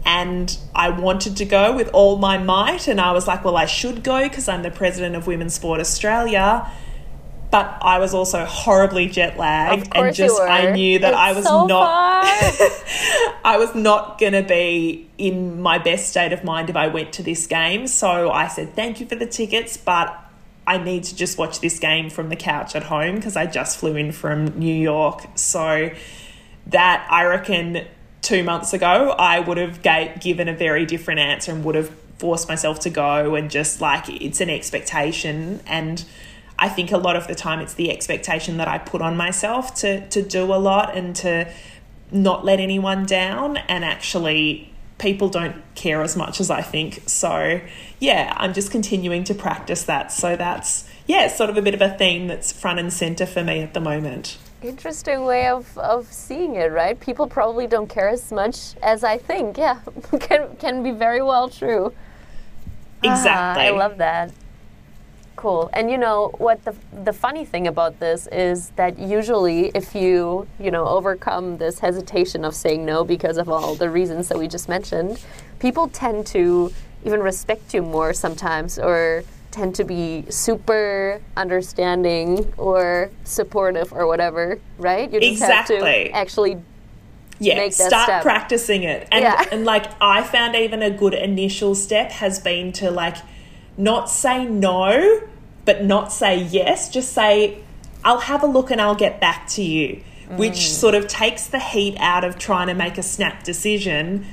And 0.03 0.57
I 0.74 0.89
wanted 0.89 1.38
to 1.38 1.45
go 1.45 1.76
with 1.76 1.89
all 1.93 2.18
my 2.18 2.39
might, 2.39 2.88
and 2.88 2.99
I 2.99 3.12
was 3.12 3.28
like, 3.28 3.45
well, 3.45 3.55
I 3.55 3.68
should 3.68 4.03
go 4.03 4.24
because 4.24 4.49
I'm 4.49 4.64
the 4.64 4.72
president 4.72 5.16
of 5.16 5.28
Women's 5.28 5.53
Sport 5.53 5.80
Australia 5.80 6.72
but 7.52 7.78
I 7.82 7.99
was 7.99 8.14
also 8.14 8.45
horribly 8.45 9.08
jet 9.08 9.38
lagged 9.38 9.89
and 9.93 10.16
just 10.16 10.41
I 10.41 10.72
knew 10.72 10.99
that 10.99 11.10
it's 11.10 11.18
I 11.18 11.34
was 11.34 11.45
so 11.45 11.68
not 11.68 12.24
I 13.43 13.58
was 13.60 13.76
not 13.76 14.18
going 14.18 14.34
to 14.34 14.41
be 14.41 15.10
in 15.18 15.62
my 15.62 15.78
best 15.78 16.10
state 16.10 16.32
of 16.32 16.45
mind 16.45 16.70
if 16.70 16.78
I 16.78 16.88
went 16.88 17.14
to 17.14 17.24
this 17.24 17.45
game. 17.47 17.88
So 17.88 18.32
I 18.32 18.47
said 18.47 18.74
thank 18.74 19.02
you 19.02 19.06
for 19.06 19.16
the 19.16 19.26
tickets, 19.26 19.76
but 19.76 20.18
I 20.66 20.78
need 20.78 21.04
to 21.06 21.16
just 21.16 21.38
watch 21.38 21.60
this 21.60 21.78
game 21.78 22.10
from 22.10 22.30
the 22.30 22.38
couch 22.38 22.76
at 22.76 22.84
home 22.84 23.16
because 23.16 23.36
I 23.36 23.45
just 23.47 23.80
flew 23.80 23.97
in 23.97 24.14
from 24.14 24.58
New 24.58 24.74
York. 24.74 25.26
So 25.36 25.91
that 26.68 27.08
I 27.12 27.26
reckon 27.26 27.86
2 28.22 28.43
months 28.43 28.72
ago 28.72 29.14
I 29.18 29.41
would 29.41 29.58
have 29.58 29.82
gave, 29.82 30.22
given 30.22 30.47
a 30.47 30.54
very 30.54 30.86
different 30.86 31.20
answer 31.20 31.52
and 31.52 31.66
would 31.66 31.76
have 31.76 31.89
forced 32.18 32.47
myself 32.47 32.80
to 32.80 32.89
go 32.89 33.36
and 33.36 33.49
just 33.49 33.82
like 33.82 34.08
it's 34.08 34.39
an 34.39 34.49
expectation 34.49 35.60
and 35.66 36.06
I 36.62 36.70
think 36.70 36.91
a 36.91 36.97
lot 36.97 37.16
of 37.16 37.28
the 37.28 37.34
time 37.34 37.59
it's 37.59 37.74
the 37.74 37.91
expectation 37.91 38.57
that 38.57 38.68
I 38.68 38.78
put 38.78 39.01
on 39.01 39.18
myself 39.18 39.74
to 39.76 40.07
to 40.09 40.22
do 40.22 40.43
a 40.53 40.55
lot 40.55 40.95
and 40.95 41.16
to 41.18 41.51
not 42.12 42.45
let 42.45 42.59
anyone 42.59 43.05
down 43.05 43.57
and 43.57 43.84
actually 43.84 44.72
people 44.99 45.28
don't 45.28 45.55
care 45.74 46.03
as 46.03 46.16
much 46.16 46.39
as 46.39 46.51
I 46.51 46.62
think. 46.62 47.01
So, 47.07 47.59
yeah, 47.99 48.34
I'm 48.38 48.53
just 48.53 48.70
continuing 48.70 49.24
to 49.24 49.34
practice 49.34 49.84
that. 49.86 50.12
So 50.12 50.36
that's 50.36 50.88
yeah, 51.07 51.28
sort 51.30 51.49
of 51.49 51.57
a 51.57 51.64
bit 51.64 51.74
of 51.74 51.82
a 51.82 51.89
theme 51.89 52.28
that's 52.28 52.51
front 52.51 52.80
and 52.80 52.93
center 52.93 53.26
for 53.26 53.43
me 53.43 53.62
at 53.62 53.74
the 53.74 53.80
moment. 53.80 54.38
Interesting 54.62 55.26
way 55.26 55.47
of, 55.47 55.76
of 55.80 56.05
seeing 56.14 56.53
it, 56.53 56.72
right? 56.72 56.99
People 56.99 57.26
probably 57.26 57.66
don't 57.66 57.88
care 57.88 58.09
as 58.09 58.32
much 58.32 58.76
as 58.84 59.03
I 59.03 59.18
think. 59.18 59.57
Yeah, 59.57 59.80
can 60.20 60.55
can 60.57 60.84
be 60.84 60.91
very 60.91 61.24
well 61.24 61.49
true. 61.49 61.91
Exactly. 63.01 63.64
Ah, 63.64 63.68
I 63.68 63.72
love 63.72 63.97
that 63.97 64.32
cool. 65.41 65.71
And 65.73 65.89
you 65.89 65.97
know 65.97 66.35
what 66.37 66.63
the 66.65 66.75
the 67.03 67.11
funny 67.11 67.45
thing 67.45 67.65
about 67.65 67.99
this 67.99 68.27
is 68.27 68.69
that 68.75 68.99
usually 68.99 69.71
if 69.73 69.95
you, 69.95 70.47
you 70.59 70.69
know, 70.69 70.87
overcome 70.87 71.57
this 71.57 71.79
hesitation 71.79 72.45
of 72.45 72.53
saying 72.53 72.85
no 72.85 73.03
because 73.03 73.37
of 73.37 73.49
all 73.49 73.73
the 73.73 73.89
reasons 73.89 74.27
that 74.29 74.37
we 74.37 74.47
just 74.47 74.69
mentioned, 74.69 75.19
people 75.57 75.87
tend 75.87 76.27
to 76.27 76.71
even 77.03 77.19
respect 77.21 77.73
you 77.73 77.81
more 77.81 78.13
sometimes 78.13 78.77
or 78.77 79.23
tend 79.49 79.73
to 79.75 79.83
be 79.83 80.25
super 80.29 81.19
understanding 81.35 82.53
or 82.57 83.09
supportive 83.23 83.91
or 83.91 84.05
whatever, 84.05 84.59
right? 84.77 85.11
You 85.11 85.19
just 85.19 85.41
exactly. 85.41 85.75
have 85.77 85.85
to 85.85 86.11
actually 86.11 86.57
yeah, 87.39 87.67
start 87.69 88.03
step. 88.03 88.21
practicing 88.21 88.83
it. 88.83 89.07
And 89.11 89.23
yeah. 89.23 89.43
and 89.51 89.65
like 89.65 89.87
I 89.99 90.21
found 90.21 90.55
even 90.55 90.83
a 90.83 90.91
good 90.91 91.15
initial 91.15 91.73
step 91.73 92.11
has 92.11 92.39
been 92.39 92.71
to 92.73 92.91
like 92.91 93.17
not 93.78 94.09
say 94.09 94.45
no, 94.45 95.22
but 95.65 95.84
not 95.84 96.11
say 96.11 96.43
yes. 96.43 96.89
Just 96.89 97.13
say, 97.13 97.63
I'll 98.03 98.19
have 98.19 98.43
a 98.43 98.47
look 98.47 98.72
and 98.72 98.82
I'll 98.82 98.95
get 98.95 99.22
back 99.22 99.47
to 99.49 99.63
you, 99.63 100.01
which 100.30 100.53
mm. 100.53 100.67
sort 100.67 100.95
of 100.95 101.07
takes 101.07 101.47
the 101.47 101.59
heat 101.59 101.97
out 101.99 102.24
of 102.24 102.38
trying 102.38 102.67
to 102.67 102.74
make 102.74 102.97
a 102.97 103.03
snap 103.03 103.43
decision, 103.43 104.26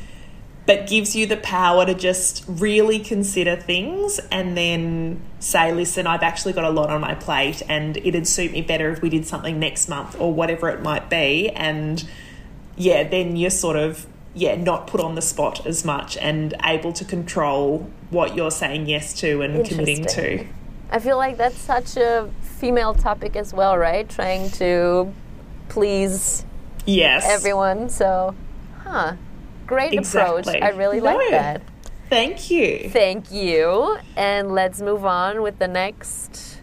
but 0.66 0.86
gives 0.86 1.16
you 1.16 1.26
the 1.26 1.36
power 1.36 1.86
to 1.86 1.94
just 1.94 2.44
really 2.46 2.98
consider 2.98 3.56
things 3.56 4.18
and 4.30 4.56
then 4.56 5.20
say, 5.40 5.72
listen, 5.72 6.06
I've 6.06 6.22
actually 6.22 6.52
got 6.52 6.64
a 6.64 6.70
lot 6.70 6.90
on 6.90 7.00
my 7.00 7.14
plate 7.14 7.62
and 7.68 7.96
it'd 7.96 8.26
suit 8.26 8.52
me 8.52 8.62
better 8.62 8.90
if 8.90 9.00
we 9.00 9.08
did 9.08 9.26
something 9.26 9.58
next 9.58 9.88
month 9.88 10.20
or 10.20 10.32
whatever 10.32 10.68
it 10.68 10.82
might 10.82 11.08
be. 11.08 11.48
And 11.50 12.06
yeah, 12.76 13.08
then 13.08 13.36
you're 13.36 13.50
sort 13.50 13.76
of 13.76 14.06
yeah, 14.38 14.54
not 14.54 14.86
put 14.86 15.00
on 15.00 15.14
the 15.16 15.22
spot 15.22 15.66
as 15.66 15.84
much 15.84 16.16
and 16.16 16.54
able 16.64 16.92
to 16.92 17.04
control 17.04 17.90
what 18.10 18.36
you're 18.36 18.50
saying 18.50 18.86
yes 18.88 19.12
to 19.20 19.42
and 19.42 19.66
committing 19.66 20.04
to. 20.04 20.46
I 20.90 21.00
feel 21.00 21.16
like 21.16 21.36
that's 21.36 21.58
such 21.58 21.96
a 21.96 22.30
female 22.40 22.94
topic 22.94 23.36
as 23.36 23.52
well, 23.52 23.76
right? 23.76 24.08
Trying 24.08 24.50
to 24.52 25.12
please 25.68 26.44
Yes. 26.86 27.26
everyone. 27.28 27.90
So, 27.90 28.34
huh. 28.82 29.14
Great 29.66 29.98
approach. 29.98 30.46
I 30.46 30.70
really 30.70 31.00
like 31.00 31.30
that. 31.30 31.60
Thank 32.08 32.50
you. 32.50 32.88
Thank 32.88 33.30
you. 33.30 33.98
And 34.16 34.52
let's 34.52 34.80
move 34.80 35.04
on 35.04 35.42
with 35.42 35.58
the 35.58 35.68
next 35.68 36.57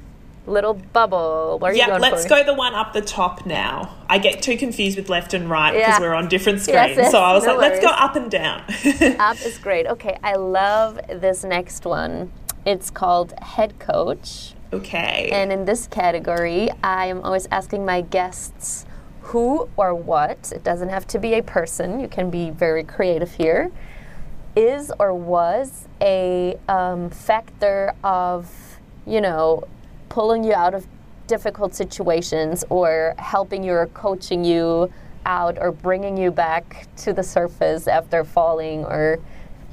little 0.47 0.73
bubble. 0.73 1.57
Where 1.59 1.71
are 1.71 1.75
you 1.75 1.79
Yeah, 1.79 1.97
let's 1.97 2.23
for? 2.23 2.29
go 2.29 2.43
the 2.43 2.53
one 2.53 2.73
up 2.73 2.93
the 2.93 3.01
top 3.01 3.45
now. 3.45 3.95
I 4.09 4.17
get 4.17 4.41
too 4.41 4.57
confused 4.57 4.97
with 4.97 5.09
left 5.09 5.33
and 5.33 5.49
right 5.49 5.73
because 5.73 5.87
Yeah. 5.87 5.99
we're 5.99 6.13
on 6.13 6.27
different 6.27 6.61
screens. 6.61 6.97
yes, 6.97 7.11
so 7.11 7.19
I 7.19 7.33
was 7.33 7.45
no 7.45 7.55
like, 7.55 7.71
let's 7.71 7.85
go 7.85 7.91
up 7.91 8.15
and 8.15 8.29
down. 8.29 8.61
Up 9.19 9.37
is 9.45 9.57
great. 9.57 9.87
Okay, 9.87 10.17
I 10.23 10.35
love 10.35 10.99
this 11.09 11.43
next 11.43 11.85
one. 11.85 12.31
It's 12.65 12.89
called 12.89 13.33
head 13.41 13.79
coach. 13.79 14.53
okay. 14.73 15.29
And 15.31 15.51
in 15.51 15.65
this 15.65 15.87
category, 15.87 16.69
I 16.83 17.05
am 17.07 17.21
always 17.21 17.47
asking 17.51 17.85
my 17.85 18.01
guests 18.01 18.85
who 19.21 19.67
or 19.77 19.93
what, 19.95 20.51
it 20.53 20.63
doesn't 20.63 20.89
have 20.89 21.07
to 21.07 21.17
be 21.19 21.33
a 21.33 21.41
person, 21.41 21.99
you 21.99 22.07
can 22.07 22.29
be 22.29 22.51
very 22.51 22.83
creative 22.83 23.33
here, 23.33 23.71
is 24.55 24.91
or 24.99 25.13
was 25.13 25.87
a 26.01 26.57
um, 26.69 27.09
factor 27.09 27.93
of, 28.03 28.51
you 29.07 29.19
know, 29.21 29.63
pulling 30.15 30.45
you 30.45 30.53
out 30.53 30.73
of 30.73 30.87
difficult 31.27 31.75
situations 31.75 32.63
or 32.69 33.13
helping 33.17 33.65
you 33.65 33.73
or 33.73 33.87
coaching 33.87 34.45
you 34.45 34.89
out 35.25 35.57
or 35.59 35.73
bringing 35.73 36.15
you 36.15 36.31
back 36.31 36.87
to 36.95 37.11
the 37.11 37.21
surface 37.21 37.85
after 37.85 38.23
falling 38.23 38.85
or 38.85 39.19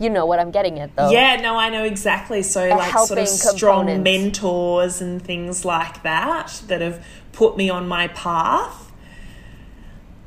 you 0.01 0.11
know 0.11 0.27
what 0.27 0.41
I'm 0.41 0.51
getting 0.51 0.81
at 0.81 0.97
though. 0.97 1.11
yeah, 1.13 1.37
no, 1.37 1.55
I 1.57 1.69
know 1.69 1.85
exactly. 1.85 2.43
So, 2.43 2.69
like, 2.71 2.91
sort 3.07 3.21
of 3.21 3.29
strong 3.29 4.03
mentors 4.03 5.01
and 5.01 5.23
things 5.23 5.65
like 5.65 6.03
that 6.03 6.61
that 6.67 6.81
have 6.81 7.07
put 7.31 7.57
me 7.57 7.71
on 7.71 7.87
my 7.87 8.09
path. 8.09 8.91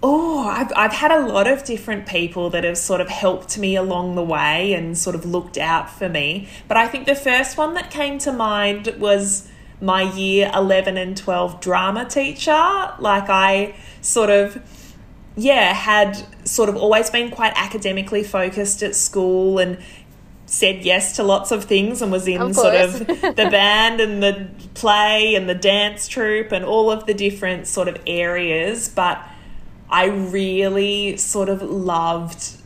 Oh, 0.01 0.47
I've, 0.47 0.71
I've 0.77 0.93
had 0.93 1.11
a 1.11 1.27
lot 1.27 1.45
of 1.45 1.65
different 1.65 2.05
people 2.05 2.49
that 2.51 2.63
have 2.63 2.77
sort 2.77 3.01
of 3.01 3.09
helped 3.09 3.57
me 3.57 3.75
along 3.75 4.15
the 4.15 4.23
way 4.23 4.71
and 4.71 4.97
sort 4.97 5.15
of 5.17 5.25
looked 5.25 5.57
out 5.57 5.89
for 5.89 6.07
me. 6.07 6.47
But 6.69 6.77
I 6.77 6.87
think 6.87 7.05
the 7.05 7.15
first 7.15 7.57
one 7.57 7.73
that 7.73 7.91
came 7.91 8.17
to 8.19 8.31
mind 8.31 8.95
was 8.97 9.49
my 9.81 10.01
year 10.01 10.51
11 10.53 10.97
and 10.97 11.15
12 11.15 11.61
drama 11.61 12.05
teacher. 12.05 12.93
Like, 12.99 13.29
I 13.29 13.75
sort 14.01 14.29
of 14.29 14.61
yeah, 15.37 15.73
had 15.73 16.17
sort 16.47 16.69
of 16.69 16.77
always 16.77 17.09
been 17.09 17.29
quite 17.29 17.53
academically 17.55 18.23
focused 18.23 18.81
at 18.81 18.95
school 18.95 19.59
and 19.59 19.77
said 20.45 20.85
yes 20.85 21.15
to 21.17 21.23
lots 21.23 21.51
of 21.51 21.65
things 21.65 22.01
and 22.01 22.11
was 22.11 22.27
in 22.27 22.41
Of 22.41 22.55
sort 22.55 22.75
of 22.75 22.99
the 23.07 23.47
band 23.51 23.99
and 23.99 24.23
the 24.23 24.47
play 24.75 25.35
and 25.35 25.49
the 25.49 25.55
dance 25.55 26.07
troupe 26.07 26.51
and 26.51 26.63
all 26.63 26.89
of 26.89 27.05
the 27.05 27.13
different 27.13 27.67
sort 27.67 27.87
of 27.87 27.97
areas. 28.07 28.87
But 28.87 29.21
I 29.89 30.05
really 30.05 31.17
sort 31.17 31.49
of 31.49 31.61
loved 31.61 32.61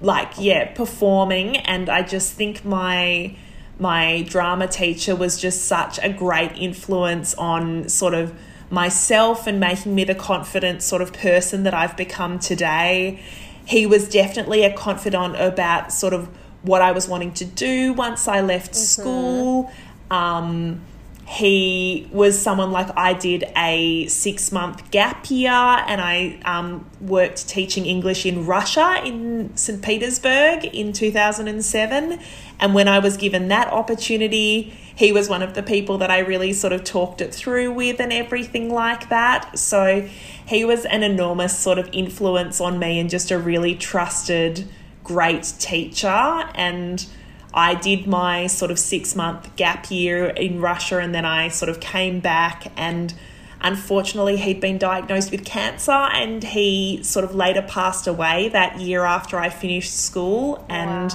like 0.00 0.32
yeah 0.36 0.64
performing 0.72 1.56
and 1.58 1.88
i 1.88 2.02
just 2.02 2.32
think 2.32 2.64
my 2.64 3.36
my 3.78 4.22
drama 4.28 4.66
teacher 4.66 5.16
was 5.16 5.40
just 5.40 5.64
such 5.64 5.98
a 6.02 6.08
great 6.08 6.52
influence 6.56 7.34
on 7.34 7.88
sort 7.88 8.14
of 8.14 8.34
myself 8.70 9.46
and 9.46 9.60
making 9.60 9.94
me 9.94 10.04
the 10.04 10.14
confident 10.14 10.82
sort 10.82 11.02
of 11.02 11.12
person 11.12 11.64
that 11.64 11.74
i've 11.74 11.96
become 11.96 12.38
today. 12.38 13.20
He 13.64 13.86
was 13.86 14.08
definitely 14.08 14.64
a 14.64 14.72
confidant 14.72 15.36
about 15.36 15.92
sort 15.92 16.14
of 16.14 16.28
what 16.62 16.80
i 16.80 16.92
was 16.92 17.08
wanting 17.08 17.32
to 17.34 17.44
do 17.44 17.92
once 17.92 18.28
i 18.28 18.40
left 18.40 18.74
school. 18.74 19.70
Um, 20.10 20.80
he 21.26 22.08
was 22.12 22.40
someone 22.40 22.72
like 22.72 22.88
I 22.96 23.12
did 23.14 23.44
a 23.56 24.06
six 24.06 24.50
month 24.50 24.90
gap 24.90 25.30
year 25.30 25.50
and 25.50 26.00
I 26.00 26.40
um, 26.44 26.88
worked 27.00 27.48
teaching 27.48 27.86
English 27.86 28.26
in 28.26 28.44
Russia 28.44 29.00
in 29.04 29.56
St. 29.56 29.80
Petersburg 29.82 30.64
in 30.64 30.92
2007. 30.92 32.18
And 32.58 32.74
when 32.74 32.88
I 32.88 32.98
was 32.98 33.16
given 33.16 33.48
that 33.48 33.68
opportunity, 33.68 34.74
he 34.94 35.12
was 35.12 35.28
one 35.28 35.42
of 35.42 35.54
the 35.54 35.62
people 35.62 35.98
that 35.98 36.10
I 36.10 36.18
really 36.18 36.52
sort 36.52 36.72
of 36.72 36.84
talked 36.84 37.20
it 37.20 37.32
through 37.34 37.72
with 37.72 38.00
and 38.00 38.12
everything 38.12 38.70
like 38.70 39.08
that. 39.08 39.58
So 39.58 40.08
he 40.46 40.64
was 40.64 40.84
an 40.86 41.02
enormous 41.02 41.56
sort 41.56 41.78
of 41.78 41.88
influence 41.92 42.60
on 42.60 42.78
me 42.78 42.98
and 42.98 43.08
just 43.08 43.30
a 43.30 43.38
really 43.38 43.74
trusted, 43.74 44.68
great 45.04 45.54
teacher. 45.58 46.08
And 46.08 47.06
I 47.54 47.74
did 47.74 48.06
my 48.06 48.46
sort 48.46 48.70
of 48.70 48.78
six 48.78 49.14
month 49.14 49.54
gap 49.56 49.90
year 49.90 50.26
in 50.28 50.60
Russia 50.60 50.98
and 50.98 51.14
then 51.14 51.24
I 51.24 51.48
sort 51.48 51.68
of 51.68 51.80
came 51.80 52.20
back 52.20 52.72
and 52.76 53.12
unfortunately 53.60 54.36
he'd 54.36 54.60
been 54.60 54.78
diagnosed 54.78 55.30
with 55.30 55.44
cancer 55.44 55.92
and 55.92 56.42
he 56.42 57.00
sort 57.02 57.24
of 57.24 57.34
later 57.34 57.62
passed 57.62 58.06
away 58.06 58.48
that 58.48 58.80
year 58.80 59.04
after 59.04 59.38
I 59.38 59.50
finished 59.50 59.94
school 59.94 60.64
and 60.68 61.14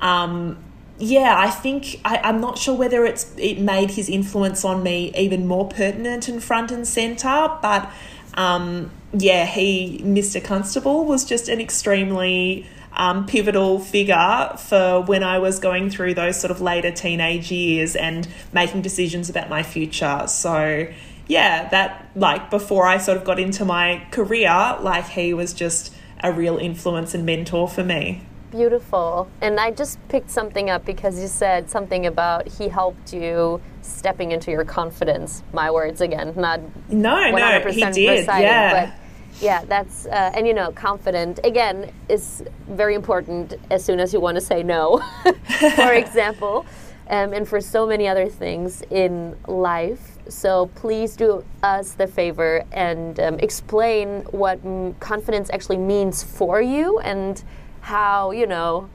um 0.00 0.58
yeah, 1.00 1.36
I 1.38 1.50
think 1.50 2.00
I, 2.04 2.18
I'm 2.18 2.40
not 2.40 2.58
sure 2.58 2.74
whether 2.74 3.04
it's 3.04 3.32
it 3.36 3.60
made 3.60 3.92
his 3.92 4.08
influence 4.08 4.64
on 4.64 4.82
me 4.82 5.12
even 5.16 5.46
more 5.46 5.68
pertinent 5.68 6.28
and 6.28 6.42
front 6.42 6.72
and 6.72 6.86
center, 6.86 7.56
but 7.62 7.88
um, 8.34 8.90
yeah, 9.12 9.46
he 9.46 10.00
Mr. 10.02 10.42
Constable 10.42 11.04
was 11.04 11.24
just 11.24 11.48
an 11.48 11.60
extremely 11.60 12.66
um, 12.98 13.26
pivotal 13.26 13.78
figure 13.78 14.52
for 14.58 15.00
when 15.02 15.22
I 15.22 15.38
was 15.38 15.58
going 15.58 15.88
through 15.90 16.14
those 16.14 16.38
sort 16.40 16.50
of 16.50 16.60
later 16.60 16.90
teenage 16.90 17.50
years 17.50 17.94
and 17.96 18.28
making 18.52 18.82
decisions 18.82 19.30
about 19.30 19.48
my 19.48 19.62
future. 19.62 20.24
So 20.26 20.88
yeah, 21.28 21.68
that 21.68 22.10
like 22.16 22.50
before 22.50 22.86
I 22.86 22.98
sort 22.98 23.16
of 23.18 23.24
got 23.24 23.38
into 23.38 23.64
my 23.64 24.04
career, 24.10 24.76
like 24.80 25.06
he 25.08 25.32
was 25.32 25.52
just 25.52 25.94
a 26.22 26.32
real 26.32 26.58
influence 26.58 27.14
and 27.14 27.24
mentor 27.24 27.68
for 27.68 27.84
me. 27.84 28.22
Beautiful. 28.50 29.28
And 29.42 29.60
I 29.60 29.70
just 29.70 29.98
picked 30.08 30.30
something 30.30 30.70
up 30.70 30.84
because 30.84 31.20
you 31.20 31.28
said 31.28 31.68
something 31.68 32.06
about 32.06 32.48
he 32.48 32.68
helped 32.68 33.12
you 33.12 33.60
stepping 33.82 34.32
into 34.32 34.50
your 34.50 34.64
confidence. 34.64 35.42
My 35.52 35.70
words 35.70 36.00
again, 36.00 36.32
not 36.34 36.60
No, 36.88 37.14
100% 37.14 37.32
no, 37.32 37.70
he 37.70 37.92
did. 37.92 38.10
reciting, 38.20 38.42
Yeah. 38.42 38.86
but 38.86 38.94
yeah, 39.40 39.64
that's 39.64 40.06
uh, 40.06 40.32
and 40.34 40.46
you 40.46 40.54
know, 40.54 40.72
confident 40.72 41.40
again 41.44 41.92
is 42.08 42.42
very 42.68 42.94
important 42.94 43.54
as 43.70 43.84
soon 43.84 44.00
as 44.00 44.12
you 44.12 44.20
want 44.20 44.36
to 44.36 44.40
say 44.40 44.62
no, 44.62 44.98
for 45.76 45.92
example, 46.04 46.66
um, 47.08 47.32
and 47.32 47.48
for 47.48 47.60
so 47.60 47.86
many 47.86 48.08
other 48.08 48.28
things 48.28 48.82
in 48.90 49.36
life. 49.46 50.18
So 50.28 50.66
please 50.74 51.16
do 51.16 51.44
us 51.62 51.92
the 51.92 52.06
favor 52.06 52.64
and 52.72 53.18
um, 53.20 53.38
explain 53.38 54.20
what 54.30 54.60
confidence 55.00 55.50
actually 55.52 55.78
means 55.78 56.22
for 56.22 56.60
you 56.60 56.98
and 57.00 57.42
how 57.80 58.32
you 58.32 58.46
know 58.46 58.90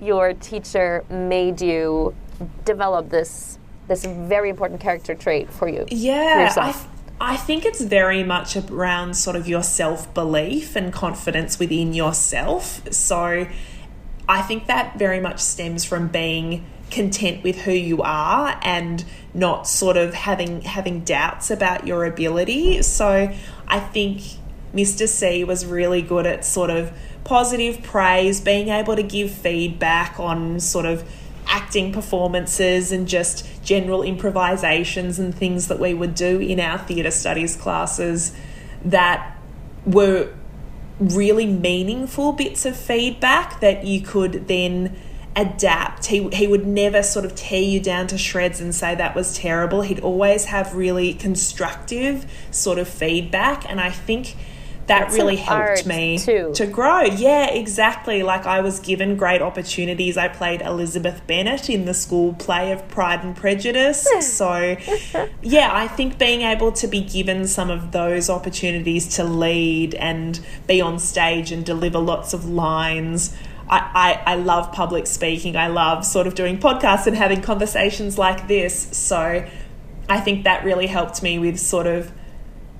your 0.00 0.32
teacher 0.32 1.04
made 1.10 1.60
you 1.60 2.14
develop 2.64 3.10
this 3.10 3.58
this 3.88 4.04
very 4.04 4.50
important 4.50 4.80
character 4.80 5.14
trait 5.14 5.50
for 5.50 5.68
you. 5.68 5.86
Yeah, 5.90 6.52
th- 6.54 6.76
I 7.20 7.36
think 7.36 7.64
it's 7.64 7.80
very 7.80 8.22
much 8.22 8.56
around 8.56 9.14
sort 9.14 9.36
of 9.36 9.48
your 9.48 9.62
self 9.62 10.12
belief 10.14 10.76
and 10.76 10.92
confidence 10.92 11.58
within 11.58 11.92
yourself. 11.92 12.92
So 12.92 13.48
I 14.28 14.42
think 14.42 14.66
that 14.66 14.98
very 14.98 15.20
much 15.20 15.40
stems 15.40 15.84
from 15.84 16.08
being 16.08 16.64
content 16.90 17.42
with 17.42 17.62
who 17.62 17.72
you 17.72 18.02
are 18.02 18.58
and 18.62 19.04
not 19.34 19.66
sort 19.66 19.96
of 19.96 20.14
having 20.14 20.62
having 20.62 21.00
doubts 21.00 21.50
about 21.50 21.86
your 21.86 22.04
ability. 22.04 22.82
So 22.82 23.32
I 23.66 23.80
think 23.80 24.22
Mr. 24.74 25.08
C 25.08 25.44
was 25.44 25.66
really 25.66 26.02
good 26.02 26.26
at 26.26 26.44
sort 26.44 26.70
of 26.70 26.92
positive 27.24 27.82
praise, 27.82 28.40
being 28.40 28.68
able 28.68 28.96
to 28.96 29.02
give 29.02 29.30
feedback 29.30 30.18
on 30.20 30.60
sort 30.60 30.86
of 30.86 31.08
acting 31.48 31.92
performances 31.92 32.92
and 32.92 33.08
just 33.08 33.46
general 33.64 34.02
improvisations 34.02 35.18
and 35.18 35.34
things 35.34 35.68
that 35.68 35.78
we 35.78 35.94
would 35.94 36.14
do 36.14 36.38
in 36.38 36.60
our 36.60 36.78
theatre 36.78 37.10
studies 37.10 37.56
classes 37.56 38.34
that 38.84 39.36
were 39.84 40.32
really 41.00 41.46
meaningful 41.46 42.32
bits 42.32 42.66
of 42.66 42.76
feedback 42.76 43.60
that 43.60 43.84
you 43.84 44.00
could 44.00 44.48
then 44.48 44.96
adapt. 45.36 46.06
He, 46.06 46.28
he 46.30 46.46
would 46.46 46.66
never 46.66 47.02
sort 47.02 47.24
of 47.24 47.34
tear 47.34 47.62
you 47.62 47.80
down 47.80 48.08
to 48.08 48.18
shreds 48.18 48.60
and 48.60 48.74
say 48.74 48.94
that 48.96 49.14
was 49.14 49.36
terrible. 49.36 49.82
He'd 49.82 50.00
always 50.00 50.46
have 50.46 50.74
really 50.74 51.14
constructive 51.14 52.30
sort 52.50 52.78
of 52.78 52.88
feedback. 52.88 53.68
And 53.70 53.80
I 53.80 53.90
think 53.90 54.34
that 54.88 55.12
really 55.12 55.36
helped 55.36 55.86
me 55.86 56.18
too. 56.18 56.52
to 56.54 56.66
grow. 56.66 57.02
Yeah, 57.02 57.50
exactly. 57.50 58.22
Like 58.22 58.46
I 58.46 58.60
was 58.60 58.80
given 58.80 59.16
great 59.16 59.40
opportunities. 59.40 60.16
I 60.16 60.28
played 60.28 60.60
Elizabeth 60.62 61.26
Bennet 61.26 61.70
in 61.70 61.84
the 61.84 61.94
school 61.94 62.34
play 62.34 62.72
of 62.72 62.88
Pride 62.88 63.22
and 63.22 63.36
Prejudice. 63.36 64.08
so, 64.20 64.76
yeah, 65.42 65.70
I 65.72 65.88
think 65.88 66.18
being 66.18 66.42
able 66.42 66.72
to 66.72 66.86
be 66.86 67.02
given 67.02 67.46
some 67.46 67.70
of 67.70 67.92
those 67.92 68.28
opportunities 68.28 69.16
to 69.16 69.24
lead 69.24 69.94
and 69.94 70.40
be 70.66 70.80
on 70.80 70.98
stage 70.98 71.52
and 71.52 71.64
deliver 71.64 71.98
lots 71.98 72.32
of 72.32 72.48
lines. 72.48 73.36
I, 73.70 74.20
I, 74.26 74.32
I 74.32 74.34
love 74.36 74.72
public 74.72 75.06
speaking. 75.06 75.56
I 75.56 75.68
love 75.68 76.04
sort 76.04 76.26
of 76.26 76.34
doing 76.34 76.58
podcasts 76.58 77.06
and 77.06 77.14
having 77.14 77.42
conversations 77.42 78.16
like 78.16 78.48
this. 78.48 78.88
So 78.96 79.46
I 80.08 80.20
think 80.20 80.44
that 80.44 80.64
really 80.64 80.86
helped 80.86 81.22
me 81.22 81.38
with 81.38 81.58
sort 81.58 81.86
of 81.86 82.10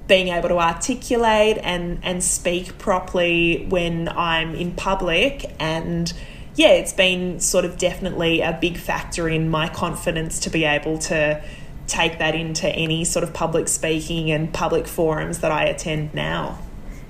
being 0.09 0.29
able 0.29 0.49
to 0.49 0.59
articulate 0.59 1.59
and 1.63 2.01
and 2.03 2.25
speak 2.25 2.79
properly 2.79 3.67
when 3.69 4.09
I'm 4.09 4.55
in 4.55 4.73
public 4.73 5.55
and 5.61 6.13
yeah 6.57 6.71
it's 6.71 6.95
been 6.95 7.39
sort 7.39 7.65
of 7.65 7.79
definitely 7.79 8.41
a 8.41 8.57
big 8.59 8.79
factor 8.79 9.29
in 9.29 9.51
my 9.51 9.69
confidence 9.69 10.41
to 10.41 10.51
be 10.51 10.65
able 10.65 10.99
to 10.99 11.43
take 11.89 12.19
that 12.19 12.35
into 12.35 12.69
any 12.69 13.05
sort 13.05 13.25
of 13.25 13.33
public 13.33 13.67
speaking 13.67 14.31
and 14.31 14.53
public 14.53 14.87
forums 14.87 15.39
that 15.39 15.51
I 15.51 15.65
attend 15.65 16.15
now. 16.15 16.59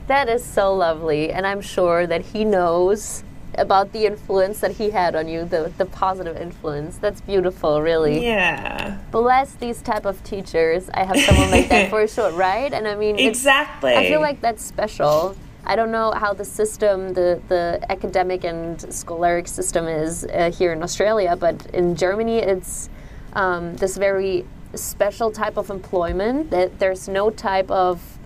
That 0.06 0.28
is 0.28 0.42
so 0.42 0.74
lovely, 0.74 1.30
and 1.30 1.46
I'm 1.46 1.60
sure 1.60 2.06
that 2.06 2.22
he 2.26 2.44
knows 2.44 3.22
about 3.54 3.92
the 3.92 4.06
influence 4.06 4.60
that 4.60 4.72
he 4.72 4.90
had 4.90 5.14
on 5.14 5.28
you, 5.28 5.44
the 5.44 5.72
the 5.78 5.86
positive 5.86 6.36
influence. 6.36 6.98
That's 6.98 7.20
beautiful, 7.20 7.80
really. 7.82 8.24
Yeah. 8.24 8.98
Bless 9.10 9.54
these 9.54 9.82
type 9.82 10.04
of 10.04 10.22
teachers. 10.24 10.90
I 10.94 11.04
have 11.04 11.18
someone 11.18 11.50
like 11.50 11.68
that 11.68 11.90
for 11.94 12.06
sure, 12.06 12.32
right? 12.32 12.72
And 12.72 12.86
I 12.86 12.94
mean, 12.94 13.18
Exactly. 13.18 13.94
I 13.94 14.08
feel 14.08 14.20
like 14.20 14.40
that's 14.40 14.64
special. 14.64 15.36
I 15.64 15.76
don't 15.76 15.90
know 15.90 16.12
how 16.12 16.32
the 16.32 16.44
system, 16.44 17.12
the, 17.12 17.40
the 17.48 17.80
academic 17.90 18.44
and 18.44 18.78
scholaric 18.78 19.46
system 19.48 19.86
is 19.86 20.24
uh, 20.24 20.50
here 20.50 20.72
in 20.72 20.82
Australia, 20.82 21.36
but 21.36 21.66
in 21.74 21.94
Germany, 21.94 22.38
it's 22.38 22.88
um, 23.34 23.76
this 23.76 23.96
very 23.98 24.46
special 24.74 25.30
type 25.30 25.56
of 25.56 25.70
employment 25.70 26.50
that 26.50 26.78
there's 26.78 27.08
no 27.08 27.28
type 27.30 27.70
of 27.70 28.17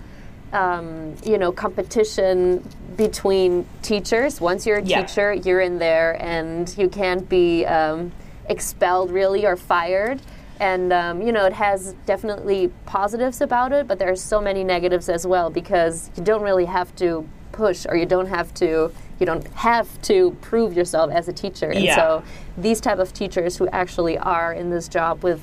um, 0.53 1.15
you 1.25 1.37
know 1.37 1.51
competition 1.51 2.63
between 2.95 3.65
teachers. 3.81 4.39
Once 4.39 4.65
you're 4.65 4.77
a 4.77 4.83
Yeah. 4.83 5.01
teacher, 5.01 5.33
you're 5.33 5.61
in 5.61 5.79
there, 5.79 6.21
and 6.21 6.73
you 6.77 6.87
can't 6.87 7.27
be 7.27 7.65
um, 7.65 8.11
expelled 8.47 9.11
really 9.11 9.45
or 9.45 9.55
fired. 9.55 10.21
And 10.59 10.93
um, 10.93 11.21
you 11.21 11.31
know 11.31 11.45
it 11.45 11.53
has 11.53 11.93
definitely 12.05 12.71
positives 12.85 13.41
about 13.41 13.73
it, 13.73 13.87
but 13.87 13.99
there 13.99 14.11
are 14.11 14.15
so 14.15 14.39
many 14.39 14.63
negatives 14.63 15.09
as 15.09 15.25
well 15.27 15.49
because 15.49 16.11
you 16.15 16.23
don't 16.23 16.43
really 16.43 16.65
have 16.65 16.95
to 16.97 17.27
push 17.51 17.85
or 17.89 17.95
you 17.95 18.05
don't 18.05 18.27
have 18.27 18.53
to 18.55 18.91
you 19.19 19.25
don't 19.25 19.47
have 19.53 19.87
to 20.01 20.31
prove 20.41 20.73
yourself 20.73 21.11
as 21.11 21.27
a 21.27 21.33
teacher. 21.33 21.69
And 21.69 21.83
Yeah. 21.85 21.95
so 21.95 22.23
these 22.57 22.81
type 22.81 22.99
of 22.99 23.13
teachers 23.13 23.57
who 23.57 23.67
actually 23.69 24.17
are 24.17 24.53
in 24.53 24.69
this 24.69 24.87
job 24.87 25.23
with 25.23 25.41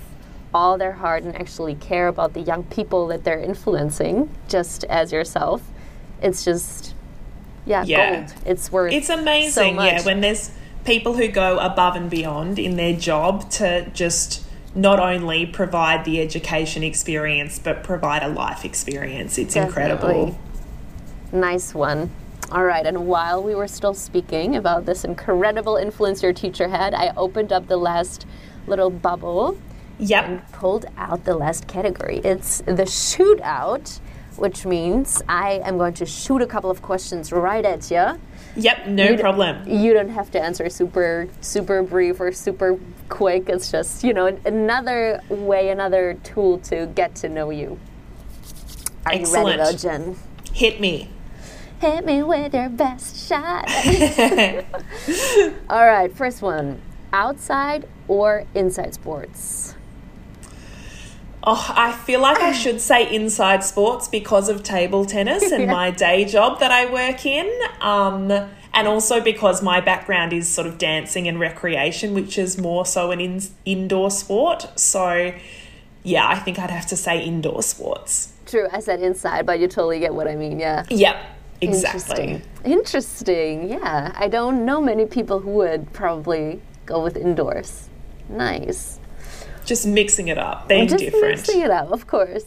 all 0.53 0.79
their 0.79 0.93
heart 0.93 1.23
and 1.23 1.35
actually 1.37 1.75
care 1.77 2.09
about 2.09 2.35
the 2.35 2.41
young 2.41 2.65
people 2.65 3.07
that 3.09 3.25
they're 3.25 3.41
influencing, 3.41 4.29
just 4.49 4.85
as 4.85 5.13
yourself, 5.13 5.63
it's 6.23 6.45
just 6.45 6.95
yeah, 7.67 7.85
Yeah. 7.85 8.21
gold. 8.21 8.35
It's 8.47 8.73
worth 8.73 8.93
It's 8.93 9.09
so 9.09 9.19
amazing, 9.19 9.77
yeah, 9.77 10.03
when 10.03 10.21
there's 10.21 10.51
people 10.85 11.15
who 11.15 11.29
go 11.29 11.59
above 11.59 11.95
and 11.95 12.09
beyond 12.11 12.59
in 12.59 12.77
their 12.77 12.95
job 12.95 13.51
to 13.51 13.89
just 13.91 14.43
not 14.75 14.99
only 14.99 15.45
provide 15.47 16.05
the 16.05 16.21
education 16.21 16.83
experience 16.83 17.59
but 17.59 17.83
provide 17.83 18.23
a 18.23 18.29
life 18.29 18.65
experience. 18.65 19.37
It's 19.39 19.57
incredible. 19.57 20.39
Nice 21.33 21.75
one. 21.75 22.11
All 22.51 22.65
right, 22.65 22.85
and 22.85 23.07
while 23.07 23.43
we 23.43 23.55
were 23.55 23.69
still 23.69 23.95
speaking 23.95 24.57
about 24.57 24.85
this 24.87 25.05
incredible 25.05 25.77
influence 25.77 26.23
your 26.23 26.33
teacher 26.33 26.67
had, 26.69 26.95
I 26.95 27.13
opened 27.17 27.53
up 27.53 27.69
the 27.69 27.77
last 27.77 28.27
little 28.67 28.91
bubble 28.91 29.57
Yep. 30.01 30.25
and 30.25 30.53
pulled 30.53 30.87
out 30.97 31.25
the 31.25 31.35
last 31.37 31.67
category. 31.69 32.19
It's 32.25 32.59
the 32.63 32.85
shootout, 32.85 34.01
which 34.37 34.65
means 34.65 35.23
I 35.29 35.61
am 35.65 35.77
going 35.79 35.95
to 35.95 36.07
shoot 36.07 36.41
a 36.43 36.47
couple 36.47 36.71
of 36.71 36.81
questions 36.83 37.31
right 37.33 37.65
at 37.65 37.91
you. 37.91 38.19
Yep, 38.57 38.87
no 38.89 39.11
You 39.11 39.19
problem. 39.19 39.69
You 39.69 39.93
don't 39.93 40.09
have 40.09 40.31
to 40.33 40.41
answer 40.43 40.69
super 40.69 41.29
super 41.41 41.83
brief 41.83 42.19
or 42.21 42.33
super 42.33 42.79
quick. 43.09 43.49
It's 43.49 43.71
just 43.71 44.03
you 44.03 44.13
know 44.13 44.27
another 44.45 45.21
way, 45.29 45.69
another 45.71 46.15
tool 46.25 46.59
to 46.71 46.87
get 46.87 47.15
to 47.17 47.29
know 47.29 47.51
you. 47.51 47.79
Are 49.07 49.15
you 49.15 49.27
ready 49.33 49.57
though, 49.57 49.71
Excellent. 49.71 49.81
Gen? 49.81 50.17
Hit 50.53 50.81
me. 50.81 51.11
Hit 51.81 52.05
me 52.05 52.23
with 52.23 52.53
your 52.55 52.69
best 52.69 53.29
shot. 53.29 53.65
All 55.71 55.87
right, 55.87 56.11
first 56.15 56.43
one: 56.43 56.81
outside 57.13 57.89
or 58.09 58.45
inside 58.55 58.95
sports? 58.95 59.70
Oh, 61.43 61.73
I 61.75 61.93
feel 61.93 62.21
like 62.21 62.39
I 62.41 62.53
should 62.53 62.81
say 62.81 63.13
inside 63.13 63.65
sports 63.65 64.09
because 64.09 64.49
of 64.49 64.63
table 64.63 65.05
tennis 65.07 65.51
and 65.51 65.67
my 65.71 65.91
day 65.91 66.25
job 66.25 66.61
that 66.61 66.71
I 66.71 66.91
work 66.93 67.25
in. 67.25 67.51
Um, 67.81 68.31
and 68.73 68.87
also 68.87 69.21
because 69.21 69.63
my 69.63 69.81
background 69.81 70.33
is 70.33 70.49
sort 70.49 70.67
of 70.67 70.79
dancing 70.79 71.27
and 71.27 71.41
recreation, 71.41 72.15
which 72.15 72.39
is 72.39 72.59
more 72.59 72.87
so 72.87 73.11
an 73.11 73.21
in- 73.21 73.43
indoor 73.65 74.11
sport. 74.11 74.69
So, 74.79 75.35
yeah, 76.03 76.29
I 76.29 76.39
think 76.39 76.59
I'd 76.59 76.71
have 76.71 76.87
to 76.87 76.97
say 76.97 77.23
indoor 77.23 77.63
sports. 77.63 78.33
True, 78.47 78.69
I 78.71 78.81
said 78.81 79.01
inside, 79.01 79.47
but 79.47 79.61
you 79.61 79.67
totally 79.67 79.99
get 79.99 80.15
what 80.15 80.29
I 80.29 80.37
mean. 80.37 80.61
Yeah. 80.61 80.85
Yep, 80.91 81.17
exactly. 81.61 82.23
Interesting. 82.35 82.43
Interesting. 82.65 83.69
Yeah, 83.71 84.13
I 84.15 84.29
don't 84.29 84.65
know 84.65 84.81
many 84.81 85.07
people 85.07 85.41
who 85.41 85.51
would 85.51 85.93
probably 85.93 86.61
go 86.87 87.03
with 87.03 87.17
indoors. 87.17 87.89
Nice. 88.29 89.00
Just 89.67 89.87
mixing 89.87 90.29
it 90.29 90.39
up, 90.39 90.69
being 90.69 90.89
Just 90.89 91.05
different. 91.05 91.37
mixing 91.39 91.61
it 91.63 91.71
up, 91.71 91.91
of 91.93 92.07
course. 92.07 92.45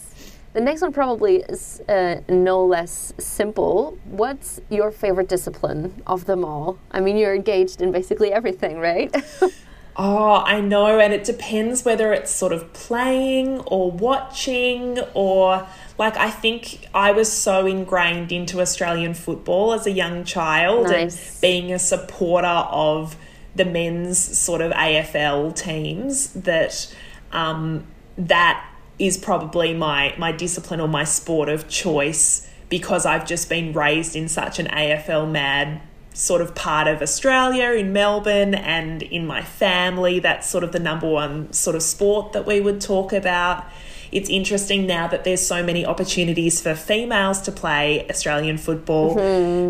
The 0.54 0.62
next 0.62 0.82
one 0.82 0.94
probably 0.94 1.38
is 1.38 1.82
uh, 1.90 2.22
no 2.30 2.64
less 2.64 3.12
simple. 3.18 3.98
What's 4.06 4.62
your 4.70 4.92
favorite 4.92 5.28
discipline 5.28 6.04
of 6.06 6.26
them 6.26 6.46
all? 6.46 6.78
I 6.92 7.00
mean, 7.00 7.18
you're 7.18 7.34
engaged 7.34 7.82
in 7.82 7.92
basically 7.92 8.32
everything, 8.32 8.78
right? 8.80 9.14
Oh, 9.96 10.42
I 10.44 10.60
know, 10.60 10.98
and 11.00 11.14
it 11.14 11.24
depends 11.24 11.86
whether 11.86 12.12
it's 12.14 12.32
sort 12.32 12.52
of 12.52 12.74
playing 12.74 13.60
or 13.68 13.92
watching 13.92 14.98
or 15.14 15.68
like 16.00 16.18
I 16.18 16.32
think 16.32 16.88
I 16.96 17.12
was 17.12 17.32
so 17.32 17.68
ingrained 17.68 18.32
into 18.32 18.60
Australian 18.60 19.14
football 19.14 19.72
as 19.72 19.86
a 19.86 19.92
young 19.92 20.24
child 20.24 20.88
Nice. 20.88 21.34
and 21.36 21.42
being 21.42 21.72
a 21.72 21.78
supporter 21.78 22.48
of 22.48 23.16
the 23.56 23.66
men's 23.66 24.20
sort 24.20 24.62
of 24.62 24.72
AFL 24.72 25.56
teams 25.56 26.30
that 26.34 26.94
um, 27.32 27.86
that 28.18 28.68
is 29.00 29.18
probably 29.18 29.74
my 29.74 30.14
my 30.18 30.32
discipline 30.32 30.80
or 30.80 30.88
my 30.88 31.04
sport 31.04 31.50
of 31.50 31.68
choice 31.68 32.48
because 32.70 33.06
I've 33.06 33.26
just 33.26 33.50
been 33.50 33.74
raised 33.74 34.16
in 34.16 34.28
such 34.28 34.60
an 34.60 34.68
AFL 34.68 35.30
mad 35.30 35.82
sort 36.14 36.42
of 36.42 36.54
part 36.54 36.88
of 36.88 37.02
Australia 37.02 37.72
in 37.72 37.92
Melbourne 37.92 38.54
and 38.54 39.02
in 39.04 39.26
my 39.26 39.42
family. 39.42 40.20
That's 40.20 40.48
sort 40.48 40.64
of 40.64 40.72
the 40.72 40.80
number 40.80 41.10
one 41.10 41.52
sort 41.54 41.76
of 41.76 41.84
sport 41.84 42.34
that 42.34 42.46
we 42.46 42.62
would 42.62 42.82
talk 42.82 43.14
about. 43.14 43.66
It's 44.12 44.30
interesting 44.30 44.86
now 44.86 45.08
that 45.08 45.24
there's 45.24 45.46
so 45.46 45.64
many 45.64 45.86
opportunities 45.86 46.62
for 46.62 46.76
females 46.76 47.42
to 47.42 47.52
play 47.52 48.08
Australian 48.10 48.60
football. 48.60 49.16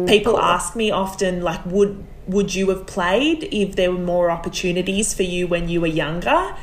People 0.05 0.38
ask 0.38 0.75
me 0.75 0.91
often 0.91 1.41
like 1.41 1.65
would 1.65 2.05
would 2.28 2.55
you 2.55 2.69
have 2.69 2.86
played 2.86 3.47
if 3.51 3.76
there 3.76 3.91
were 3.91 3.99
more 3.99 4.32
opportunities 4.32 5.13
for 5.13 5.24
you 5.24 5.47
when 5.47 5.69
you 5.69 5.82
were 5.82 5.88
younger 5.88 6.55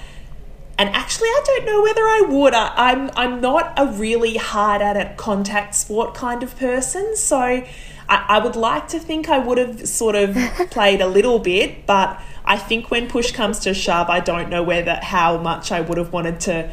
and 0.80 0.88
actually, 0.96 1.28
I 1.28 1.42
don't 1.44 1.66
know 1.66 1.82
whether 1.82 2.00
I 2.00 2.22
would. 2.26 2.54
I, 2.54 2.72
I'm 2.74 3.10
I'm 3.14 3.42
not 3.42 3.74
a 3.76 3.84
really 3.84 4.38
hard 4.38 4.80
at 4.80 4.96
it 4.96 5.18
contact 5.18 5.74
sport 5.74 6.14
kind 6.14 6.42
of 6.42 6.56
person, 6.56 7.16
so 7.16 7.36
I, 7.38 7.66
I 8.08 8.38
would 8.38 8.56
like 8.56 8.88
to 8.88 8.98
think 8.98 9.28
I 9.28 9.38
would 9.38 9.58
have 9.58 9.86
sort 9.86 10.14
of 10.14 10.34
played 10.70 11.02
a 11.02 11.06
little 11.06 11.38
bit, 11.38 11.84
but 11.84 12.18
I 12.46 12.56
think 12.56 12.90
when 12.90 13.08
push 13.08 13.30
comes 13.30 13.58
to 13.58 13.74
shove, 13.74 14.08
I 14.08 14.20
don't 14.20 14.48
know 14.48 14.62
whether 14.62 14.94
how 15.02 15.36
much 15.36 15.70
I 15.70 15.82
would 15.82 15.98
have 15.98 16.14
wanted 16.14 16.40
to 16.40 16.72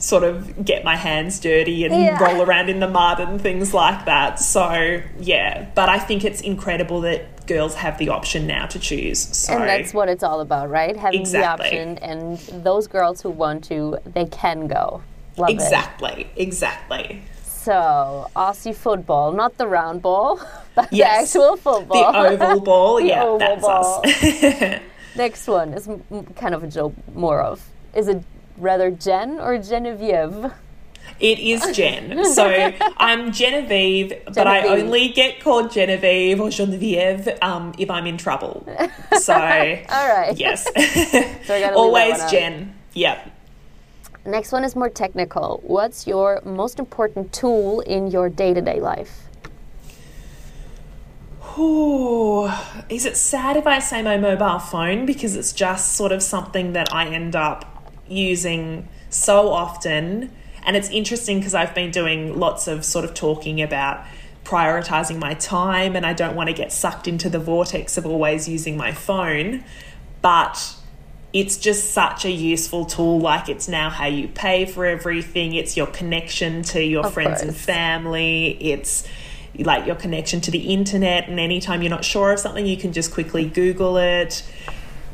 sort 0.00 0.24
of 0.24 0.64
get 0.64 0.82
my 0.82 0.96
hands 0.96 1.38
dirty 1.38 1.84
and 1.84 1.94
Yeah. 1.94 2.18
roll 2.22 2.42
around 2.42 2.68
in 2.68 2.80
the 2.80 2.88
mud 2.88 3.20
and 3.20 3.40
things 3.40 3.72
like 3.72 4.06
that. 4.06 4.40
So 4.40 5.02
yeah, 5.18 5.66
but 5.76 5.88
I 5.88 5.98
think 6.00 6.24
it's 6.24 6.40
incredible 6.40 7.02
that 7.02 7.46
girls 7.46 7.74
have 7.76 7.98
the 7.98 8.08
option 8.08 8.46
now 8.46 8.66
to 8.66 8.78
choose. 8.78 9.18
So 9.36 9.52
and 9.54 9.68
that's 9.68 9.92
what 9.94 10.08
it's 10.08 10.22
all 10.24 10.40
about, 10.40 10.70
right? 10.70 10.96
Having 10.96 11.20
Exactly. 11.20 11.70
the 11.70 11.76
option, 11.76 11.98
and 11.98 12.38
those 12.64 12.86
girls 12.88 13.20
who 13.20 13.30
want 13.30 13.62
to, 13.64 13.98
they 14.04 14.24
can 14.24 14.66
go. 14.66 15.02
Love 15.36 15.50
it. 15.50 15.52
exactly, 15.54 16.30
exactly. 16.36 17.22
So, 17.44 18.28
Aussie 18.34 18.74
football, 18.74 19.32
not 19.32 19.58
the 19.58 19.66
round 19.66 20.00
ball, 20.00 20.40
but 20.74 20.90
Yes. 20.92 21.32
the 21.34 21.40
actual 21.40 21.56
football. 21.56 22.12
The 22.12 22.18
oval 22.18 22.60
ball, 22.70 22.96
The 22.96 23.06
yeah, 23.06 23.22
oval 23.24 23.38
that's 23.38 23.60
ball. 23.60 24.02
us. 24.06 24.80
Next 25.16 25.46
one 25.46 25.74
is 25.74 25.88
kind 26.36 26.54
of 26.54 26.62
a 26.64 26.68
joke 26.68 26.94
more 27.14 27.40
of. 27.42 27.60
Is 27.94 28.08
it 28.08 28.22
rather 28.60 28.90
Gen 28.90 29.38
or 29.40 29.58
Genevieve? 29.58 30.52
It 31.18 31.38
is 31.38 31.76
Gen. 31.76 32.24
So 32.30 32.72
I'm 32.96 33.32
Genevieve, 33.32 34.12
but 34.26 34.46
I 34.46 34.66
only 34.68 35.08
get 35.08 35.40
called 35.40 35.70
Genevieve 35.70 36.40
or 36.40 36.50
Genevieve 36.50 37.28
um, 37.42 37.74
if 37.78 37.90
I'm 37.90 38.06
in 38.06 38.16
trouble. 38.16 38.66
So, 39.18 39.34
All 39.34 39.38
right. 39.38 40.34
yes. 40.36 40.64
So 41.44 41.54
we're 41.54 41.60
gonna 41.60 41.78
leave 41.78 42.08
that 42.08 42.20
Always. 42.20 42.30
Gen. 42.30 42.74
Yep. 42.94 43.30
Next 44.26 44.52
one 44.52 44.64
is 44.64 44.76
more 44.76 44.88
technical. 44.90 45.60
What's 45.64 46.06
your 46.06 46.40
most 46.44 46.78
important 46.78 47.32
tool 47.32 47.80
in 47.80 48.10
your 48.10 48.28
day 48.28 48.54
to 48.54 48.60
day 48.60 48.80
life? 48.80 49.26
Ooh, 51.58 52.48
is 52.88 53.04
it 53.04 53.16
sad 53.16 53.56
if 53.56 53.66
I 53.66 53.80
say 53.80 54.02
my 54.02 54.16
mobile 54.16 54.58
phone 54.58 55.04
because 55.04 55.36
it's 55.36 55.52
just 55.52 55.94
sort 55.94 56.12
of 56.12 56.22
something 56.22 56.74
that 56.74 56.94
I 56.94 57.08
end 57.08 57.34
up 57.34 57.69
using 58.10 58.88
so 59.08 59.50
often? 59.50 60.32
And 60.64 60.76
it's 60.76 60.90
interesting 60.90 61.38
because 61.38 61.54
I've 61.54 61.74
been 61.74 61.90
doing 61.90 62.38
lots 62.38 62.68
of 62.68 62.84
sort 62.84 63.04
of 63.04 63.14
talking 63.14 63.62
about 63.62 64.04
prioritizing 64.44 65.18
my 65.18 65.34
time 65.34 65.96
and 65.96 66.04
I 66.04 66.12
don't 66.12 66.34
want 66.34 66.48
to 66.48 66.54
get 66.54 66.72
sucked 66.72 67.06
into 67.06 67.28
the 67.28 67.38
vortex 67.38 67.96
of 67.96 68.04
always 68.04 68.48
using 68.48 68.76
my 68.76 68.92
phone. 68.92 69.64
But 70.22 70.76
it's 71.32 71.56
just 71.56 71.92
such 71.92 72.24
a 72.24 72.30
useful 72.30 72.84
tool. 72.84 73.20
Like 73.20 73.48
it's 73.48 73.68
now 73.68 73.90
how 73.90 74.06
you 74.06 74.28
pay 74.28 74.66
for 74.66 74.84
everything, 74.84 75.54
it's 75.54 75.76
your 75.76 75.86
connection 75.86 76.62
to 76.64 76.82
your 76.82 77.06
Of 77.06 77.14
friends 77.14 77.40
and 77.42 77.54
family, 77.54 78.58
it's 78.60 79.06
like 79.58 79.86
your 79.86 79.96
connection 79.96 80.40
to 80.40 80.50
the 80.50 80.72
internet 80.72 81.28
and 81.28 81.38
anytime 81.38 81.82
you're 81.82 81.90
not 81.90 82.04
sure 82.04 82.32
of 82.32 82.38
something 82.38 82.66
you 82.66 82.76
can 82.76 82.92
just 82.92 83.12
quickly 83.12 83.44
google 83.44 83.96
it 83.96 84.44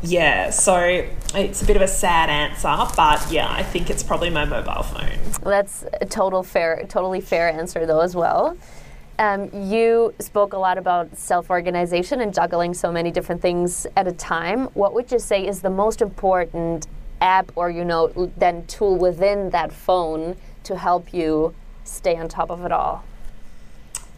yeah 0.06 0.50
so 0.50 1.06
it's 1.34 1.62
a 1.62 1.64
bit 1.66 1.76
of 1.76 1.82
a 1.82 1.88
sad 1.88 2.30
answer 2.30 2.74
but 2.96 3.30
yeah 3.30 3.50
i 3.50 3.62
think 3.62 3.90
it's 3.90 4.02
probably 4.02 4.30
my 4.30 4.44
mobile 4.44 4.82
phone 4.82 5.18
That's 5.42 5.84
a 6.00 6.06
total 6.06 6.42
fair, 6.42 6.84
totally 6.88 7.20
fair 7.20 7.48
answer 7.48 7.86
though 7.86 8.00
as 8.00 8.16
well. 8.16 8.56
Um, 9.18 9.48
you 9.52 10.12
spoke 10.18 10.52
a 10.52 10.58
lot 10.58 10.76
about 10.76 11.16
self-organization 11.16 12.20
and 12.20 12.34
juggling 12.34 12.74
so 12.74 12.92
many 12.92 13.10
different 13.10 13.40
things 13.40 13.86
at 13.96 14.06
a 14.06 14.12
time. 14.12 14.66
What 14.74 14.92
would 14.92 15.10
you 15.10 15.18
say 15.18 15.46
is 15.46 15.62
the 15.62 15.70
most 15.70 16.02
important 16.02 16.86
app 17.20 17.50
or 17.54 17.70
you 17.70 17.84
know 17.84 18.08
then 18.36 18.66
tool 18.66 18.96
within 18.96 19.50
that 19.50 19.72
phone 19.72 20.36
to 20.64 20.76
help 20.76 21.14
you 21.14 21.54
stay 21.84 22.16
on 22.16 22.28
top 22.28 22.50
of 22.50 22.64
it 22.64 22.72
all? 22.72 23.04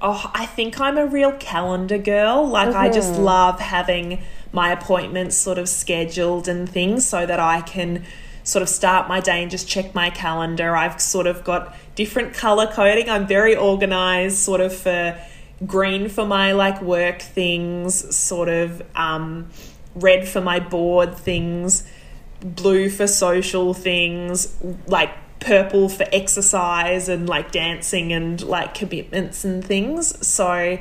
Oh, 0.01 0.31
I 0.33 0.47
think 0.47 0.81
I'm 0.81 0.97
a 0.97 1.07
real 1.07 1.33
calendar 1.33 1.99
girl. 1.99 2.47
Like, 2.47 2.75
I 2.75 2.89
just 2.89 3.19
love 3.19 3.59
having 3.61 4.23
my 4.53 4.73
appointments 4.73 5.37
sort 5.37 5.59
of 5.59 5.69
scheduled 5.69 6.49
and 6.49 6.69
things 6.69 7.07
so 7.07 7.27
that 7.27 7.39
I 7.41 7.61
can 7.61 8.05
sort 8.45 8.63
of 8.63 8.69
start 8.69 9.09
my 9.09 9.21
day 9.21 9.43
and 9.43 9.51
just 9.51 9.69
check 9.69 9.95
my 9.95 10.11
calendar. 10.11 10.75
I've 10.75 11.01
sort 11.01 11.27
of 11.27 11.45
got 11.45 11.77
different 11.95 12.33
color 12.33 12.67
coding. 12.67 13.11
I'm 13.11 13.27
very 13.27 13.55
organized, 13.55 14.39
sort 14.39 14.61
of 14.61 14.75
for 14.75 15.19
green 15.67 16.09
for 16.09 16.25
my 16.25 16.53
like 16.53 16.81
work 16.81 17.21
things, 17.21 18.17
sort 18.17 18.49
of 18.49 18.83
um, 18.95 19.51
red 19.95 20.27
for 20.27 20.41
my 20.41 20.61
board 20.61 21.15
things, 21.15 21.87
blue 22.41 22.89
for 22.89 23.07
social 23.07 23.75
things, 23.75 24.57
like 24.87 25.11
purple 25.41 25.89
for 25.89 26.07
exercise 26.13 27.09
and 27.09 27.29
like 27.29 27.53
dancing 27.53 28.13
and 28.13 28.43
like 28.43 28.75
commitments 28.75 29.45
and 29.45 29.65
things. 29.65 30.27
So, 30.27 30.79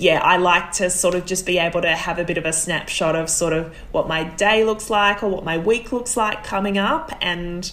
yeah, 0.00 0.20
I 0.22 0.38
like 0.38 0.72
to 0.72 0.88
sort 0.88 1.14
of 1.14 1.26
just 1.26 1.44
be 1.44 1.58
able 1.58 1.82
to 1.82 1.94
have 1.94 2.18
a 2.18 2.24
bit 2.24 2.38
of 2.38 2.46
a 2.46 2.54
snapshot 2.54 3.14
of 3.14 3.28
sort 3.28 3.52
of 3.52 3.76
what 3.92 4.08
my 4.08 4.24
day 4.24 4.64
looks 4.64 4.88
like 4.88 5.22
or 5.22 5.28
what 5.28 5.44
my 5.44 5.58
week 5.58 5.92
looks 5.92 6.16
like 6.16 6.42
coming 6.42 6.78
up 6.78 7.12
and 7.20 7.70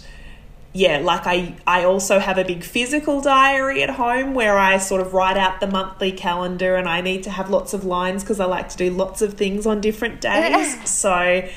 yeah, 0.74 1.00
like 1.00 1.26
I 1.26 1.56
I 1.66 1.86
also 1.86 2.20
have 2.20 2.38
a 2.38 2.44
big 2.44 2.64
physical 2.64 3.22
diary 3.22 3.82
at 3.82 3.92
home 3.92 4.34
where 4.34 4.60
I 4.60 4.78
sort 4.78 5.00
of 5.00 5.14
write 5.14 5.38
out 5.38 5.62
the 5.62 5.68
monthly 5.68 6.12
calendar 6.12 6.76
and 6.76 6.88
I 6.88 7.00
need 7.00 7.24
to 7.24 7.32
have 7.32 7.50
lots 7.50 7.74
of 7.74 7.86
lines 7.86 8.24
because 8.24 8.42
I 8.42 8.46
like 8.46 8.70
to 8.70 8.78
do 8.78 8.92
lots 8.92 9.22
of 9.22 9.36
things 9.36 9.66
on 9.66 9.80
different 9.80 10.20
days. 10.20 10.90
so 10.90 11.48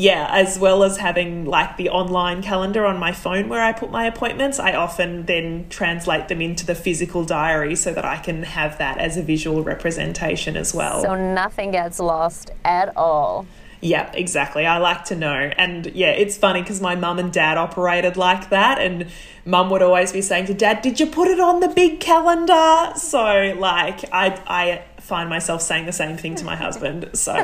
yeah, 0.00 0.28
as 0.30 0.58
well 0.58 0.82
as 0.82 0.96
having 0.96 1.44
like 1.44 1.76
the 1.76 1.90
online 1.90 2.42
calendar 2.42 2.86
on 2.86 2.98
my 2.98 3.12
phone 3.12 3.50
where 3.50 3.60
I 3.60 3.72
put 3.72 3.90
my 3.90 4.06
appointments, 4.06 4.58
I 4.58 4.72
often 4.72 5.26
then 5.26 5.66
translate 5.68 6.28
them 6.28 6.40
into 6.40 6.64
the 6.64 6.74
physical 6.74 7.22
diary 7.22 7.76
so 7.76 7.92
that 7.92 8.04
I 8.04 8.16
can 8.16 8.44
have 8.44 8.78
that 8.78 8.96
as 8.96 9.18
a 9.18 9.22
visual 9.22 9.62
representation 9.62 10.56
as 10.56 10.72
well. 10.72 11.02
So 11.02 11.14
nothing 11.14 11.72
gets 11.72 12.00
lost 12.00 12.50
at 12.64 12.96
all. 12.96 13.46
Yeah, 13.82 14.10
exactly. 14.14 14.66
I 14.66 14.78
like 14.78 15.04
to 15.06 15.16
know. 15.16 15.50
And 15.56 15.86
yeah, 15.86 16.10
it's 16.10 16.36
funny 16.36 16.62
because 16.62 16.80
my 16.80 16.94
mum 16.94 17.18
and 17.18 17.32
dad 17.32 17.58
operated 17.58 18.16
like 18.16 18.50
that. 18.50 18.78
And 18.78 19.06
mum 19.44 19.70
would 19.70 19.82
always 19.82 20.12
be 20.12 20.22
saying 20.22 20.46
to 20.46 20.54
dad, 20.54 20.82
Did 20.82 21.00
you 21.00 21.06
put 21.06 21.28
it 21.28 21.40
on 21.40 21.60
the 21.60 21.68
big 21.68 22.00
calendar? 22.00 22.92
So, 22.96 23.54
like, 23.58 24.04
I, 24.12 24.38
I 24.46 24.84
find 25.10 25.28
myself 25.28 25.60
saying 25.60 25.86
the 25.86 25.92
same 25.92 26.16
thing 26.16 26.36
to 26.36 26.44
my 26.44 26.56
husband. 26.56 27.10
So 27.20 27.34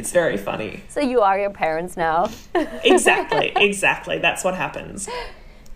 it's 0.00 0.12
very 0.12 0.38
funny. 0.38 0.82
So 0.88 1.00
you 1.00 1.20
are 1.20 1.38
your 1.38 1.50
parents 1.50 1.96
now. 1.96 2.30
Exactly, 2.94 3.52
exactly. 3.54 4.18
That's 4.18 4.42
what 4.42 4.54
happens. 4.54 5.08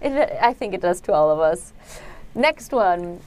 It, 0.00 0.12
I 0.50 0.52
think 0.54 0.74
it 0.74 0.80
does 0.80 1.00
to 1.02 1.12
all 1.12 1.30
of 1.30 1.38
us. 1.38 1.72
Next 2.34 2.72
one. 2.72 3.20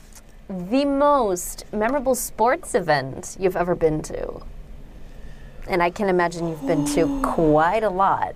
The 0.50 0.86
most 0.86 1.66
memorable 1.72 2.16
sports 2.16 2.76
event 2.76 3.38
you've 3.40 3.56
ever 3.56 3.76
been 3.76 4.02
to? 4.14 4.42
And 5.68 5.82
I 5.82 5.90
can 5.90 6.10
imagine 6.10 6.50
you've 6.50 6.68
been 6.68 6.86
to 6.98 7.02
quite 7.38 7.84
a 7.84 7.90
lot. 7.90 8.36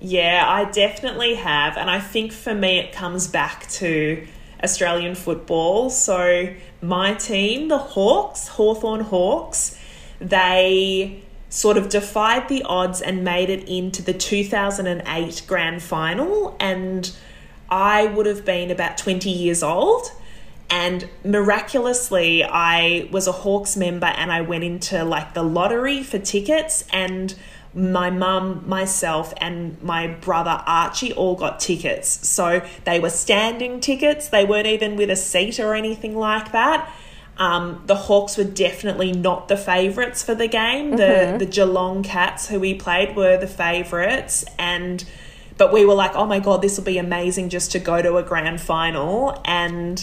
Yeah, 0.00 0.44
I 0.46 0.70
definitely 0.70 1.34
have. 1.34 1.76
And 1.76 1.90
I 1.90 2.00
think 2.00 2.32
for 2.32 2.54
me, 2.54 2.78
it 2.78 2.92
comes 2.92 3.26
back 3.28 3.68
to 3.80 4.26
Australian 4.62 5.14
football. 5.14 5.90
So, 5.90 6.48
my 6.82 7.14
team, 7.14 7.68
the 7.68 7.78
Hawks, 7.78 8.48
Hawthorn 8.48 9.00
Hawks, 9.00 9.78
they 10.20 11.22
sort 11.48 11.76
of 11.76 11.88
defied 11.88 12.48
the 12.48 12.62
odds 12.64 13.00
and 13.00 13.24
made 13.24 13.50
it 13.50 13.68
into 13.68 14.02
the 14.02 14.12
2008 14.12 15.42
grand 15.46 15.82
final. 15.82 16.56
And 16.60 17.10
I 17.68 18.06
would 18.06 18.26
have 18.26 18.44
been 18.44 18.70
about 18.70 18.98
20 18.98 19.30
years 19.30 19.62
old. 19.62 20.12
And 20.68 21.08
miraculously, 21.24 22.42
I 22.42 23.08
was 23.12 23.26
a 23.26 23.32
Hawks 23.32 23.76
member 23.76 24.06
and 24.06 24.32
I 24.32 24.40
went 24.40 24.64
into 24.64 25.04
like 25.04 25.34
the 25.34 25.44
lottery 25.44 26.02
for 26.02 26.18
tickets. 26.18 26.84
And 26.92 27.34
my 27.76 28.08
mum, 28.08 28.64
myself, 28.66 29.34
and 29.36 29.80
my 29.82 30.06
brother 30.06 30.62
Archie 30.66 31.12
all 31.12 31.36
got 31.36 31.60
tickets. 31.60 32.26
So 32.26 32.66
they 32.84 32.98
were 32.98 33.10
standing 33.10 33.80
tickets, 33.80 34.28
they 34.30 34.44
weren't 34.44 34.66
even 34.66 34.96
with 34.96 35.10
a 35.10 35.16
seat 35.16 35.60
or 35.60 35.74
anything 35.74 36.16
like 36.16 36.52
that. 36.52 36.90
Um, 37.36 37.82
the 37.84 37.94
Hawks 37.94 38.38
were 38.38 38.44
definitely 38.44 39.12
not 39.12 39.48
the 39.48 39.58
favourites 39.58 40.22
for 40.22 40.34
the 40.34 40.48
game. 40.48 40.92
The 40.92 41.36
the 41.38 41.44
Geelong 41.44 42.02
Cats, 42.02 42.48
who 42.48 42.58
we 42.58 42.72
played, 42.74 43.14
were 43.14 43.36
the 43.36 43.46
favourites, 43.46 44.46
and 44.58 45.04
but 45.58 45.70
we 45.70 45.84
were 45.84 45.94
like, 45.94 46.14
oh 46.14 46.24
my 46.24 46.38
god, 46.38 46.62
this 46.62 46.78
will 46.78 46.84
be 46.84 46.96
amazing 46.96 47.50
just 47.50 47.72
to 47.72 47.78
go 47.78 48.00
to 48.00 48.16
a 48.16 48.22
grand 48.22 48.62
final. 48.62 49.40
And 49.44 50.02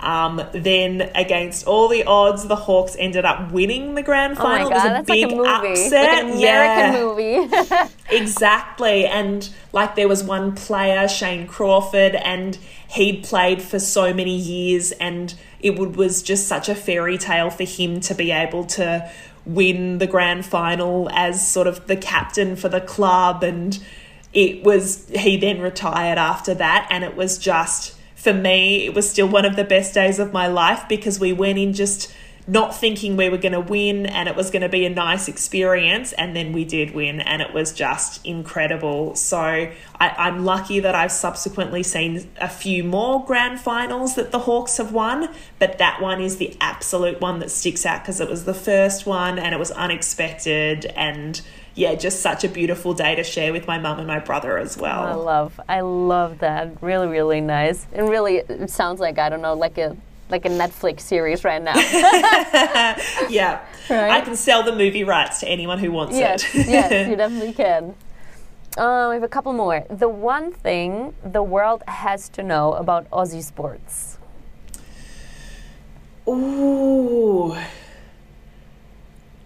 um, 0.00 0.42
then 0.52 1.10
against 1.14 1.66
all 1.66 1.88
the 1.88 2.04
odds, 2.04 2.46
the 2.46 2.56
Hawks 2.56 2.96
ended 2.98 3.24
up 3.24 3.50
winning 3.52 3.94
the 3.94 4.02
grand 4.02 4.36
Oh 4.38 4.42
final. 4.42 4.70
god, 4.70 4.72
it 4.72 4.74
was 4.74 4.84
a 4.84 4.94
like 4.94 5.06
big 5.06 5.32
a 5.32 5.36
movie. 5.36 5.48
upset. 5.48 5.92
Like 5.92 6.24
an 6.24 6.30
American 6.38 6.92
yeah. 6.92 7.00
movie. 7.02 7.92
Exactly. 8.16 9.04
And 9.06 9.48
like 9.72 9.96
there 9.96 10.06
was 10.08 10.22
one 10.22 10.54
player, 10.54 11.08
Shane 11.08 11.46
Crawford, 11.46 12.14
and 12.14 12.56
he'd 12.88 13.24
played 13.24 13.60
for 13.62 13.78
so 13.80 14.14
many 14.14 14.36
years 14.36 14.92
and 14.92 15.34
it 15.60 15.76
would, 15.78 15.96
was 15.96 16.22
just 16.22 16.46
such 16.46 16.68
a 16.68 16.74
fairy 16.74 17.18
tale 17.18 17.50
for 17.50 17.64
him 17.64 17.98
to 18.00 18.14
be 18.14 18.30
able 18.30 18.64
to 18.64 19.10
win 19.44 19.98
the 19.98 20.06
grand 20.06 20.44
final 20.46 21.08
as 21.12 21.46
sort 21.46 21.66
of 21.66 21.86
the 21.88 21.96
captain 21.96 22.54
for 22.56 22.68
the 22.68 22.80
club 22.80 23.42
and 23.42 23.82
it 24.32 24.62
was 24.64 25.08
he 25.10 25.36
then 25.36 25.60
retired 25.60 26.18
after 26.18 26.52
that 26.54 26.86
and 26.90 27.02
it 27.04 27.16
was 27.16 27.38
just 27.38 27.95
for 28.26 28.34
me 28.34 28.86
it 28.86 28.92
was 28.92 29.08
still 29.08 29.28
one 29.28 29.44
of 29.44 29.54
the 29.54 29.62
best 29.62 29.94
days 29.94 30.18
of 30.18 30.32
my 30.32 30.48
life 30.48 30.82
because 30.88 31.20
we 31.20 31.32
went 31.32 31.60
in 31.60 31.72
just 31.72 32.12
not 32.48 32.74
thinking 32.74 33.16
we 33.16 33.28
were 33.28 33.38
going 33.38 33.52
to 33.52 33.60
win 33.60 34.04
and 34.04 34.28
it 34.28 34.34
was 34.34 34.50
going 34.50 34.62
to 34.62 34.68
be 34.68 34.84
a 34.84 34.90
nice 34.90 35.28
experience 35.28 36.12
and 36.14 36.34
then 36.34 36.52
we 36.52 36.64
did 36.64 36.92
win 36.92 37.20
and 37.20 37.40
it 37.40 37.54
was 37.54 37.72
just 37.72 38.24
incredible. 38.26 39.14
So 39.14 39.38
I, 39.38 39.72
i'm 40.00 40.44
lucky 40.44 40.80
that 40.80 40.94
i've 40.96 41.12
subsequently 41.12 41.84
seen 41.84 42.28
a 42.40 42.48
few 42.48 42.82
more 42.82 43.24
grand 43.24 43.60
finals 43.60 44.16
that 44.16 44.32
the 44.32 44.40
hawks 44.40 44.76
have 44.78 44.92
won 44.92 45.28
but 45.60 45.78
that 45.78 46.02
one 46.02 46.20
is 46.20 46.38
the 46.38 46.56
absolute 46.60 47.20
one 47.20 47.38
that 47.38 47.50
sticks 47.50 47.86
out 47.86 48.02
because 48.02 48.20
it 48.20 48.28
was 48.28 48.44
the 48.44 48.54
first 48.54 49.06
one 49.06 49.38
and 49.38 49.54
it 49.54 49.58
was 49.58 49.70
unexpected 49.70 50.84
and 50.96 51.42
yeah 51.76 51.94
just 51.94 52.20
such 52.20 52.42
a 52.42 52.48
beautiful 52.48 52.94
day 52.94 53.14
to 53.14 53.22
share 53.22 53.52
with 53.52 53.68
my 53.68 53.78
mum 53.78 53.98
and 53.98 54.08
my 54.08 54.18
brother 54.18 54.58
as 54.58 54.76
well. 54.76 55.02
I 55.02 55.14
love, 55.14 55.60
I 55.68 55.80
love 55.82 56.40
that. 56.40 56.82
Really, 56.82 57.06
really 57.06 57.40
nice. 57.40 57.86
And 57.92 58.08
really, 58.08 58.38
it 58.38 58.70
sounds 58.70 58.98
like, 58.98 59.18
I 59.18 59.28
don't 59.28 59.42
know, 59.42 59.54
like 59.54 59.78
a 59.78 59.96
like 60.28 60.44
a 60.44 60.48
Netflix 60.48 61.02
series 61.02 61.44
right 61.44 61.62
now. 61.62 61.76
yeah. 63.28 63.64
Right? 63.88 64.10
I 64.10 64.20
can 64.22 64.34
sell 64.34 64.64
the 64.64 64.74
movie 64.74 65.04
rights 65.04 65.38
to 65.40 65.48
anyone 65.48 65.78
who 65.78 65.92
wants 65.92 66.16
yes, 66.16 66.42
it. 66.52 66.66
yes, 66.66 67.08
you 67.08 67.14
definitely 67.22 67.52
can. 67.52 67.94
Uh, 68.76 69.06
we 69.10 69.14
have 69.14 69.22
a 69.22 69.28
couple 69.28 69.52
more. 69.52 69.86
The 69.88 70.08
one 70.08 70.50
thing 70.52 71.14
the 71.24 71.42
world 71.42 71.82
has 71.86 72.28
to 72.30 72.42
know 72.42 72.72
about 72.72 73.08
Aussie 73.10 73.42
sports. 73.42 74.18
Ooh. 76.28 77.56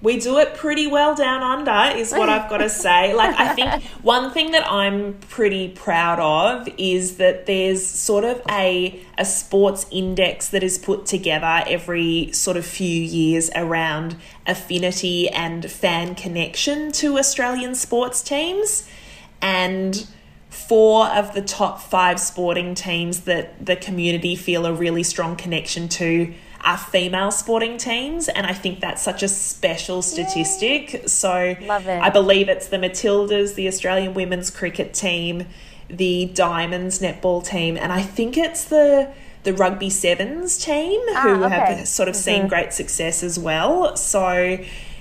We 0.03 0.19
do 0.19 0.39
it 0.39 0.55
pretty 0.55 0.87
well 0.87 1.15
down 1.15 1.43
under, 1.43 1.97
is 1.97 2.13
what 2.13 2.29
I've 2.31 2.49
got 2.49 2.59
to 2.59 2.69
say. 2.69 3.13
Like, 3.15 3.39
I 3.39 3.55
think 3.55 3.83
one 4.03 4.31
thing 4.31 4.53
that 4.53 4.67
I'm 4.71 5.15
pretty 5.15 5.69
proud 5.69 6.19
of 6.19 6.69
is 6.79 7.17
that 7.17 7.47
there's 7.47 7.87
sort 7.87 8.25
of 8.25 8.41
a, 8.51 9.01
a 9.19 9.25
sports 9.25 9.87
index 9.91 10.49
that 10.49 10.63
is 10.63 10.79
put 10.79 11.05
together 11.07 11.63
every 11.67 12.33
sort 12.33 12.57
of 12.57 12.65
few 12.65 13.03
years 13.03 13.51
around 13.55 14.17
affinity 14.47 15.29
and 15.29 15.71
fan 15.71 16.15
connection 16.15 16.93
to 16.93 17.19
Australian 17.19 17.75
sports 17.75 18.23
teams. 18.23 18.89
And 19.43 20.07
four 20.51 21.07
of 21.09 21.33
the 21.33 21.43
top 21.43 21.81
five 21.81 22.19
sporting 22.21 22.75
teams 22.75 23.21
that 23.21 23.65
the 23.65 23.77
community 23.77 24.35
feel 24.35 24.67
a 24.67 24.73
really 24.73 25.03
strong 25.03 25.37
connection 25.37 25.89
to 25.89 26.33
are 26.63 26.79
female 26.79 27.31
sporting 27.31 27.79
teams, 27.79 28.29
and 28.29 28.47
I 28.47 28.53
think 28.53 28.81
that's 28.81 29.03
such 29.03 29.23
a 29.23 29.29
special 29.29 30.03
statistic. 30.03 30.93
Yay. 30.93 31.07
So. 31.07 31.31
I 31.31 32.11
believe 32.11 32.49
it's 32.49 32.69
the 32.69 32.77
Matildas, 32.77 33.55
the 33.55 33.67
Australian 33.69 34.15
women's 34.15 34.51
cricket 34.51 34.95
team, 34.95 35.47
the 35.89 36.27
Diamonds 36.27 37.01
netball 37.01 37.47
team, 37.47 37.77
and 37.77 37.93
I 37.93 38.03
think 38.03 38.37
it's 38.37 38.65
the 38.65 39.13
the 39.43 39.55
rugby 39.55 39.89
sevens 39.89 40.59
team 40.59 41.01
Ah, 41.15 41.23
who 41.23 41.45
okay. 41.45 41.55
have 41.77 41.89
sort 41.89 42.11
of 42.11 42.17
seen 42.17 42.47
great 42.47 42.75
success 42.75 43.23
as 43.23 43.39
well. 43.39 43.97
So 43.97 44.59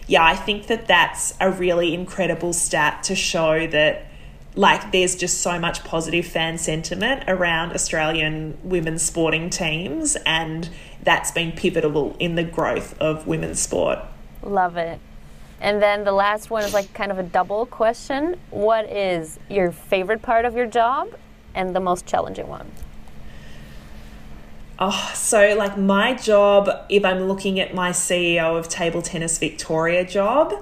yeah, 0.08 0.24
I 0.24 0.36
think 0.36 0.68
that 0.68 0.88
that's 0.88 1.34
a 1.40 1.52
really 1.52 1.94
incredible 1.94 2.54
stat 2.54 3.04
to 3.04 3.16
show 3.16 3.68
that 3.68 4.09
like 4.56 4.92
there's 4.92 5.16
just 5.16 5.42
so 5.42 5.60
much 5.60 5.84
positive 5.84 6.26
fan 6.26 6.58
sentiment 6.58 7.24
around 7.28 7.72
Australian 7.74 8.58
women's 8.64 9.02
sporting 9.02 9.50
teams 9.50 10.18
and 10.26 10.70
that's 11.04 11.32
been 11.32 11.52
pivotal 11.52 12.16
in 12.20 12.36
the 12.36 12.44
growth 12.44 13.00
of 13.00 13.28
women's 13.28 13.62
sport. 13.62 14.00
Love 14.42 14.78
it. 14.78 15.00
And 15.62 15.82
then 15.82 16.04
the 16.04 16.12
last 16.12 16.50
one 16.50 16.64
is 16.64 16.74
like 16.74 16.94
kind 16.94 17.12
of 17.12 17.20
a 17.20 17.24
double 17.24 17.66
question. 17.66 18.40
What 18.50 18.86
is 18.86 19.40
your 19.50 19.72
favorite 19.72 20.22
part 20.22 20.46
of 20.46 20.56
your 20.56 20.66
job 20.66 21.10
and 21.54 21.76
the 21.76 21.80
most 21.80 22.06
challenging 22.06 22.48
one? 22.48 22.72
Oh, 24.82 25.12
so 25.14 25.56
like 25.58 25.78
my 25.78 26.14
job, 26.14 26.70
if 26.88 27.04
I'm 27.04 27.24
looking 27.24 27.60
at 27.60 27.74
my 27.74 27.92
CEO 27.92 28.58
of 28.58 28.70
Table 28.70 29.02
Tennis 29.02 29.38
Victoria 29.38 30.06
job, 30.06 30.54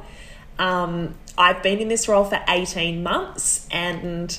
um, 0.57 1.13
I've 1.37 1.61
been 1.61 1.79
in 1.79 1.87
this 1.87 2.07
role 2.07 2.25
for 2.25 2.43
18 2.47 3.03
months 3.03 3.67
and 3.69 4.37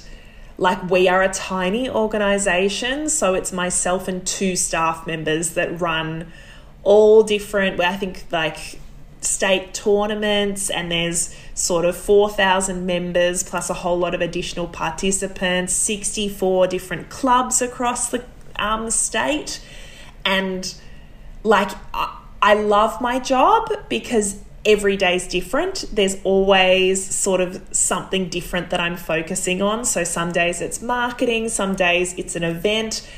like 0.57 0.90
we 0.90 1.09
are 1.09 1.22
a 1.22 1.32
tiny 1.32 1.88
organization 1.88 3.09
so 3.09 3.34
it's 3.34 3.53
myself 3.53 4.09
and 4.09 4.26
two 4.26 4.57
staff 4.57 5.07
members 5.07 5.51
that 5.51 5.80
run 5.80 6.32
all 6.82 7.22
different 7.22 7.78
i 7.80 7.96
think 7.96 8.24
like 8.32 8.80
state 9.20 9.74
tournaments 9.74 10.70
and 10.70 10.90
there's 10.90 11.34
sort 11.55 11.84
of 11.84 11.96
4000 11.96 12.86
members 12.86 13.42
plus 13.42 13.70
a 13.70 13.74
whole 13.74 13.99
lot 13.99 14.14
of 14.14 14.20
additional 14.20 14.66
participants 14.66 15.72
64 15.72 16.66
different 16.68 17.09
clubs 17.11 17.61
across 17.61 18.11
the 18.11 18.24
um, 18.59 18.90
state. 18.90 19.61
And 20.24 20.72
like 21.42 21.70
I, 21.94 22.18
I 22.42 22.55
love 22.55 23.01
my 23.01 23.18
job 23.18 23.70
because 23.88 24.40
every 24.64 24.96
day's 24.96 25.26
different. 25.26 25.84
There's 25.92 26.16
always 26.24 27.04
sort 27.14 27.40
of 27.40 27.62
something 27.72 28.28
different 28.28 28.70
that 28.70 28.80
I'm 28.80 28.96
focusing 28.96 29.62
on. 29.62 29.84
So 29.84 30.04
some 30.04 30.32
days 30.32 30.61
it's 30.61 30.82
marketing, 30.82 31.48
some 31.48 31.74
days 31.74 32.14
it's 32.16 32.36
an 32.36 32.44
event. 32.44 33.09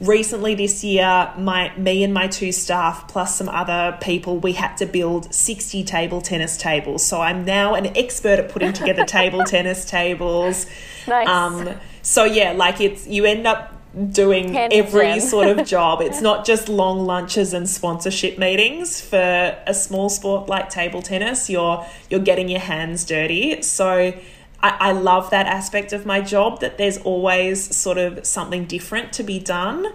Recently 0.00 0.56
this 0.56 0.82
year, 0.82 1.32
my 1.38 1.76
me 1.76 2.02
and 2.02 2.12
my 2.12 2.26
two 2.26 2.50
staff 2.50 3.06
plus 3.06 3.36
some 3.36 3.48
other 3.48 3.96
people, 4.00 4.38
we 4.38 4.52
had 4.52 4.76
to 4.78 4.86
build 4.86 5.32
60 5.32 5.84
table 5.84 6.20
tennis 6.20 6.56
tables. 6.56 7.06
So 7.06 7.20
I'm 7.20 7.44
now 7.44 7.74
an 7.74 7.96
expert 7.96 8.40
at 8.40 8.48
putting 8.48 8.72
together 8.72 9.04
table 9.04 9.44
tennis 9.46 9.84
tables. 9.84 10.66
Nice. 11.06 11.28
Um, 11.28 11.76
so 12.02 12.24
yeah, 12.24 12.52
like 12.52 12.80
it's 12.80 13.06
you 13.06 13.24
end 13.24 13.46
up 13.46 13.71
doing 14.10 14.54
Hand 14.54 14.72
every 14.72 15.20
sort 15.20 15.48
of 15.48 15.66
job. 15.66 16.00
It's 16.00 16.20
not 16.20 16.44
just 16.44 16.68
long 16.68 17.04
lunches 17.04 17.52
and 17.52 17.68
sponsorship 17.68 18.38
meetings 18.38 19.00
for 19.00 19.56
a 19.66 19.74
small 19.74 20.08
sport 20.08 20.48
like 20.48 20.70
table 20.70 21.02
tennis. 21.02 21.50
You're 21.50 21.86
you're 22.08 22.20
getting 22.20 22.48
your 22.48 22.60
hands 22.60 23.04
dirty. 23.04 23.62
So 23.62 24.14
I, 24.62 24.76
I 24.80 24.92
love 24.92 25.30
that 25.30 25.46
aspect 25.46 25.92
of 25.92 26.06
my 26.06 26.20
job 26.20 26.60
that 26.60 26.78
there's 26.78 26.98
always 26.98 27.74
sort 27.76 27.98
of 27.98 28.24
something 28.26 28.64
different 28.64 29.12
to 29.14 29.22
be 29.22 29.38
done. 29.38 29.86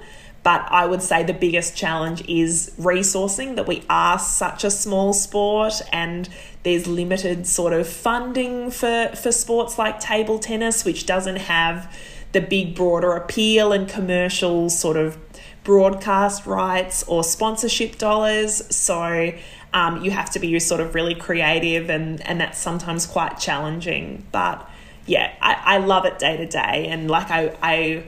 But 0.44 0.66
I 0.72 0.86
would 0.86 1.02
say 1.02 1.24
the 1.24 1.34
biggest 1.34 1.76
challenge 1.76 2.24
is 2.30 2.72
resourcing 2.80 3.58
that 3.58 3.68
we 3.68 3.84
are 3.90 4.18
such 4.18 4.64
a 4.64 4.72
small 4.72 5.12
sport 5.12 5.82
and 5.92 6.30
there's 6.64 6.88
limited 6.88 7.46
sort 7.48 7.74
of 7.74 7.86
funding 7.86 8.72
for, 8.72 9.10
for 9.10 9.34
sports 9.34 9.78
like 9.78 10.00
table 10.00 10.40
tennis, 10.40 10.86
which 10.86 11.06
doesn't 11.06 11.36
have 11.36 11.94
the 12.32 12.42
big 12.42 12.76
broader 12.76 13.14
appeal 13.14 13.72
and 13.72 13.88
commercial 13.88 14.70
sort 14.70 14.98
of 14.98 15.18
broadcast 15.64 16.46
rights 16.46 17.04
or 17.04 17.24
sponsorship 17.24 17.98
dollars. 17.98 18.64
So 18.76 19.34
um, 19.74 20.04
you 20.04 20.12
have 20.12 20.30
to 20.32 20.40
be 20.40 20.58
sort 20.60 20.82
of 20.82 20.96
really 20.96 21.16
creative, 21.16 21.90
and, 21.90 22.26
and 22.28 22.40
that's 22.40 22.58
sometimes 22.58 23.06
quite 23.06 23.38
challenging. 23.40 24.26
But 24.32 24.68
yeah, 25.06 25.34
I, 25.42 25.76
I 25.76 25.78
love 25.78 26.06
it 26.06 26.20
day 26.20 26.38
to 26.38 26.46
day, 26.46 26.88
and 26.90 27.10
like 27.10 27.30
I, 27.30 27.56
I 27.62 28.04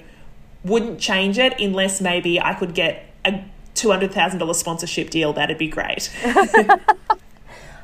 wouldn't 0.63 0.99
change 0.99 1.37
it 1.37 1.59
unless 1.59 2.01
maybe 2.01 2.39
I 2.39 2.53
could 2.53 2.73
get 2.73 3.13
a 3.25 3.43
$200,000 3.75 4.55
sponsorship 4.55 5.09
deal. 5.09 5.33
That'd 5.33 5.57
be 5.57 5.67
great. 5.67 6.09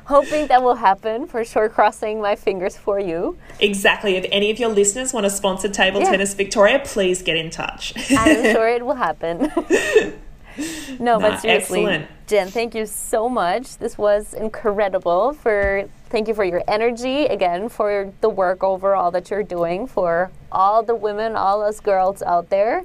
Hoping 0.06 0.46
that 0.48 0.62
will 0.62 0.76
happen 0.76 1.26
for 1.26 1.44
sure, 1.44 1.68
crossing 1.68 2.20
my 2.20 2.36
fingers 2.36 2.76
for 2.76 2.98
you. 3.00 3.36
exactly. 3.60 4.16
If 4.16 4.24
any 4.30 4.50
of 4.50 4.58
your 4.58 4.68
listeners 4.70 5.12
want 5.12 5.24
to 5.24 5.30
sponsor 5.30 5.68
Table 5.68 6.00
Yeah. 6.00 6.10
Tennis 6.12 6.34
Victoria, 6.34 6.80
please 6.84 7.22
get 7.22 7.36
in 7.36 7.50
touch. 7.50 7.92
I'm 8.16 8.42
sure 8.54 8.68
it 8.68 8.84
will 8.86 8.94
happen. 8.94 9.50
no, 10.98 11.18
Nah, 11.18 11.18
but 11.18 11.40
seriously, 11.40 11.80
excellent. 11.84 12.06
Gen, 12.26 12.48
thank 12.48 12.74
you 12.74 12.86
so 12.86 13.28
much. 13.28 13.76
This 13.78 13.98
was 13.98 14.32
incredible. 14.32 15.32
For 15.34 15.88
thank 16.08 16.28
you 16.28 16.34
for 16.34 16.44
your 16.44 16.62
energy 16.68 17.26
again, 17.26 17.68
for 17.68 18.12
the 18.20 18.28
work 18.28 18.62
overall 18.64 19.10
that 19.10 19.30
you're 19.30 19.42
doing 19.42 19.86
for 19.86 20.30
all 20.50 20.82
the 20.82 20.94
women, 20.94 21.36
all 21.36 21.62
us 21.62 21.80
girls 21.80 22.22
out 22.22 22.48
there. 22.48 22.84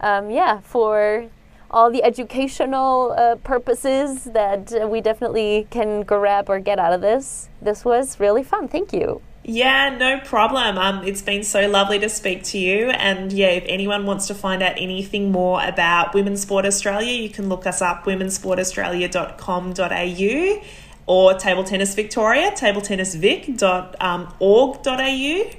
Um, 0.00 0.30
yeah, 0.30 0.60
for 0.60 1.26
all 1.70 1.90
the 1.90 2.02
educational 2.02 3.14
uh, 3.16 3.36
purposes 3.36 4.24
that 4.24 4.72
uh, 4.72 4.86
we 4.86 5.00
definitely 5.00 5.66
can 5.70 6.02
grab 6.02 6.48
or 6.48 6.60
get 6.60 6.78
out 6.78 6.92
of 6.92 7.00
this. 7.00 7.48
This 7.60 7.84
was 7.84 8.20
really 8.20 8.42
fun. 8.42 8.68
Thank 8.68 8.92
you. 8.92 9.20
Yeah, 9.48 9.96
no 9.96 10.18
problem. 10.18 10.76
Um, 10.76 11.04
it's 11.04 11.22
been 11.22 11.44
so 11.44 11.68
lovely 11.68 12.00
to 12.00 12.08
speak 12.08 12.42
to 12.44 12.58
you. 12.58 12.90
And 12.90 13.32
yeah, 13.32 13.50
if 13.50 13.62
anyone 13.68 14.04
wants 14.04 14.26
to 14.26 14.34
find 14.34 14.60
out 14.60 14.72
anything 14.76 15.30
more 15.30 15.64
about 15.64 16.14
Women's 16.14 16.42
Sport 16.42 16.66
Australia, 16.66 17.12
you 17.12 17.30
can 17.30 17.48
look 17.48 17.64
us 17.64 17.80
up 17.80 18.02
womensportaustralia.com.au 18.04 20.62
or 21.06 21.34
Table 21.34 21.62
Tennis 21.62 21.94
Victoria, 21.94 22.50
tabletennisvic.org.au. 22.50 25.50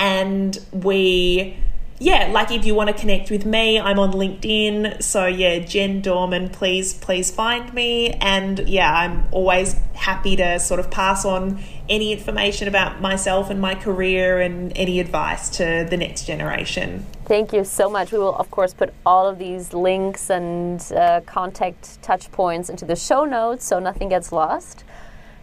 And 0.00 0.56
we, 0.72 1.56
yeah, 2.00 2.28
like 2.32 2.52
if 2.52 2.64
you 2.64 2.74
want 2.74 2.88
to 2.88 2.94
connect 2.94 3.30
with 3.30 3.44
me, 3.44 3.80
I'm 3.80 3.98
on 3.98 4.12
LinkedIn. 4.12 5.02
So 5.02 5.26
yeah, 5.26 5.58
Gen 5.58 6.00
Dohrmann, 6.00 6.52
please, 6.52 6.94
please 6.94 7.30
find 7.30 7.72
me. 7.74 8.10
And 8.12 8.60
yeah, 8.68 8.92
I'm 8.92 9.26
always 9.32 9.74
happy 9.94 10.36
to 10.36 10.60
sort 10.60 10.78
of 10.78 10.90
pass 10.90 11.24
on 11.24 11.60
any 11.88 12.12
information 12.12 12.68
about 12.68 13.00
myself 13.00 13.50
and 13.50 13.60
my 13.60 13.74
career 13.74 14.40
and 14.40 14.72
any 14.76 15.00
advice 15.00 15.48
to 15.56 15.86
the 15.88 15.96
next 15.96 16.24
generation. 16.24 17.04
Thank 17.24 17.52
you 17.52 17.64
so 17.64 17.90
much. 17.90 18.12
We 18.12 18.18
will, 18.18 18.36
of 18.36 18.50
course, 18.50 18.72
put 18.72 18.94
all 19.04 19.26
of 19.26 19.38
these 19.38 19.74
links 19.74 20.30
and 20.30 20.80
uh, 20.92 21.22
contact 21.26 22.00
touch 22.00 22.30
points 22.30 22.70
into 22.70 22.84
the 22.84 22.96
show 22.96 23.24
notes 23.24 23.64
so 23.66 23.80
nothing 23.80 24.08
gets 24.08 24.30
lost. 24.30 24.84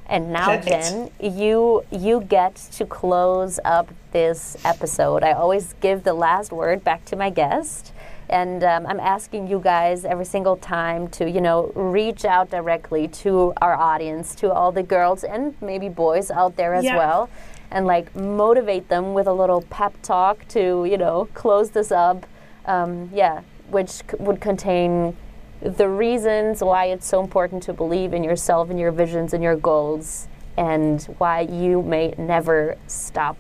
And 0.08 0.32
now, 0.32 0.56
Perfect. 0.56 0.70
Gen, 0.70 1.12
you 1.20 1.84
you 1.92 2.22
get 2.22 2.56
to 2.74 2.86
close 2.86 3.60
up 3.66 3.92
this 4.16 4.56
episode. 4.64 5.24
I 5.24 5.34
always 5.34 5.76
give 5.82 6.06
the 6.06 6.14
last 6.14 6.54
word 6.54 6.86
back 6.86 7.04
to 7.12 7.18
my 7.18 7.30
guest, 7.30 7.92
and 8.30 8.64
um, 8.64 8.86
I'm 8.88 9.02
asking 9.02 9.50
you 9.50 9.60
guys 9.60 10.06
every 10.06 10.24
single 10.24 10.56
time 10.56 11.10
to 11.18 11.30
you 11.30 11.42
know 11.42 11.74
reach 11.76 12.24
out 12.24 12.50
directly 12.50 13.10
to 13.24 13.52
our 13.62 13.76
audience, 13.76 14.34
to 14.36 14.54
all 14.54 14.72
the 14.72 14.84
girls 14.84 15.26
and 15.26 15.54
maybe 15.62 15.90
boys 15.90 16.32
out 16.32 16.56
there 16.56 16.74
as 16.74 16.86
Yeah. 16.86 16.96
well, 16.98 17.30
and 17.72 17.86
like 17.86 18.16
motivate 18.16 18.88
them 18.88 19.14
with 19.14 19.28
a 19.28 19.34
little 19.34 19.62
pep 19.64 19.94
talk 20.02 20.48
to 20.50 20.86
you 20.86 20.98
know 20.98 21.28
close 21.34 21.72
this 21.72 21.92
up. 21.92 22.26
Um, 22.66 23.10
yeah, 23.14 23.42
which 23.70 23.90
c- 23.92 24.04
would 24.20 24.40
contain 24.40 25.18
the 25.62 25.90
reasons 25.90 26.62
why 26.64 26.86
it's 26.86 27.06
so 27.06 27.20
important 27.22 27.64
to 27.64 27.74
believe 27.74 28.14
in 28.14 28.24
yourself 28.24 28.70
and 28.70 28.80
your 28.80 28.94
visions 28.94 29.34
and 29.34 29.44
your 29.44 29.58
goals 29.58 30.30
and 30.56 31.04
why 31.18 31.42
you 31.42 31.82
may 31.82 32.14
never 32.18 32.78
stop 32.88 33.36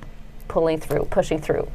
pulling 0.47 0.79
through, 0.79 1.05
pushing 1.05 1.39
through. 1.39 1.67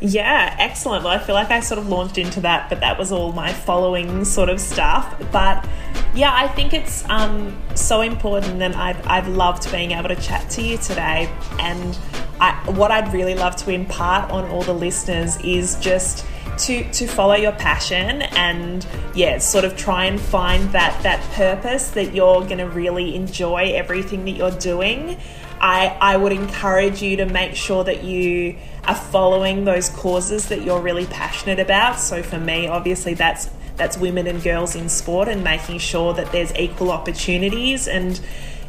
Yeah, 0.00 0.54
excellent. 0.58 1.04
Well, 1.04 1.12
I 1.12 1.18
feel 1.18 1.34
like 1.34 1.50
I 1.50 1.60
sort 1.60 1.78
of 1.78 1.88
launched 1.88 2.18
into 2.18 2.40
that, 2.40 2.68
but 2.68 2.80
that 2.80 2.98
was 2.98 3.12
all 3.12 3.32
my 3.32 3.52
following 3.52 4.24
sort 4.24 4.48
of 4.48 4.60
stuff. 4.60 5.14
But 5.32 5.66
yeah, 6.14 6.32
I 6.34 6.48
think 6.48 6.74
it's 6.74 7.08
um, 7.08 7.56
so 7.74 8.00
important, 8.00 8.60
and 8.60 8.74
I've, 8.74 9.06
I've 9.06 9.28
loved 9.28 9.70
being 9.72 9.92
able 9.92 10.08
to 10.08 10.16
chat 10.16 10.50
to 10.50 10.62
you 10.62 10.76
today. 10.78 11.32
And 11.58 11.96
I, 12.40 12.52
what 12.72 12.90
I'd 12.90 13.12
really 13.14 13.34
love 13.34 13.56
to 13.56 13.70
impart 13.70 14.30
on 14.30 14.44
all 14.50 14.62
the 14.62 14.74
listeners 14.74 15.36
is 15.38 15.76
just 15.80 16.26
to 16.58 16.88
to 16.92 17.06
follow 17.06 17.34
your 17.34 17.52
passion 17.52 18.22
and 18.22 18.86
yeah 19.14 19.38
sort 19.38 19.64
of 19.64 19.76
try 19.76 20.04
and 20.04 20.20
find 20.20 20.70
that 20.70 21.02
that 21.02 21.20
purpose 21.32 21.90
that 21.90 22.14
you're 22.14 22.42
going 22.42 22.58
to 22.58 22.68
really 22.68 23.16
enjoy 23.16 23.72
everything 23.74 24.24
that 24.24 24.32
you're 24.32 24.52
doing 24.52 25.18
I, 25.64 25.96
I 25.98 26.18
would 26.18 26.32
encourage 26.32 27.00
you 27.00 27.16
to 27.16 27.24
make 27.24 27.54
sure 27.54 27.84
that 27.84 28.04
you 28.04 28.58
are 28.84 28.94
following 28.94 29.64
those 29.64 29.88
causes 29.88 30.48
that 30.50 30.60
you're 30.60 30.82
really 30.82 31.06
passionate 31.06 31.58
about. 31.58 31.98
So 31.98 32.22
for 32.22 32.38
me, 32.38 32.66
obviously 32.66 33.14
that's 33.14 33.48
that's 33.76 33.96
women 33.96 34.26
and 34.26 34.42
girls 34.42 34.76
in 34.76 34.90
sport 34.90 35.26
and 35.26 35.42
making 35.42 35.78
sure 35.78 36.12
that 36.14 36.30
there's 36.32 36.54
equal 36.54 36.92
opportunities 36.92 37.88
and 37.88 38.20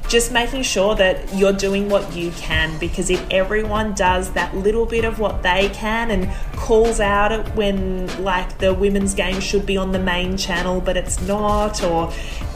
just 0.08 0.32
making 0.32 0.64
sure 0.64 0.96
that 0.96 1.36
you're 1.36 1.52
doing 1.52 1.89
what 1.89 2.16
you 2.16 2.32
can 2.32 2.78
because 2.80 3.10
if 3.10 3.24
everyone 3.30 3.93
does 3.93 4.32
that 4.32 4.56
little 4.56 4.86
bit 4.86 5.04
of 5.04 5.20
what 5.20 5.43
they 5.43 5.70
can 5.74 6.12
and 6.12 6.32
calls 6.56 7.00
out 7.00 7.32
it 7.32 7.46
when 7.56 8.08
like 8.24 8.58
the 8.60 8.74
women's 8.74 9.14
game 9.14 9.39
should 9.39 9.66
be 9.66 9.78
on 9.78 9.91
the 9.91 10.00
main 10.00 10.38
channel 10.38 10.80
but 10.80 10.96
it's 10.96 11.22
not 11.22 11.84
or 11.84 12.12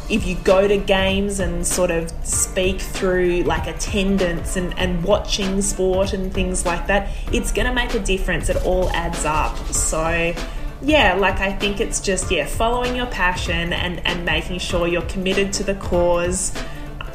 if 0.09 0.25
you 0.25 0.35
go 0.37 0.67
to 0.67 0.77
games 0.77 1.39
and 1.39 1.65
sort 1.65 1.91
of 1.91 2.11
speak 2.25 2.81
through 2.81 3.43
like 3.43 3.67
attendance 3.67 4.55
and, 4.55 4.77
and 4.79 5.03
watching 5.03 5.61
sport 5.61 6.13
and 6.13 6.33
things 6.33 6.65
like 6.65 6.87
that, 6.87 7.09
it's 7.31 7.51
going 7.51 7.67
to 7.67 7.73
make 7.73 7.93
a 7.93 7.99
difference. 7.99 8.49
It 8.49 8.57
all 8.65 8.89
adds 8.89 9.23
up. 9.23 9.55
So, 9.67 10.33
yeah, 10.81 11.13
like 11.13 11.39
I 11.39 11.53
think 11.53 11.79
it's 11.79 11.99
just, 11.99 12.31
yeah, 12.31 12.45
following 12.45 12.95
your 12.95 13.05
passion 13.05 13.71
and, 13.71 14.05
and 14.05 14.25
making 14.25 14.59
sure 14.59 14.87
you're 14.87 15.01
committed 15.03 15.53
to 15.53 15.63
the 15.63 15.75
cause. 15.75 16.57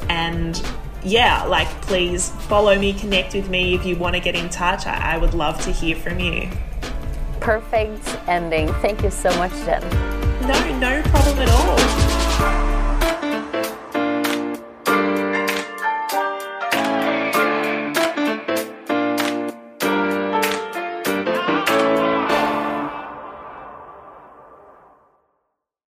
And 0.09 0.62
yeah, 1.03 1.45
like 1.45 1.68
please 1.82 2.30
follow 2.30 2.78
me, 2.78 2.92
connect 2.92 3.34
with 3.34 3.49
me 3.49 3.74
if 3.74 3.84
you 3.84 3.97
want 3.97 4.14
to 4.14 4.20
get 4.20 4.36
in 4.36 4.49
touch. 4.51 4.86
I, 4.86 5.14
I 5.14 5.18
would 5.18 5.34
love 5.34 5.61
to 5.62 5.72
hear 5.72 5.97
from 5.97 6.20
you. 6.20 6.49
Perfect 7.40 8.18
ending. 8.28 8.72
Thank 8.74 9.03
you 9.03 9.11
so 9.11 9.36
much, 9.36 9.53
Gen. 9.64 9.82
No, 10.47 10.78
no 10.78 11.03
problem 11.03 11.38
at 11.38 11.51
all. 11.51 12.74